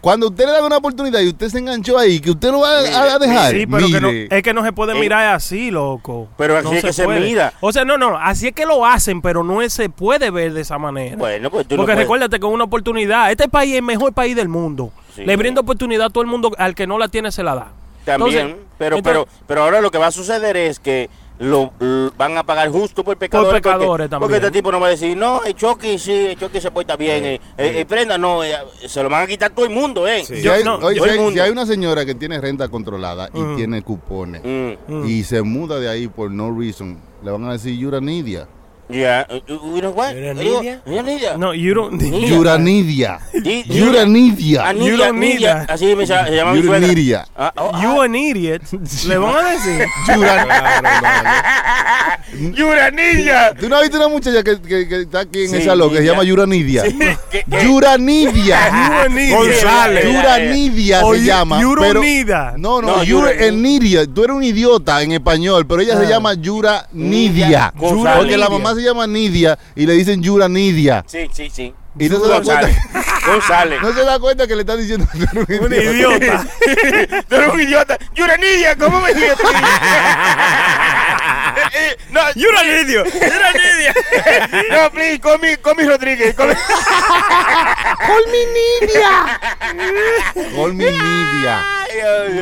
[0.00, 2.70] Cuando usted le da una oportunidad y usted se enganchó ahí, que usted lo va
[2.78, 3.50] a, a dejar.
[3.52, 6.28] Sí, pero que no, es que no se puede Eh, mirar así, loco.
[6.36, 7.52] pero así No es que se mira.
[7.60, 10.52] O sea, no, no, así es que lo hacen, pero no es- se puede ver
[10.52, 11.16] de esa manera.
[11.16, 13.32] Bueno, pues tú no Porque puedes- recuérdate que es una oportunidad.
[13.32, 14.92] Este país es el mejor país del mundo.
[15.16, 15.24] Sí.
[15.24, 16.52] Le brinda oportunidad a todo el mundo.
[16.58, 17.68] Al que no la tiene, se la da.
[18.04, 21.72] También, Entonces, pero, entonces- pero, pero ahora lo que va a suceder es que lo,
[22.16, 23.54] van a pagar justo por pecadores.
[23.54, 24.20] pecadores porque, también.
[24.20, 26.96] Porque este tipo no va a decir, no, el Chucky sí, el Chucky se porta
[26.96, 28.54] bien, eh, eh, eh, prenda, no, eh,
[28.86, 30.24] se lo van a quitar todo el mundo, ¿eh?
[30.24, 31.62] Si, Yo- hay, no, oye, yo- si hay- todo el si hay mundo.
[31.62, 33.56] una señora que tiene renta controlada y Ujú.
[33.56, 37.76] tiene cupones Mm, y se muda de ahí por no reason, le van a decir
[37.78, 38.18] Yuranidia.
[38.40, 38.57] yeah, uh,
[39.28, 40.14] uh, you know what?
[40.16, 40.80] ¿Era Digo, Nidia?
[40.86, 41.36] ¿era Nidia?
[41.36, 42.00] No, you don't.
[42.00, 42.28] Need Nidia,
[45.66, 45.70] that.
[45.72, 46.78] así me se llama mi suegra.
[46.78, 47.26] Yuranidia.
[47.36, 47.82] Ah, oh, ah.
[47.82, 48.62] You an idiot.
[49.06, 49.86] Le van a decir.
[52.56, 53.54] Yuranidia.
[53.54, 55.94] ¿Tú no has visto una muchacha que, que- que está aquí en Sí, esa loca
[55.96, 56.24] que se llama.
[56.24, 56.86] You an idiot.
[59.30, 60.04] González.
[60.04, 61.60] Yuranidia O se llama.
[62.26, 62.56] that.
[62.56, 64.06] No, no, No, Yura Yura- Nidia.
[64.06, 67.46] Tú eres un idiota en español, pero ella se llama Yura Nidia.
[67.46, 67.72] Nidia.
[67.76, 68.18] González.
[68.18, 71.04] Porque la mamá se llama Nidia y le dicen Yura Nidia.
[71.06, 71.74] Sí, sí, sí.
[71.98, 72.70] Y no se da cuenta,
[73.26, 73.82] González.
[73.82, 76.46] no se da cuenta que le está diciendo que Un idiota.
[77.28, 77.98] Tú eres un idiota.
[78.14, 79.36] Yuranidia, ¿cómo me dices?
[82.10, 83.06] no, an idiot.
[84.70, 85.40] no, please, call
[85.76, 86.36] me Rodríguez.
[87.98, 88.24] Call
[90.74, 91.64] me Nidia.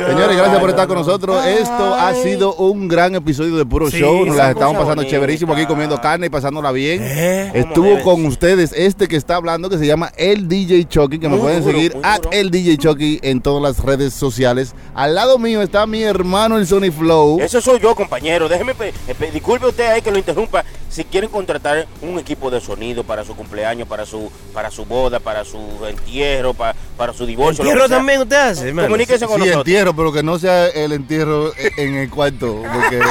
[0.07, 1.43] Señores, gracias por estar con nosotros.
[1.45, 4.25] Esto ha sido un gran episodio de Puro Sí, Show.
[4.25, 5.11] Nos esa la estamos pasando bonita.
[5.11, 7.01] chéverísimo aquí comiendo carne y pasándola bien.
[7.03, 11.17] Eh, ¿Cómo Estuvo con ustedes este que está hablando que se llama El DJ Chucky,
[11.19, 12.21] que me pueden duro, seguir at.
[12.31, 14.75] El DJ Chucky en todas las redes sociales.
[14.93, 17.39] Al lado mío está mi hermano el Sony Flow.
[17.41, 18.47] Eso soy yo, compañero.
[18.49, 20.63] Déjeme, eh, pe- disculpe usted ahí que lo interrumpa.
[20.89, 25.19] Si quieren contratar un equipo de sonido para su cumpleaños, para su para su boda,
[25.19, 27.63] para su entierro, para, para su divorcio.
[27.63, 28.87] lo que Entierro también usted hace, hermano.
[28.87, 29.67] Comuníquese con Sí, nosotros.
[29.67, 32.61] entierro, pero que no sea el entierro en el cuarto.
[32.73, 32.99] Porque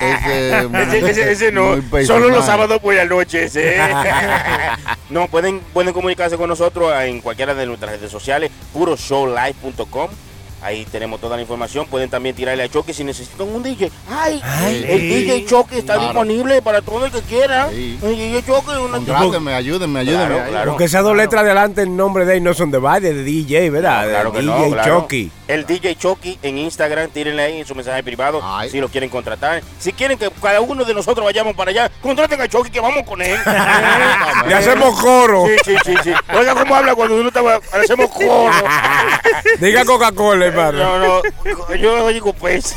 [0.00, 1.76] ese, Ese, ese- ese no,
[2.06, 3.44] solo los sábados por la noche.
[3.44, 3.78] ese.
[5.10, 10.08] no, pueden, pueden comunicarse con nosotros en cualquiera de nuestras redes sociales, puroshowlive.com.
[10.60, 11.86] Ahí tenemos toda la información.
[11.86, 13.90] Pueden también tirarle a Chucky si necesitan un DJ.
[14.10, 14.40] ¡Ay!
[14.88, 16.08] el DJ Chucky está Claro.
[16.08, 17.68] disponible para todo el que quiera.
[17.70, 17.98] Sí.
[18.02, 20.26] El DJ Chucky es una Contrátenme, ayúdenme, ayúdenme.
[20.34, 20.70] Claro, claro.
[20.72, 23.22] Porque esas dos letras de adelante, el nombre de él no son de baile, de
[23.22, 24.02] DJ, ¿verdad?
[24.04, 25.00] No, claro que de no, DJ claro.
[25.02, 25.30] Chucky.
[25.48, 28.68] El DJ Chucky en Instagram, tírenle ahí en su mensaje privado Ay.
[28.70, 29.62] si lo quieren contratar.
[29.78, 33.02] Si quieren que cada uno de nosotros vayamos para allá, contraten a Chucky que vamos
[33.04, 33.38] con él.
[34.46, 35.46] Le hacemos coro.
[35.46, 36.12] Sí, sí, sí, sí.
[36.36, 38.50] Oiga cómo habla cuando uno está le hacemos coro.
[39.58, 40.78] Diga Coca-Cola, hermano.
[40.78, 42.76] No, no, yo digo pues.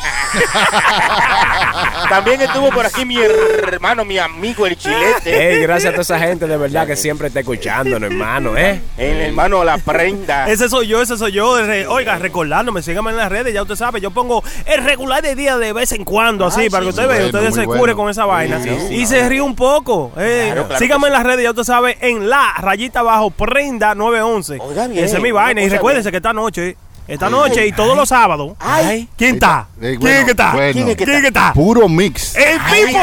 [2.09, 5.55] También estuvo por aquí mi hermano, mi amigo el chilete.
[5.55, 8.81] Ey, gracias a toda esa gente de verdad que siempre está escuchándonos, hermano, ¿eh?
[8.97, 10.47] El hermano La Prenda.
[10.49, 11.61] Ese soy yo, ese soy yo.
[11.65, 11.87] Re-
[12.61, 15.57] Oiga, recordándome, síganme en las redes, ya usted sabe, yo pongo el regular de día
[15.57, 17.79] de vez en cuando, así, para que usted vea, bueno, ustedes muy se bueno.
[17.81, 18.61] cure con esa vaina.
[18.61, 20.11] sí, y se ríe un poco.
[20.17, 20.43] eh.
[20.47, 24.57] Claro, claro síganme en las redes, ya usted sabe, en la rayita abajo, prenda 911.
[24.61, 25.61] Oiga bien, Esa es mi vaina.
[25.61, 26.11] Y recuérdense bien.
[26.13, 26.77] que esta noche,
[27.13, 28.53] esta noche y todos los sábados.
[28.59, 29.07] Ay.
[29.17, 29.67] ¿Quién está?
[29.81, 30.53] Eh, ¿Quién bueno, es que está?
[30.53, 30.73] bueno.
[30.73, 31.53] ¿Quién es que está?
[31.53, 32.35] Puro mix.
[32.35, 32.99] ¡El Pipo!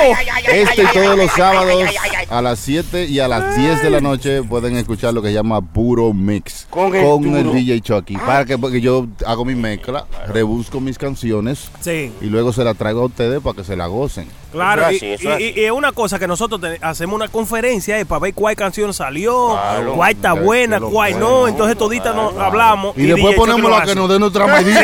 [0.51, 1.85] Este y todos los sábados
[2.31, 5.35] a las 7 y a las 10 de la noche pueden escuchar lo que se
[5.35, 7.53] llama Puro Mix Con el.
[7.53, 8.17] DJ Chucky.
[8.17, 12.13] Para que porque yo hago mi mezcla, rebusco mis canciones Sí.
[12.21, 14.27] y luego se la traigo a ustedes para que se la gocen.
[14.51, 15.45] Claro, y, es así, eso y- es así.
[15.57, 18.57] y- y es una cosa que nosotros te- hacemos una conferencia eh, para ver cuál
[18.57, 19.95] canción salió, Claro.
[19.95, 21.49] cuál está buena, cuál bueno, no.
[21.49, 22.97] Entonces todita nos hablamos.
[22.97, 24.81] Y, después DJ ponemos la que nos dé nuestra medida.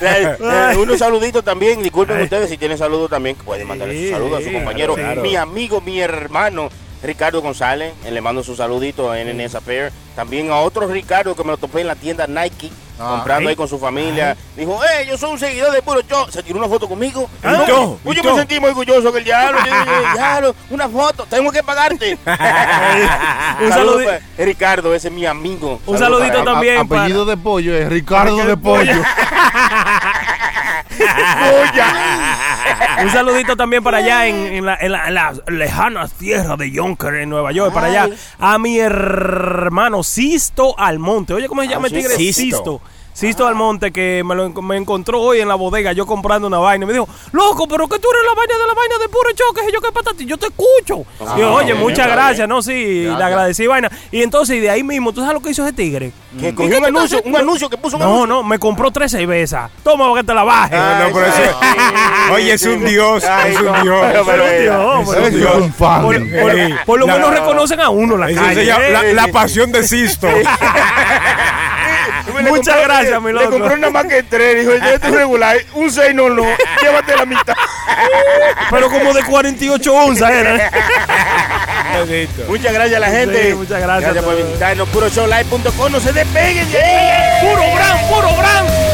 [0.00, 4.12] Eh, eh, unos saluditos también, disculpen ustedes si tienen saludos también, pueden mandarle Sí, su
[4.14, 5.22] saludo a su compañero, claro.
[5.22, 6.68] mi amigo, mi hermano
[7.02, 11.44] Ricardo González, eh, le mando su saludito a NNS Affair, también a otro Ricardo que
[11.44, 13.16] me lo topé en la tienda Nike, Ah.
[13.16, 16.42] comprando ahí con su familia, dijo, eh, yo soy un seguidor de Puro Show, se
[16.44, 18.30] tiró una foto conmigo, Ah, Dijo, yo, "Uy, y yo yo".
[18.32, 19.58] me sentí muy orgulloso que el diablo,
[20.14, 22.16] diablo, una foto, tengo que pagarte.
[23.62, 25.80] Un Saludo para Ricardo, ese es mi amigo.
[25.86, 26.78] Un Saludo saludito para también.
[26.78, 28.92] A- apellido de pollo es Ricardo de pollo-.
[33.02, 36.70] Un saludito también para allá en, en la, en la- en la lejana tierra de
[36.70, 38.08] Yonker, en Nueva York, para allá,
[38.38, 41.34] a mi hermano Sisto Almonte.
[41.34, 42.16] Oye, ¿cómo se llama el tigre?
[42.16, 42.40] Sisto.
[42.40, 42.80] Sisto.
[43.14, 46.84] Sisto Almonte, que me lo me encontró hoy en la bodega, yo comprando una vaina.
[46.84, 49.30] Y me dijo, loco, pero que tú eres la vaina de la vaina de puro
[49.30, 51.04] choque, y yo qué patati, yo te escucho.
[51.36, 52.48] y yo, oye, bien, muchas gracias, bien.
[52.50, 52.60] ¿no?
[52.60, 53.88] Sí, le agradecí vaina.
[54.10, 56.10] Y entonces, de ahí mismo, ¿tú sabes lo que hizo ese tigre?
[56.40, 58.26] Que ¿Y cogió un anuncio, un anuncio que puso un No, anuncio.
[58.26, 59.70] no, me compró tres cervezas.
[59.84, 60.74] Toma, para que te la baje.
[60.76, 61.60] Ah, no, pero eso-
[62.34, 64.12] Oye, es un dios, Ay, es un no, dios.
[64.12, 65.54] Dios, Ese Dios.
[65.54, 66.02] es un fan.
[66.84, 69.12] Por, lo menos reconocen a uno la calle.
[69.14, 70.26] la pasión de Sisto.
[72.42, 73.50] Le Muchas gracias, mi Le loco.
[73.50, 74.60] compró nada más que tres.
[74.60, 75.56] Dijo, yo estoy regular.
[75.74, 76.44] Un 6 no, no.
[76.82, 77.54] Llévate la mitad.
[78.70, 80.70] Pero como de 48 onzas era.
[82.48, 83.50] Muchas gracias a la gente.
[83.50, 84.46] Sí, muchas gracias Gracias por todos.
[84.46, 84.88] visitarnos.
[84.88, 85.92] Puroshowlive.com.
[85.92, 87.40] No se despeguen de ahí.
[87.48, 88.93] ¡Puro Bran, puro Bran!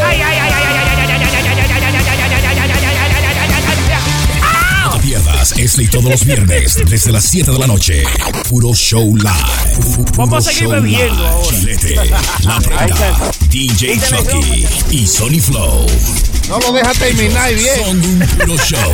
[5.40, 8.02] Pierdas este y todos los viernes desde las 7 de la noche.
[8.50, 9.96] Puro Show Live.
[9.96, 11.56] Puro Vamos a seguir Show bebiendo ahora.
[11.56, 11.94] Chilete,
[12.44, 15.86] La Prenda, DJ Chucky y Sony Flow.
[16.46, 17.84] No lo deja terminar bien.
[17.84, 18.92] Son un puro show.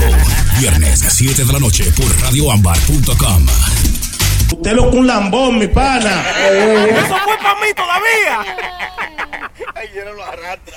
[0.60, 3.46] Viernes 7 de la noche por radioambar.com.
[4.52, 6.24] Usted lo que un lambón, mi pana.
[6.48, 8.56] Eso fue para mí todavía.
[9.74, 10.76] Ay, yo no lo arrastra.